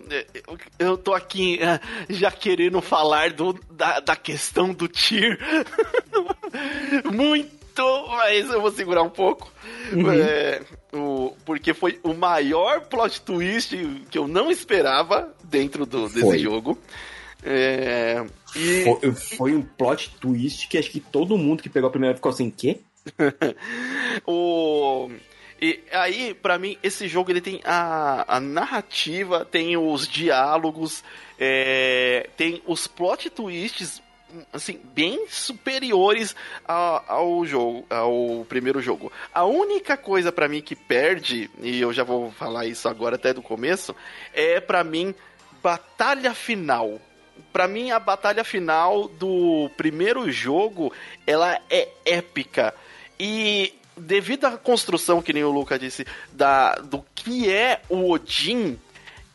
[0.79, 5.37] Eu tô aqui eh, já querendo falar do, da, da questão do Tyr.
[7.13, 9.53] Muito, mas eu vou segurar um pouco.
[9.93, 10.13] Uhum.
[10.13, 10.63] É,
[10.93, 13.77] o, porque foi o maior plot twist
[14.09, 16.39] que eu não esperava dentro do, desse Foi.
[16.39, 16.79] jogo.
[17.43, 18.25] É,
[18.55, 22.15] e Foi, foi um plot twist que acho que todo mundo que pegou a primeira
[22.15, 22.81] ficou assim, quê?
[24.27, 25.11] o.
[25.61, 31.03] E aí, pra mim, esse jogo ele tem a, a narrativa, tem os diálogos,
[31.39, 34.01] é, tem os plot twists,
[34.53, 36.37] assim, bem superiores
[36.67, 39.11] a- ao jogo, ao primeiro jogo.
[39.35, 43.33] A única coisa pra mim que perde, e eu já vou falar isso agora até
[43.35, 43.97] do começo,
[44.33, 45.13] é pra mim
[45.63, 47.01] batalha final.
[47.53, 50.93] Pra mim, a batalha final do primeiro jogo,
[51.27, 52.75] ela é épica.
[53.19, 58.79] E devido à construção, que nem o Luca disse, da, do que é o Odin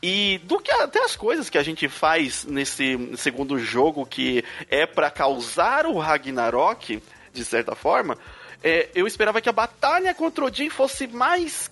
[0.01, 4.85] e do que até as coisas que a gente faz nesse segundo jogo que é
[4.85, 7.01] pra causar o Ragnarok,
[7.33, 8.17] de certa forma,
[8.63, 11.69] é, eu esperava que a batalha contra Odin fosse mais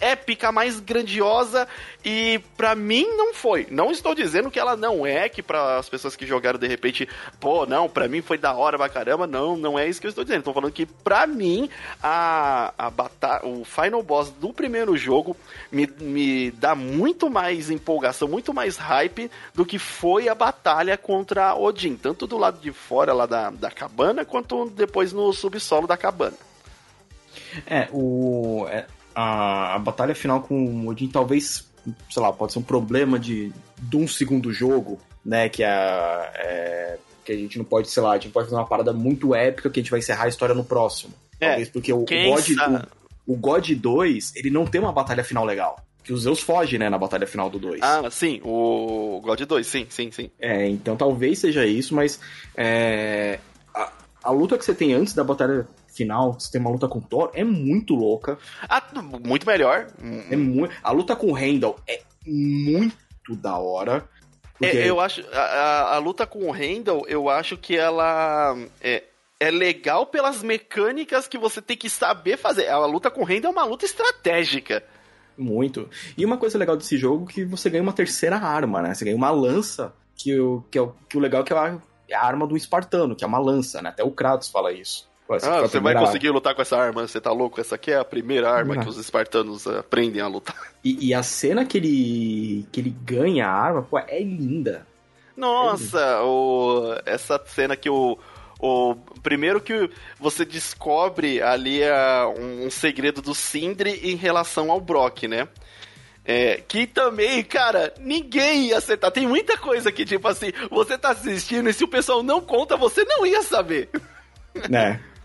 [0.00, 1.66] épica, mais grandiosa
[2.04, 3.66] e pra mim não foi.
[3.70, 7.08] Não estou dizendo que ela não é, que para as pessoas que jogaram de repente,
[7.40, 9.26] pô, não, pra mim foi da hora pra caramba.
[9.26, 10.40] Não, não é isso que eu estou dizendo.
[10.40, 11.68] Estou falando que pra mim
[12.02, 15.36] a, a batalha, o final boss do primeiro jogo
[15.70, 21.54] me, me dá muito mais empolgação, muito mais hype do que foi a batalha contra
[21.54, 25.96] Odin, tanto do lado de fora lá da, da cabana quanto depois no subsolo da
[25.96, 26.36] cabana.
[27.66, 28.86] É, o, é,
[29.16, 31.66] a, a batalha final com o Odin talvez,
[32.10, 35.48] sei lá, pode ser um problema de, de um segundo jogo, né?
[35.48, 38.66] Que, a, é, que a gente não pode, sei lá, a gente pode fazer uma
[38.68, 41.14] parada muito épica que a gente vai encerrar a história no próximo.
[41.40, 42.88] É, Talvez porque o, God,
[43.26, 45.82] o, o God 2, ele não tem uma batalha final legal.
[46.04, 47.80] Que os Zeus fogem, né, na batalha final do 2.
[47.82, 50.30] Ah, sim, o God 2, sim, sim, sim.
[50.38, 52.20] É, então talvez seja isso, mas
[52.54, 53.40] é,
[53.74, 53.90] a,
[54.24, 55.66] a luta que você tem antes da batalha
[55.96, 58.38] final, você tem uma luta com o Thor, é muito louca.
[58.68, 58.82] Ah,
[59.24, 59.86] muito melhor.
[60.30, 62.96] É muito, a luta com o Randall é muito
[63.30, 64.08] da hora.
[64.60, 65.24] É, Porque- eu acho.
[65.32, 68.56] A, a- a luta com o Randall, eu acho que ela.
[68.80, 69.02] É,
[69.38, 72.68] é legal pelas mecânicas que você tem que saber fazer.
[72.68, 74.82] A luta com o Randall é uma luta estratégica.
[75.36, 75.90] Muito.
[76.16, 78.94] E uma coisa legal desse jogo é que você ganha uma terceira arma, né?
[78.94, 81.56] Você ganha uma lança, que o, que é o, que o legal é que é
[81.58, 81.78] a,
[82.08, 83.90] é a arma do espartano, que é uma lança, né?
[83.90, 85.06] Até o Kratos fala isso.
[85.28, 87.60] Ah, você vai primeira conseguir lutar com essa arma, você tá louco?
[87.60, 88.82] Essa aqui é a primeira arma Não.
[88.82, 90.56] que os espartanos aprendem a lutar.
[90.84, 94.86] E, e a cena que ele, que ele ganha a arma, pô, é linda.
[95.36, 98.16] Nossa, o, essa cena que o,
[98.60, 98.94] o.
[99.20, 105.24] Primeiro que você descobre ali a, um, um segredo do Sindri em relação ao Brock,
[105.24, 105.48] né?
[106.24, 109.10] É, que também, cara, ninguém ia acertar.
[109.10, 112.76] Tem muita coisa que, tipo assim, você tá assistindo e se o pessoal não conta,
[112.76, 113.88] você não ia saber.
[114.68, 115.00] Né?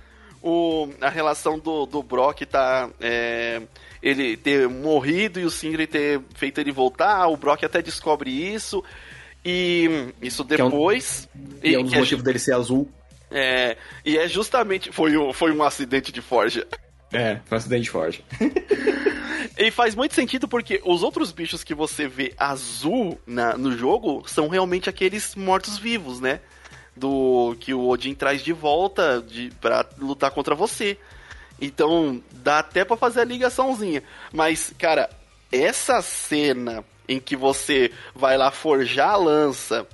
[0.42, 2.90] O, a relação do, do Brock tá.
[3.00, 3.62] é,
[4.02, 7.28] ele ter morrido e o Sindri ter feito ele voltar.
[7.28, 8.84] O Brock até descobre isso.
[9.46, 11.30] E isso é um- depois.
[11.64, 12.90] E é um dos que é motivos dele ser azul.
[13.30, 14.92] é, e é justamente.
[14.92, 16.66] Foi um, foi um acidente de forja.
[17.14, 18.24] É, foi um acidente forte.
[19.58, 24.24] E faz muito sentido porque os outros bichos que você vê azul na- no jogo
[24.26, 26.40] são realmente aqueles mortos-vivos, né?
[27.02, 30.98] Do que o Odin traz de volta de, pra lutar contra você.
[31.60, 34.04] Então dá até pra fazer a ligaçãozinha.
[34.32, 35.10] Mas, cara,
[35.52, 39.88] essa cena em que você vai lá forjar a lança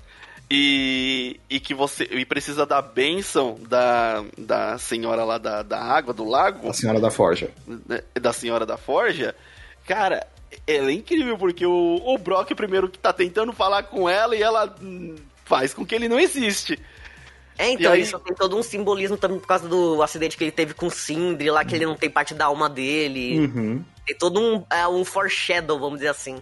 [0.50, 6.14] e, e que você e precisa da bênção da, da senhora lá da, da água,
[6.14, 7.52] do lago A senhora da forja.
[7.68, 9.36] né, da Senhora da Forja,
[9.86, 10.26] cara,
[10.66, 14.42] ela é incrível, porque o, o Brock primeiro que tá tentando falar com ela e
[14.42, 16.80] ela hum, faz com que ele não existe.
[17.58, 20.52] É, então, aí- isso tem todo um simbolismo também por causa do acidente que ele
[20.52, 23.40] teve com o Sindri, lá que ele não tem parte da alma dele.
[23.40, 23.84] Uhum.
[24.06, 26.42] Tem todo um, é, um foreshadow, vamos dizer assim.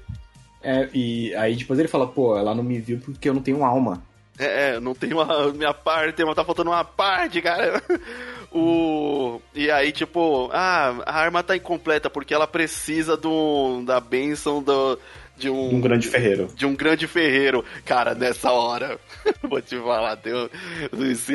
[0.62, 3.64] É, e aí depois ele fala, pô, ela não me viu porque eu não tenho
[3.64, 4.04] alma.
[4.38, 7.82] É, não tem uma minha parte, mas tá faltando uma parte, cara.
[8.58, 14.64] O e aí tipo, ah, a arma tá incompleta porque ela precisa do da bênção
[14.64, 14.98] do
[15.38, 16.50] de um Um grande ferreiro.
[16.56, 17.64] de um grande ferreiro.
[17.86, 19.00] Cara, nessa hora,
[19.44, 20.50] vou te falar, deu,
[20.92, 21.28] os,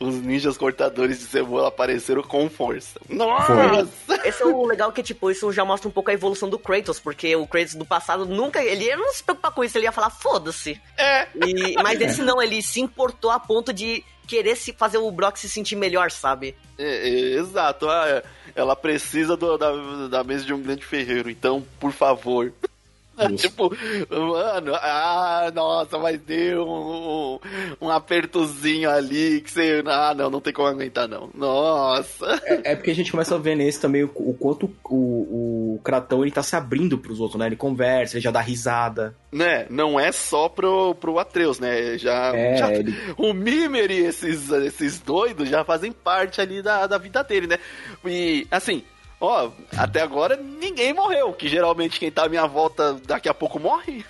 [0.00, 3.00] os ninjas cortadores de cebola apareceram com força.
[3.08, 3.88] Nossa!
[4.24, 6.98] Esse é o legal que, tipo, isso já mostra um pouco a evolução do Kratos,
[7.00, 8.62] porque o Kratos do passado nunca.
[8.62, 10.80] Ele ia não se preocupar com isso, ele ia falar, foda-se.
[10.96, 11.26] É!
[11.46, 15.36] E- Mas esse não, ele se importou a ponto de querer se fazer o Brock
[15.36, 16.54] se sentir melhor, sabe?
[16.78, 18.22] É, é, exato, ah, é,
[18.54, 22.52] ela precisa do- da, da mesa de um grande ferreiro, então, por favor.
[23.36, 23.70] Tipo,
[24.10, 27.38] mano, ah, nossa, mas deu um,
[27.80, 29.82] um apertozinho ali que você.
[29.86, 31.30] Ah, não, não tem como aguentar, não.
[31.34, 32.40] Nossa!
[32.44, 35.80] É, é porque a gente começa a ver nesse também o, o quanto o, o
[35.82, 37.46] Kratão ele tá se abrindo pros outros, né?
[37.46, 39.14] Ele conversa, ele já dá risada.
[39.32, 41.98] Né, não é só pro, pro Atreus, né?
[41.98, 46.86] Já, É, já- ele- o Mimer e esses, esses doidos já fazem parte ali da,
[46.86, 47.58] da vida dele, né?
[48.04, 48.84] E, assim,
[49.20, 53.58] ó, até agora ninguém morreu, que geralmente quem tá à minha volta daqui a pouco
[53.58, 54.04] morre.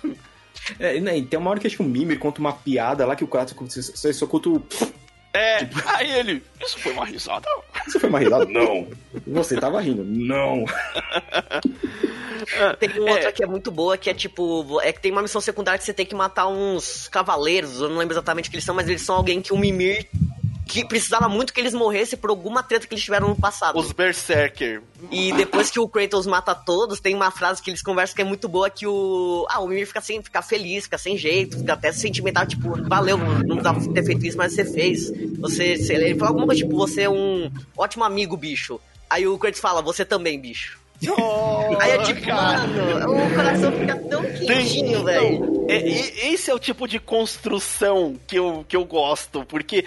[0.79, 3.23] É, né, tem uma hora que acho que o Mimir conta uma piada lá que
[3.23, 4.63] o Kratos você, você só conta o.
[5.33, 7.45] É, aí ele, isso foi uma risada.
[7.85, 8.45] Você foi uma risada?
[8.45, 8.87] Não.
[9.27, 10.03] Você tava rindo?
[10.03, 10.63] Não.
[12.79, 13.13] Tem uma É.
[13.13, 14.79] outra que é muito boa, que é tipo.
[14.81, 17.81] É que tem uma missão secundária que você tem que matar uns cavaleiros.
[17.81, 20.07] Eu não lembro exatamente o que eles são, mas eles são alguém que o Mimir.
[20.67, 23.77] Que precisava muito que eles morressem por alguma treta que eles tiveram no passado.
[23.77, 24.81] Os Berserker.
[25.11, 28.25] E depois que o Kratos mata todos, tem uma frase que eles conversam que é
[28.25, 29.45] muito boa, que o...
[29.49, 33.17] Ah, o Mimir fica, sem, fica feliz, fica sem jeito, fica até sentimental, tipo, valeu,
[33.17, 35.11] não precisava ter feito isso, mas você fez.
[35.39, 38.79] Você, você- ele fala alguma coisa, tipo, você é um ótimo amigo, bicho.
[39.09, 40.79] Aí o Kratos fala, você também, bicho.
[41.79, 45.35] Aí é tipo, mano, o coração fica tão quentinho, velho.
[45.35, 49.85] Então, é- e- esse é o tipo de construção que eu, que eu gosto, porque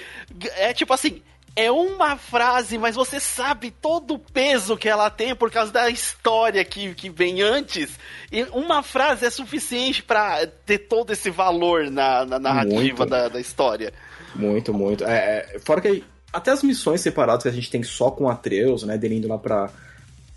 [0.57, 1.23] é tipo assim.
[1.57, 5.91] É uma frase, mas você sabe todo o peso que ela tem por causa da
[5.91, 7.99] história que, que vem antes.
[8.31, 13.41] E uma frase é suficiente pra ter todo esse valor na, na narrativa da, da
[13.41, 13.93] história.
[14.37, 15.03] Muito, muito.
[15.05, 18.29] É, é, fora que até as missões separadas que a gente tem só com o
[18.31, 18.97] Atreus, né?
[18.97, 19.69] Dele indo lá pra.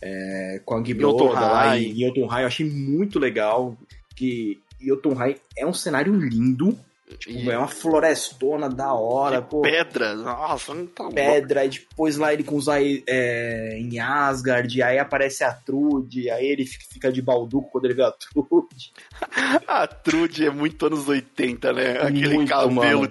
[0.02, 1.92] É, com a Gibroda lá Jotunheim.
[1.92, 3.78] em Jotunheim, eu achei muito legal.
[4.16, 6.78] Que Jotunheim é um cenário lindo.
[7.20, 9.62] Tipo, E- é uma florestona da hora, de pô.
[9.62, 11.16] pedra, nossa, não tá louco.
[11.16, 16.30] Pedra, e depois lá ele com os aí é, em Asgard, aí aparece a Trude,
[16.30, 18.94] aí ele fica- fica de balduco quando ele vê a Trude.
[19.68, 21.98] A Trude é muito anos 80, né?
[22.02, 23.10] Aquele Muito, cabelo mano.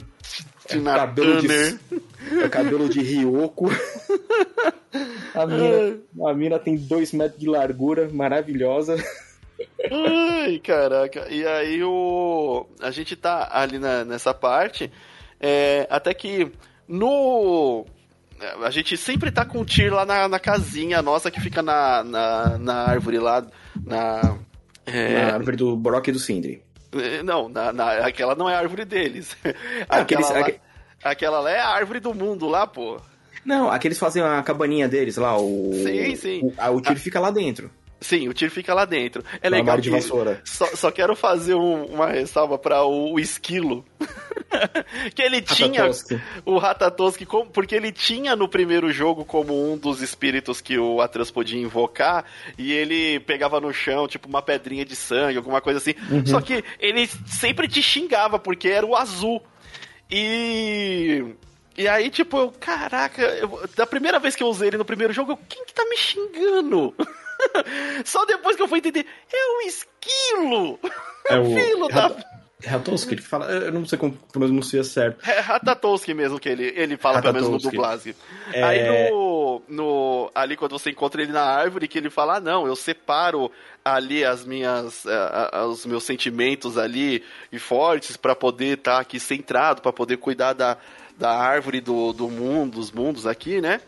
[0.71, 1.79] Tina cabelo de- Turner.
[2.43, 3.71] É o cabelo de Ryoko.
[5.35, 5.99] A mina,
[6.29, 8.97] a mina tem dois metros de largura, maravilhosa.
[9.91, 11.27] Ai, caraca.
[11.31, 12.67] E aí o.
[12.81, 14.91] A gente tá ali na, nessa parte.
[15.41, 16.53] É, até que
[16.87, 17.87] no.
[18.63, 22.05] A gente sempre tá com o Tyr lá na, na casinha nossa que fica na,
[22.05, 23.47] na, na árvore lá.
[23.85, 24.37] Na.
[24.87, 25.15] É...
[25.25, 26.63] Na árvore do Brock e do Sindri.
[26.93, 29.37] É, não, na, na, aquela não é a árvore deles.
[29.89, 30.61] Aquela, lá, aqu...
[31.05, 33.01] aquela lá é a árvore do mundo lá, pô.
[33.45, 35.73] Não, aqueles fazem a cabaninha deles lá, o.
[35.73, 36.41] Sim, sim.
[36.43, 37.01] O, a, o tiro ah.
[37.01, 37.71] fica lá dentro.
[38.01, 39.23] Sim, o tiro fica lá dentro.
[39.43, 40.41] É legal de vassoura.
[40.45, 43.85] Só, só quero fazer um, uma ressalva para o, o esquilo.
[45.15, 45.91] que ele tinha
[46.45, 51.31] o Ratatoski, porque ele tinha no primeiro jogo como um dos espíritos que o Atreus
[51.31, 52.25] podia invocar,
[52.59, 55.95] e ele pegava no chão, tipo uma pedrinha de sangue, alguma coisa assim.
[56.11, 56.27] Uhum.
[56.27, 59.43] Só que ele sempre te xingava, porque era o azul.
[60.11, 61.25] E
[61.77, 65.13] e aí, tipo, eu, caraca, eu, da primeira vez que eu usei ele no primeiro
[65.13, 66.95] jogo, eu, quem que tá me xingando?
[68.05, 70.79] Só depois que eu fui entender, é o esquilo!
[71.29, 72.17] É o filho da.
[72.67, 75.27] Ratowski, ele fala, eu não sei como pronuncia certo.
[75.29, 78.15] É Ratatowski mesmo que ele, ele fala pelo menos no dublagem.
[78.53, 78.63] É...
[78.63, 80.31] Aí no, no.
[80.35, 83.51] Ali quando você encontra ele na árvore, que ele fala, ah, não, eu separo
[83.85, 85.05] ali as minhas.
[85.05, 90.19] Uh, os meus sentimentos ali e fortes para poder estar tá aqui centrado, para poder
[90.19, 90.77] cuidar da,
[91.17, 93.81] da árvore do, do mundo, dos mundos aqui, né?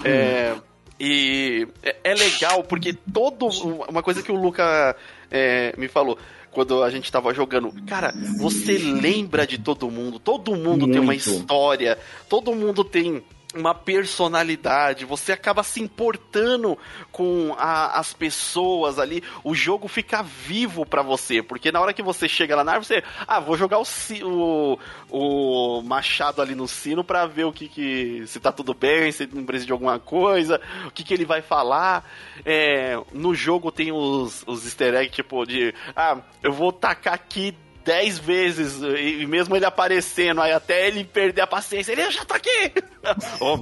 [0.00, 0.04] Hum.
[0.04, 0.56] É,
[0.98, 3.46] e é, é, legal porque todo.
[3.88, 4.96] Uma coisa que o Luca
[5.30, 6.18] é, me falou
[6.50, 7.70] quando a gente tava jogando.
[7.86, 10.18] Cara, você lembra de todo mundo.
[10.18, 10.92] Todo mundo Muito.
[10.92, 11.98] tem uma história.
[12.28, 13.22] Todo mundo tem
[13.56, 16.78] uma personalidade, você acaba se importando
[17.10, 22.02] com a, as pessoas ali, o jogo fica vivo para você, porque na hora que
[22.02, 23.84] você chega lá na árvore, você, ah, vou jogar o,
[24.22, 24.78] o,
[25.10, 29.28] o machado ali no sino para ver o que, que se tá tudo bem, se
[29.32, 32.08] não precisa de alguma coisa, o que, que ele vai falar.
[32.44, 37.54] É, no jogo tem os, os easter eggs, tipo, de, ah, eu vou tacar aqui
[37.86, 42.34] 10 vezes, e mesmo ele aparecendo, aí até ele perder a paciência, ele já tá
[42.34, 42.72] aqui!
[43.40, 43.56] oh,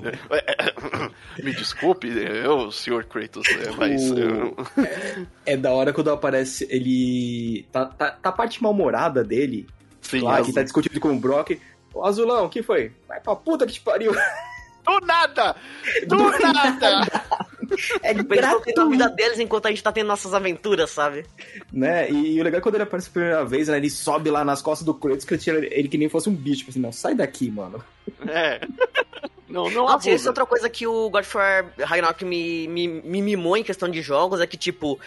[1.42, 4.10] me desculpe, eu, senhor Kratos, é, mas.
[4.10, 4.80] O...
[4.80, 7.66] É, é, da hora quando aparece ele.
[7.70, 9.66] Tá, tá, tá a parte mal-humorada dele.
[10.00, 11.60] Sim, lá, que tá discutindo com o Brock.
[11.92, 12.92] O Azulão, o que foi?
[13.06, 14.12] Vai pra puta que te pariu!
[14.12, 15.54] Do nada!
[16.06, 16.80] Do, Do nada!
[16.80, 17.46] nada.
[18.02, 18.80] É gratuito.
[18.80, 21.26] a vida deles enquanto a gente tá tendo nossas aventuras, sabe?
[21.72, 22.10] Né?
[22.10, 23.76] E, e o legal é quando ele aparece pela primeira vez, né?
[23.76, 26.34] Ele sobe lá nas costas do Kratos, que ele tira ele que nem fosse um
[26.34, 26.58] bicho.
[26.58, 27.82] Tipo assim, não, sai daqui, mano.
[28.28, 28.60] É.
[29.48, 32.88] Não, não Nossa, isso é outra coisa que o God of War Ragnarok me, me,
[32.88, 34.98] me mimou em questão de jogos, é que, tipo,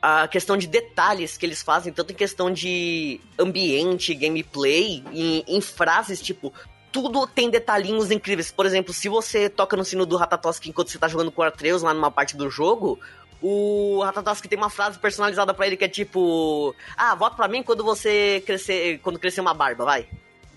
[0.00, 5.60] a questão de detalhes que eles fazem, tanto em questão de ambiente, gameplay, em, em
[5.60, 6.52] frases, tipo,
[7.02, 8.50] tudo tem detalhinhos incríveis.
[8.50, 11.44] Por exemplo, se você toca no sino do Ratatoski enquanto você tá jogando com o
[11.44, 12.98] Artreus lá numa parte do jogo,
[13.42, 17.62] o Ratatoski tem uma frase personalizada para ele que é tipo: Ah, vota pra mim
[17.62, 18.98] quando você crescer.
[19.00, 20.08] Quando crescer uma barba, vai.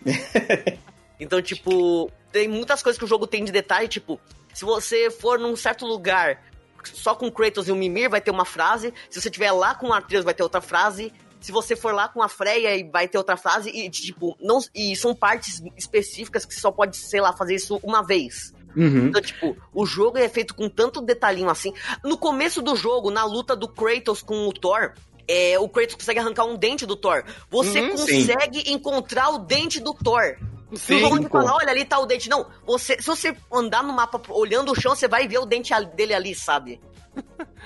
[1.20, 4.18] então, tipo, tem muitas coisas que o jogo tem de detalhe, tipo,
[4.54, 6.42] se você for num certo lugar
[6.86, 8.94] só com Kratos e o Mimir, vai ter uma frase.
[9.10, 12.08] Se você tiver lá com o Atreus, vai ter outra frase se você for lá
[12.08, 16.46] com a Freya e vai ter outra frase e tipo, não e são partes específicas
[16.46, 18.54] que só pode, sei lá, fazer isso uma vez.
[18.76, 19.08] Uhum.
[19.08, 21.74] Então, tipo, o jogo é feito com tanto detalhinho assim.
[22.04, 24.94] No começo do jogo, na luta do Kratos com o Thor,
[25.28, 27.24] é, o Kratos consegue arrancar um dente do Thor.
[27.50, 28.74] Você uhum, consegue sim.
[28.74, 30.38] encontrar o dente do Thor.
[30.76, 32.30] Sim, não vão falar, olha, ali tá o dente.
[32.30, 35.74] Não, você, se você andar no mapa olhando o chão, você vai ver o dente
[35.96, 36.80] dele ali, sabe?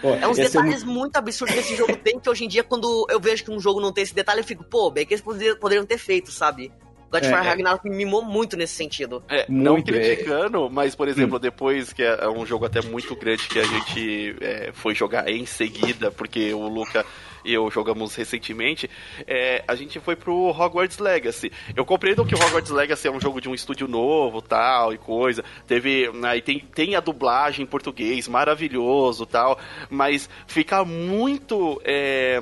[0.01, 0.99] Pô, é uns detalhes muito...
[0.99, 3.59] muito absurdos que esse jogo tem, que hoje em dia, quando eu vejo que um
[3.59, 6.71] jogo não tem esse detalhe, eu fico, pô, bem que eles poderiam, ter feito, sabe?
[7.11, 7.49] God of War é, é.
[7.49, 9.23] Ragnarok me mimou muito nesse sentido.
[9.29, 11.39] É, não criticando, mas, por exemplo, hum.
[11.39, 15.45] depois que é um jogo até muito grande que a gente é, foi jogar em
[15.45, 17.05] seguida, porque o Luca
[17.43, 18.89] e eu jogamos recentemente,
[19.27, 21.51] é, a gente foi pro Hogwarts Legacy.
[21.75, 24.97] Eu compreendo que o Hogwarts Legacy é um jogo de um estúdio novo, tal, e
[24.97, 25.43] coisa.
[25.67, 32.39] Teve, aí tem, tem a dublagem em português, maravilhoso, tal, mas fica muito é,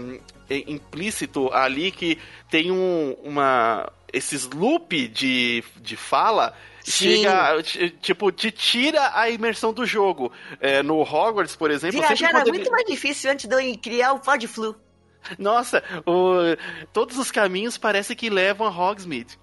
[0.50, 2.18] é implícito ali que
[2.50, 7.24] tem um, uma esses loop de, de fala Sim.
[7.24, 7.64] chega,
[8.02, 10.32] tipo, te tira a imersão do jogo.
[10.60, 12.00] É, no Hogwarts, por exemplo...
[12.00, 14.76] Viajar era muito mais difícil antes de eu criar o Ford Flu.
[15.38, 16.56] Nossa, o,
[16.92, 19.38] todos os caminhos parece que levam a Hogsmeade.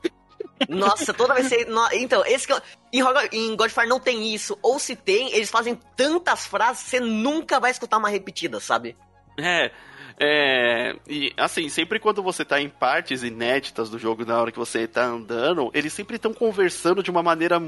[0.68, 2.52] Nossa, toda vez que no, Então, esse que
[2.92, 3.02] em,
[3.32, 4.58] em God of War não tem isso.
[4.62, 8.96] Ou se tem, eles fazem tantas frases que você nunca vai escutar uma repetida, sabe?
[9.38, 9.70] É.
[10.20, 14.58] É, e assim, sempre quando você tá em partes inéditas do jogo, na hora que
[14.58, 17.60] você tá andando, eles sempre estão conversando de uma maneira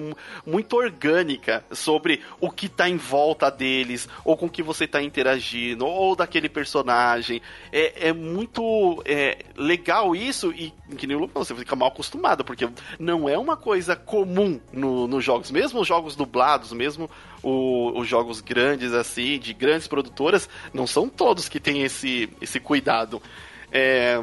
[0.44, 5.86] muito orgânica sobre o que tá em volta deles, ou com que você tá interagindo,
[5.86, 7.40] ou daquele personagem.
[7.70, 12.44] É, é muito é, legal isso, e que nem o Lucas, você fica mal acostumado,
[12.44, 12.68] porque
[12.98, 17.08] não é uma coisa comum no, nos jogos, mesmo os jogos dublados, mesmo
[17.42, 22.60] o, os jogos grandes, assim, de grandes produtoras, não são todos que têm esse, esse
[22.60, 23.22] cuidado.
[23.72, 24.20] É,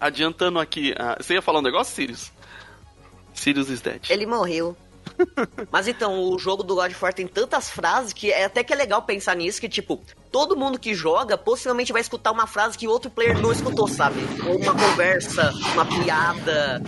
[0.00, 2.32] adiantando aqui, ah, você ia falar um negócio, Sirius?
[3.32, 4.02] Sirius is dead.
[4.08, 4.76] Ele morreu.
[5.70, 8.72] Mas então, o jogo do God of War tem tantas frases que é até que
[8.72, 10.02] é legal pensar nisso, que tipo,
[10.34, 14.18] todo mundo que joga possivelmente vai escutar uma frase que outro player não escutou, sabe?
[14.44, 16.82] Ou uma conversa, uma piada.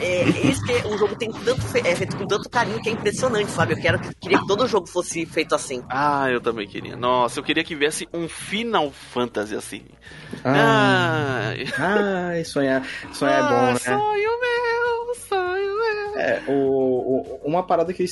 [0.00, 2.92] É, é isso que o jogo tem tanto é feito com tanto carinho que é
[2.92, 3.74] impressionante, sabe?
[3.74, 5.80] Eu quero, queria que todo jogo fosse feito assim.
[5.88, 6.96] Ah, eu também queria.
[6.96, 9.84] Nossa, eu queria que viesse um Final Fantasy assim.
[10.44, 13.78] Ah, ah, ah sonhar, sonhar ah, é bom, né?
[13.78, 16.18] Sonho meu, sonho meu.
[16.18, 18.02] É, o, o, uma parada que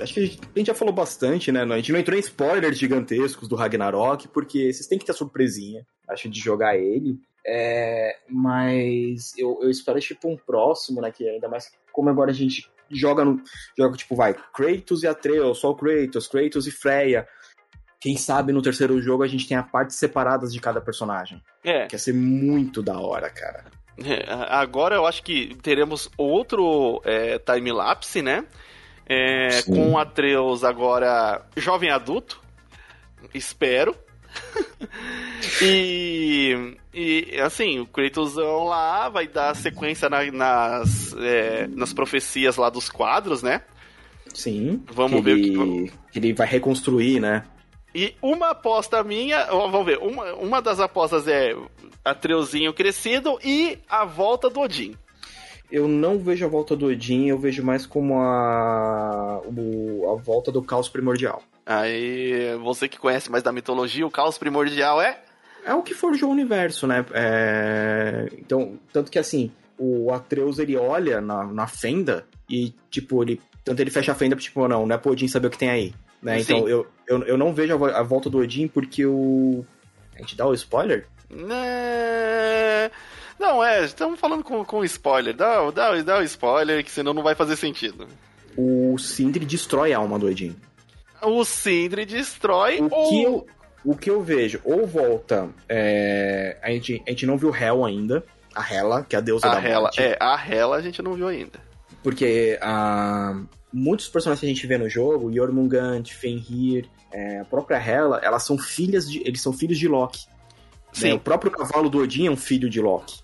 [0.00, 1.62] acho que a gente, a gente, já falou bastante, né?
[1.62, 5.86] A gente não entrou em spoilers gigantescos do Ragnarok, porque vocês têm que ter surpresinha,
[6.08, 7.18] acho, de jogar ele.
[7.46, 11.10] É, mas eu, eu espero, tipo, um próximo, né?
[11.10, 13.40] Que ainda mais como agora a gente joga no.
[13.78, 17.26] Joga, tipo, vai, Kratos e Atreus, só o Kratos, Kratos e Freya.
[18.00, 21.42] Quem sabe no terceiro jogo a gente tem a partes separadas de cada personagem.
[21.64, 21.86] É.
[21.86, 23.64] Que ia ser muito da hora, cara.
[24.04, 28.44] É, agora eu acho que teremos outro é, time-lapse, né?
[29.08, 32.40] É, com Atreus agora jovem adulto.
[33.32, 33.94] Espero.
[35.62, 42.68] e, e assim, o Kratosão lá vai dar sequência na, nas, é, nas profecias lá
[42.68, 43.62] dos quadros, né?
[44.34, 44.82] Sim.
[44.92, 45.92] Vamos ver ele, o que.
[46.18, 47.44] Ele vai reconstruir, né?
[47.94, 51.56] E uma aposta minha, vamos ver, uma, uma das apostas é
[52.04, 54.94] Atreuzinho crescido e a volta do Odin.
[55.70, 60.52] Eu não vejo a volta do Odin, eu vejo mais como a, o, a volta
[60.52, 61.42] do caos primordial.
[61.64, 65.20] Aí, você que conhece mais da mitologia, o caos primordial é?
[65.64, 67.04] É o que forjou o universo, né?
[67.12, 68.28] É...
[68.38, 73.40] Então, tanto que assim, o Atreus ele olha na, na fenda e, tipo, ele.
[73.64, 75.70] Tanto ele fecha a fenda, tipo, não, não é pro Odin saber o que tem
[75.70, 75.92] aí.
[76.22, 76.40] Né?
[76.40, 79.64] Então eu, eu, eu não vejo a, a volta do Odin porque o.
[80.14, 81.06] A gente dá o spoiler?
[81.50, 82.90] É...
[83.38, 85.34] Não, é, estamos falando com, com spoiler.
[85.34, 88.06] Dá, dá, dá o spoiler, que senão não vai fazer sentido.
[88.56, 90.56] O Sindri destrói a alma do Odin
[91.22, 93.08] o Sindri destrói o ou...
[93.08, 93.46] que eu
[93.84, 95.48] o que eu vejo, ou volta.
[95.68, 98.24] É, a, gente, a gente não viu Hel ainda.
[98.52, 100.02] A Hela, que é a deusa a da Hela, morte.
[100.02, 101.60] É, a Hela a gente não viu ainda.
[102.02, 103.40] Porque a,
[103.72, 108.42] muitos personagens que a gente vê no jogo, Jormungand, Fenrir, é, a própria Hela, elas
[108.42, 109.20] são filhas de.
[109.24, 110.26] Eles são filhos de Loki.
[110.92, 111.10] Sim.
[111.10, 111.14] Né?
[111.14, 113.20] O próprio cavalo do Odin é um filho de Loki.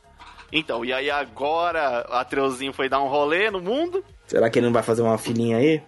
[0.52, 4.04] Então, e aí agora a Treuzinho foi dar um rolê no mundo?
[4.26, 5.82] Será que ele não vai fazer uma filhinha aí?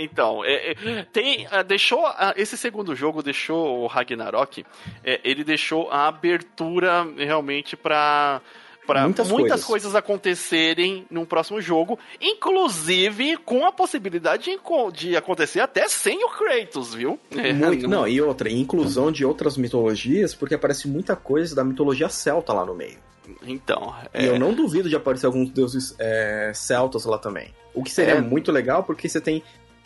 [0.00, 4.64] Então, é, é, tem, ah, deixou ah, esse segundo jogo deixou o Ragnarok,
[5.04, 8.40] é, ele deixou a abertura realmente para
[8.88, 9.66] para muitas, muitas coisas.
[9.66, 9.94] coisas.
[9.94, 14.58] acontecerem num próximo jogo, inclusive com a possibilidade de,
[14.94, 17.20] de acontecer até sem o Kratos, viu?
[17.38, 22.08] É, Muito, não, e outra, inclusão de outras mitologias, porque aparece muita coisa da mitologia
[22.08, 22.98] celta lá no meio.
[23.42, 23.94] Então.
[24.12, 24.24] É...
[24.24, 27.54] E eu não duvido de aparecer alguns deuses é, celtas lá também.
[27.74, 28.20] O que seria é...
[28.20, 29.42] muito legal, porque você tem.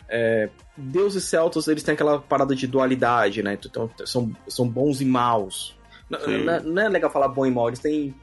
[0.09, 3.57] É, deuses celtas, eles têm aquela parada de dualidade, né?
[3.63, 5.75] Então, são, são bons e maus.
[6.09, 6.19] Não,
[6.63, 8.13] não, é legal falar bom e mal, eles têm.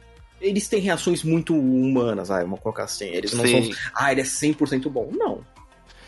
[0.40, 3.06] Eles têm reações muito humanas, ah, vamos colocar assim.
[3.06, 3.72] Eles não Sim.
[3.72, 3.82] são.
[3.94, 5.10] Ah, ele é 100% bom.
[5.12, 5.44] Não.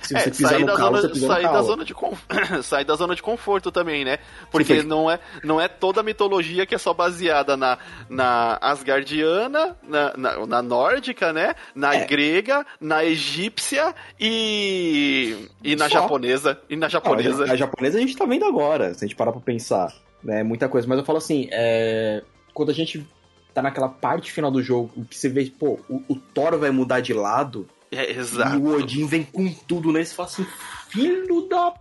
[0.02, 1.94] Se você é, pisar no calo, zona, você sair da zona de
[2.62, 4.18] sair da zona de conforto também, né?
[4.50, 7.78] Porque não é, não é toda a mitologia que é só baseada na,
[8.08, 11.54] na asgardiana, na, na, na nórdica, né?
[11.74, 12.06] Na é.
[12.06, 16.00] grega, na egípcia e e na só.
[16.00, 17.44] japonesa, e na japonesa.
[17.44, 20.42] a, a japonesa a gente tá vendo agora, se a gente parar pra pensar, né?
[20.42, 22.22] Muita coisa, mas eu falo assim, é...
[22.52, 23.06] quando a gente
[23.54, 27.00] tá naquela parte final do jogo, que você vê, pô, o, o Thor vai mudar
[27.00, 28.56] de lado, é, exato.
[28.56, 30.14] E o Odin vem com tudo nesse né?
[30.14, 30.46] e fala assim,
[30.88, 31.74] filho da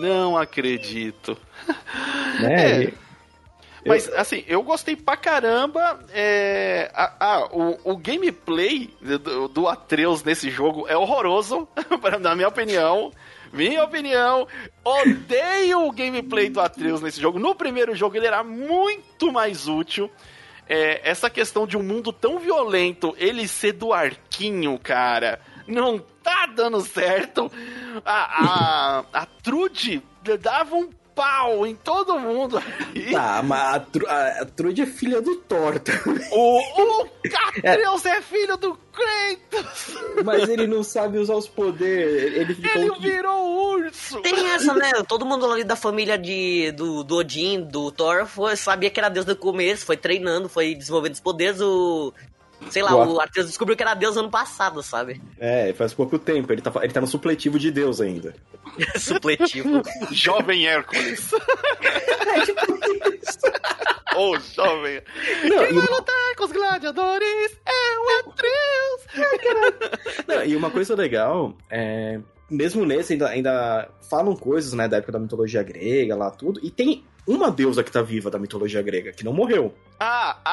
[0.00, 1.36] não acredito.
[2.40, 2.86] Né?
[2.86, 2.92] É.
[3.86, 6.00] Mas, assim, eu gostei pra caramba.
[6.12, 6.90] É...
[6.92, 11.68] Ah, o, o gameplay do, do Atreus nesse jogo é horroroso,
[12.20, 13.12] na minha opinião.
[13.54, 14.48] Minha opinião,
[14.84, 17.38] odeio o gameplay do Atreus nesse jogo.
[17.38, 20.10] No primeiro jogo ele era muito mais útil
[20.68, 26.46] é, essa questão de um mundo tão violento, ele ser do arquinho, cara, não tá
[26.46, 27.50] dando certo.
[28.04, 30.02] A, a, a Trude
[30.40, 32.62] dava um pau em todo mundo.
[33.12, 36.28] Tá, mas a, Tru a Trude é filha do Thor também.
[36.32, 37.08] O, o
[37.58, 38.16] Atreus é.
[38.16, 39.94] é filho do Kratos.
[40.24, 42.34] Mas ele não sabe usar os poderes.
[42.34, 44.20] Ele, ele virou urso.
[44.20, 44.90] Tem essa, né?
[45.06, 49.08] Todo mundo ali da família de, do, do Odin, do Thor, foi, sabia que era
[49.08, 51.60] Deus do começo, foi treinando, foi desenvolvendo os poderes.
[51.60, 52.12] O
[52.70, 55.20] Sei lá, o Arteus descobriu que era Deus ano passado, sabe?
[55.38, 56.52] É, faz pouco tempo.
[56.52, 58.34] Ele tá, ele tá no supletivo de Deus ainda.
[58.98, 59.82] supletivo.
[60.10, 61.30] Jovem Hércules.
[61.82, 62.60] é tipo
[63.14, 63.38] isso.
[64.16, 65.02] Ô, oh, jovem.
[65.42, 70.24] Não, Quem vai lutar com os gladiadores é o Atreus.
[70.28, 72.20] Não, e uma coisa legal é
[72.50, 76.70] mesmo nesse ainda, ainda falam coisas, né, da época da mitologia grega lá, tudo, e
[76.70, 79.74] tem uma deusa que tá viva da mitologia grega, que não morreu.
[79.98, 80.52] Ah, a...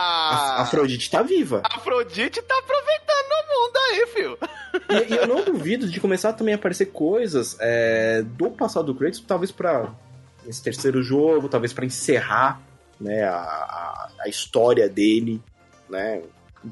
[0.58, 1.62] a Afrodite tá viva.
[1.64, 4.38] A Afrodite tá aproveitando o mundo aí, filho.
[4.90, 8.96] E, e, eu não duvido de começar também a aparecer coisas é, do passado do
[8.96, 9.94] Kratos, talvez para
[10.48, 12.62] esse terceiro jogo, talvez para encerrar
[13.00, 15.42] né, a, a história dele,
[15.90, 16.22] né?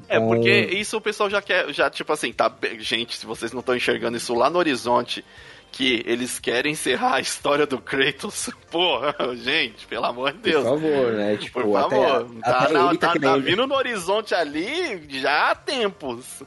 [0.08, 0.16] É, então...
[0.16, 3.60] É, porque isso o pessoal já quer, já tipo assim, tá, gente, se vocês não
[3.60, 5.24] estão enxergando isso lá no horizonte,
[5.72, 8.50] que eles querem encerrar a história do Kratos.
[8.70, 10.64] Porra, gente, pelo amor de Deus.
[10.64, 11.36] Por favor, né?
[11.36, 12.28] Tipo, Por favor.
[12.42, 16.42] Até, tá, até na, tá, tá, tá vindo no horizonte ali já há tempos.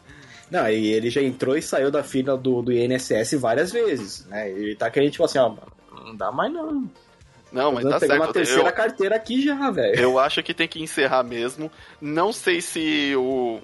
[0.50, 4.50] Não, e ele já entrou e saiu da fila do, do INSS várias vezes, né?
[4.52, 5.56] Ele tá querendo, tipo assim, ó,
[5.92, 6.90] não dá mais não.
[7.54, 8.16] Não, mas tá certo.
[8.16, 10.00] uma terceira eu, carteira aqui já, velho.
[10.00, 11.72] Eu acho que tem que encerrar mesmo.
[12.02, 13.62] Não sei se o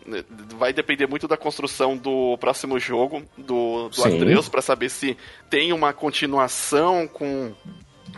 [0.55, 5.17] vai depender muito da construção do próximo jogo do, do Atreus para saber se
[5.49, 7.51] tem uma continuação com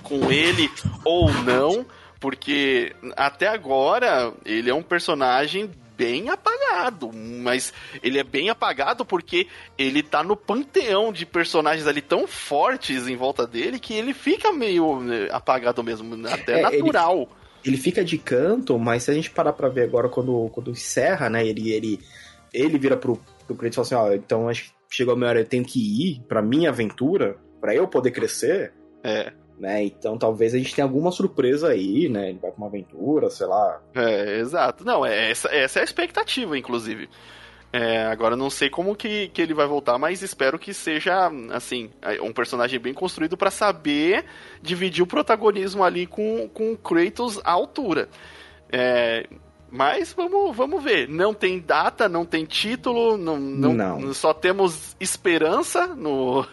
[0.03, 0.69] com ele
[1.06, 1.85] ou não,
[2.19, 5.69] porque até agora ele é um personagem
[6.02, 7.72] bem apagado, mas
[8.02, 9.45] ele é bem apagado porque
[9.78, 14.52] ele tá no panteão de personagens ali tão fortes em volta dele que ele fica
[14.52, 17.30] meio né, apagado mesmo, até é, natural.
[17.64, 20.72] Ele, ele, fica de canto, mas se a gente parar pra ver agora quando, quando
[20.72, 21.99] encerra, né, ele, ele,
[22.52, 25.30] ele vira pro, pro Kratos e fala assim, ó, então acho que chegou a minha
[25.30, 28.73] hora, eu tenho que ir pra minha aventura, para eu poder crescer.
[29.03, 29.84] É né?
[29.84, 32.30] Então talvez a gente tenha alguma surpresa aí, né?
[32.30, 33.80] Ele vai pra uma aventura, sei lá.
[33.94, 34.84] É, exato.
[34.84, 37.08] Não, é, essa, essa é a expectativa, inclusive.
[37.72, 41.92] É, agora não sei como que, que ele vai voltar, mas espero que seja, assim,
[42.22, 44.26] um personagem bem construído para saber
[44.62, 48.10] dividir o protagonismo ali com, com Kratos à altura.
[48.70, 49.28] É,
[49.70, 51.08] mas vamos, vamos ver.
[51.08, 54.14] Não tem data, não tem título, não, não, não.
[54.14, 56.46] só temos esperança no.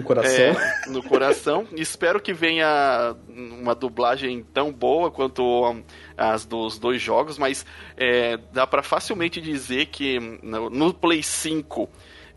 [0.00, 0.44] No coração.
[0.44, 1.66] É, no coração.
[1.76, 5.82] Espero que venha uma dublagem tão boa quanto
[6.16, 7.64] as dos dois jogos, mas
[7.96, 11.88] é, dá para facilmente dizer que no, no Play 5, hum.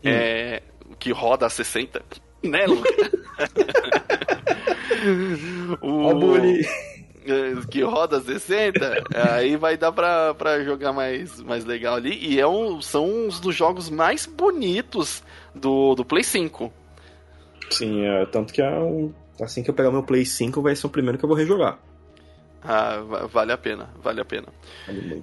[0.04, 0.62] é,
[0.98, 2.02] que roda a 60,
[2.42, 2.88] né, Luca?
[5.80, 6.36] o, o
[7.26, 12.18] é, que roda 60, aí vai dar pra, pra jogar mais, mais legal ali.
[12.20, 15.22] E é um, são uns dos jogos mais bonitos
[15.54, 16.70] do, do Play 5.
[17.70, 20.86] Sim, é, tanto que é um, assim que eu pegar meu Play 5 vai ser
[20.86, 21.78] o primeiro que eu vou rejogar.
[22.66, 24.46] Ah, vale a pena, vale a pena.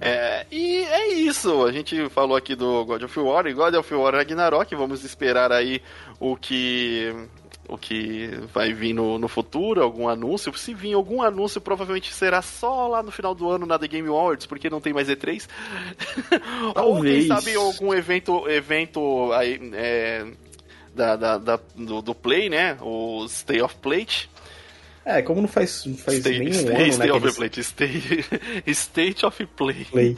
[0.00, 3.94] É, e é isso, a gente falou aqui do God of War e God of
[3.94, 5.82] War Ragnarok, vamos esperar aí
[6.20, 7.12] o que
[7.68, 10.56] o que vai vir no, no futuro, algum anúncio.
[10.56, 14.08] Se vir algum anúncio, provavelmente será só lá no final do ano na The Game
[14.08, 15.48] Awards, porque não tem mais E3.
[16.76, 20.26] Ou quem sabe algum evento, evento aí, é,
[20.94, 22.76] da, da, da do, do, Play, né?
[22.80, 24.30] O Stay of Plate.
[25.04, 27.12] É, como não faz, não faz stay, nenhum stay, ano, stay né?
[27.12, 27.36] Of eles...
[27.36, 28.24] plate, stay,
[28.68, 29.84] state of Play.
[29.90, 30.16] play.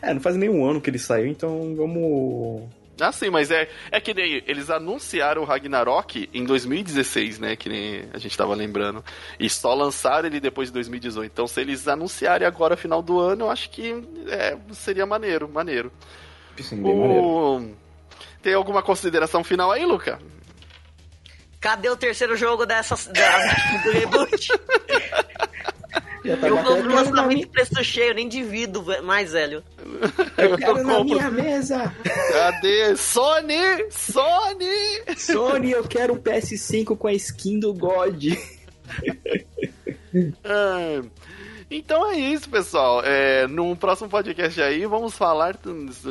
[0.00, 2.68] É, não faz nenhum ano que ele saiu, então vamos...
[3.00, 7.56] Ah, sim, mas é, é que daí eles anunciaram o Ragnarok em 2016, né?
[7.56, 9.02] Que nem a gente tava lembrando.
[9.38, 11.32] E só lançaram ele depois de 2018.
[11.32, 13.94] Então, se eles anunciarem agora, final do ano, eu acho que
[14.28, 15.90] é, seria maneiro, maneiro.
[16.58, 17.00] Sim, bem o...
[17.00, 17.76] maneiro.
[18.42, 20.18] Tem alguma consideração final aí, Luca?
[21.60, 24.48] Cadê o terceiro jogo dessa, do reboot?
[26.24, 29.62] eu compro lançamento de preço cheio, nem divido mais, velho.
[30.38, 31.94] Eu quero eu na minha mesa.
[32.32, 32.96] Cadê?
[32.96, 33.90] Sony!
[33.90, 35.16] Sony!
[35.16, 38.24] Sony, eu quero um PS5 com a skin do God.
[40.44, 41.02] ah,
[41.70, 43.02] então é isso, pessoal.
[43.04, 45.56] É, no próximo podcast aí, vamos falar.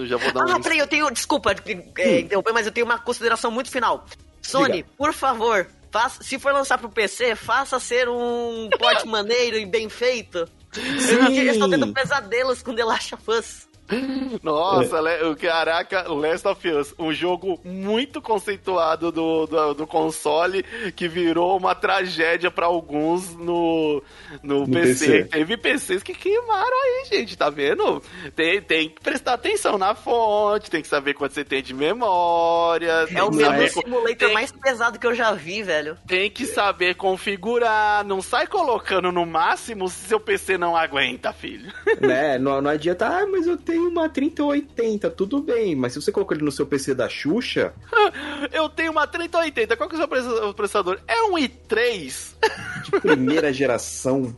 [0.06, 0.52] Já vou dar um.
[0.52, 1.10] Ah, peraí, eu tenho.
[1.11, 4.06] Desculpa, é, mas eu tenho uma consideração muito final.
[4.41, 4.90] Sony, Diga.
[4.98, 9.90] por favor, faça, se for lançar pro PC, faça ser um porte maneiro e bem
[9.90, 10.48] feito.
[10.72, 11.40] Sim.
[11.40, 13.68] Eu estou tendo pesadelos com The Last of Us.
[14.44, 15.36] Nossa, é.
[15.36, 20.64] caraca, Last of Us, um jogo muito conceituado do, do, do console
[20.95, 24.03] que virou uma tragédia para alguns no,
[24.44, 24.90] no, no PC.
[24.90, 25.24] PC.
[25.26, 28.02] Teve PCs que queimaram aí, gente, tá vendo?
[28.36, 33.07] Tem, tem que prestar atenção na fonte, tem que saber quanto você tem de memória.
[33.14, 34.34] É o mesmo simulator tem...
[34.34, 35.98] mais pesado que eu já vi, velho.
[36.07, 41.72] Tem que saber configurar, não sai colocando no máximo se seu PC não aguenta, filho.
[41.99, 46.11] Né, não, não adianta, ah, mas eu tenho uma 3080, tudo bem, mas se você
[46.11, 47.73] colocar ele no seu PC da Xuxa.
[48.51, 50.99] eu tenho uma 3080, qual que é o seu processador?
[51.07, 52.34] É um i3.
[52.85, 54.35] De primeira geração.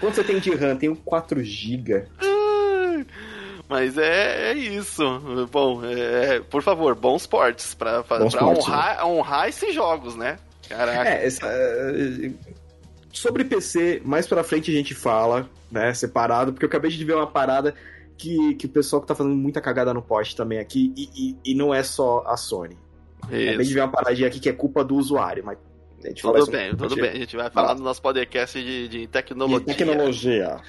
[0.00, 0.76] Quanto você tem de RAM?
[0.76, 2.06] Tenho 4 GB.
[3.68, 5.02] Mas é, é, isso.
[5.50, 9.04] Bom, é, por favor, bons portes pra, pra, bons pra portes, honrar, né?
[9.04, 10.38] honrar esses jogos, né?
[10.68, 11.08] Caraca.
[11.08, 12.30] É, essa, é,
[13.12, 15.94] sobre PC, mais pra frente a gente fala, né?
[15.94, 17.74] Separado, porque eu acabei de ver uma parada
[18.16, 21.52] que, que o pessoal que tá fazendo muita cagada no post também aqui, e, e,
[21.52, 22.78] e não é só a Sony.
[23.30, 23.48] Isso.
[23.48, 25.58] Acabei de ver uma paradinha aqui que é culpa do usuário, mas
[26.20, 27.10] tudo bem, tudo bem.
[27.10, 29.60] A gente vai falar no nosso podcast de, de tecnologia.
[29.60, 30.60] De tecnologia.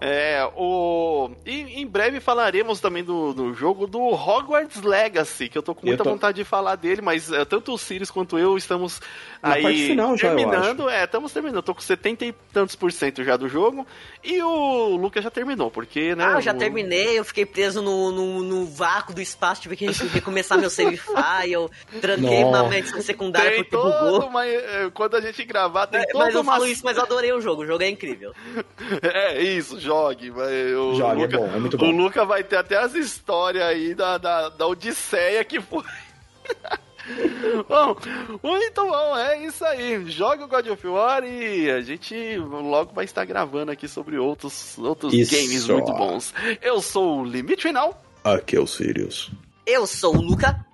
[0.00, 1.30] É, o...
[1.44, 5.86] E em breve falaremos também do, do jogo do Hogwarts Legacy, que eu tô com
[5.86, 6.10] muita tô...
[6.10, 9.00] vontade de falar dele, mas é, tanto o Sirius quanto eu estamos
[9.42, 10.84] Na aí final, terminando.
[10.84, 11.56] Já, é, estamos terminando.
[11.56, 13.86] Eu tô com 70 e tantos por cento já do jogo.
[14.22, 16.24] E o Lucas já terminou, porque, né?
[16.26, 16.58] Ah, eu já o...
[16.58, 20.96] terminei, eu fiquei preso no, no, no, vácuo do espaço, tive que recomeçar meu save
[20.96, 22.62] file, eu tranquei Nossa.
[22.62, 24.26] uma missão secundária tem porque bugou.
[24.26, 26.52] Uma, é, quando a gente gravar, tem é, Mas eu uma...
[26.52, 28.32] falo isso, mas eu adorei o jogo, o jogo é incrível.
[29.02, 30.30] é, isso jogue.
[30.30, 31.86] O jogue, é Luca, é bom, é muito bom.
[31.86, 35.84] O Luca vai ter até as histórias aí da, da, da Odisseia que foi.
[37.68, 37.96] bom,
[38.42, 40.08] muito bom, é isso aí.
[40.10, 44.76] Joga o God of War e a gente logo vai estar gravando aqui sobre outros,
[44.78, 46.34] outros games muito bons.
[46.62, 48.02] Eu sou o Limite Final.
[48.24, 49.30] Aqui é o Sirius.
[49.64, 50.64] Eu sou o Luca.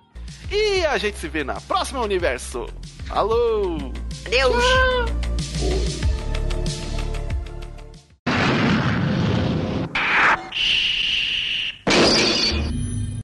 [0.51, 2.67] E a gente se vê na próxima universo.
[3.09, 3.77] Alô!
[4.27, 4.63] Adeus!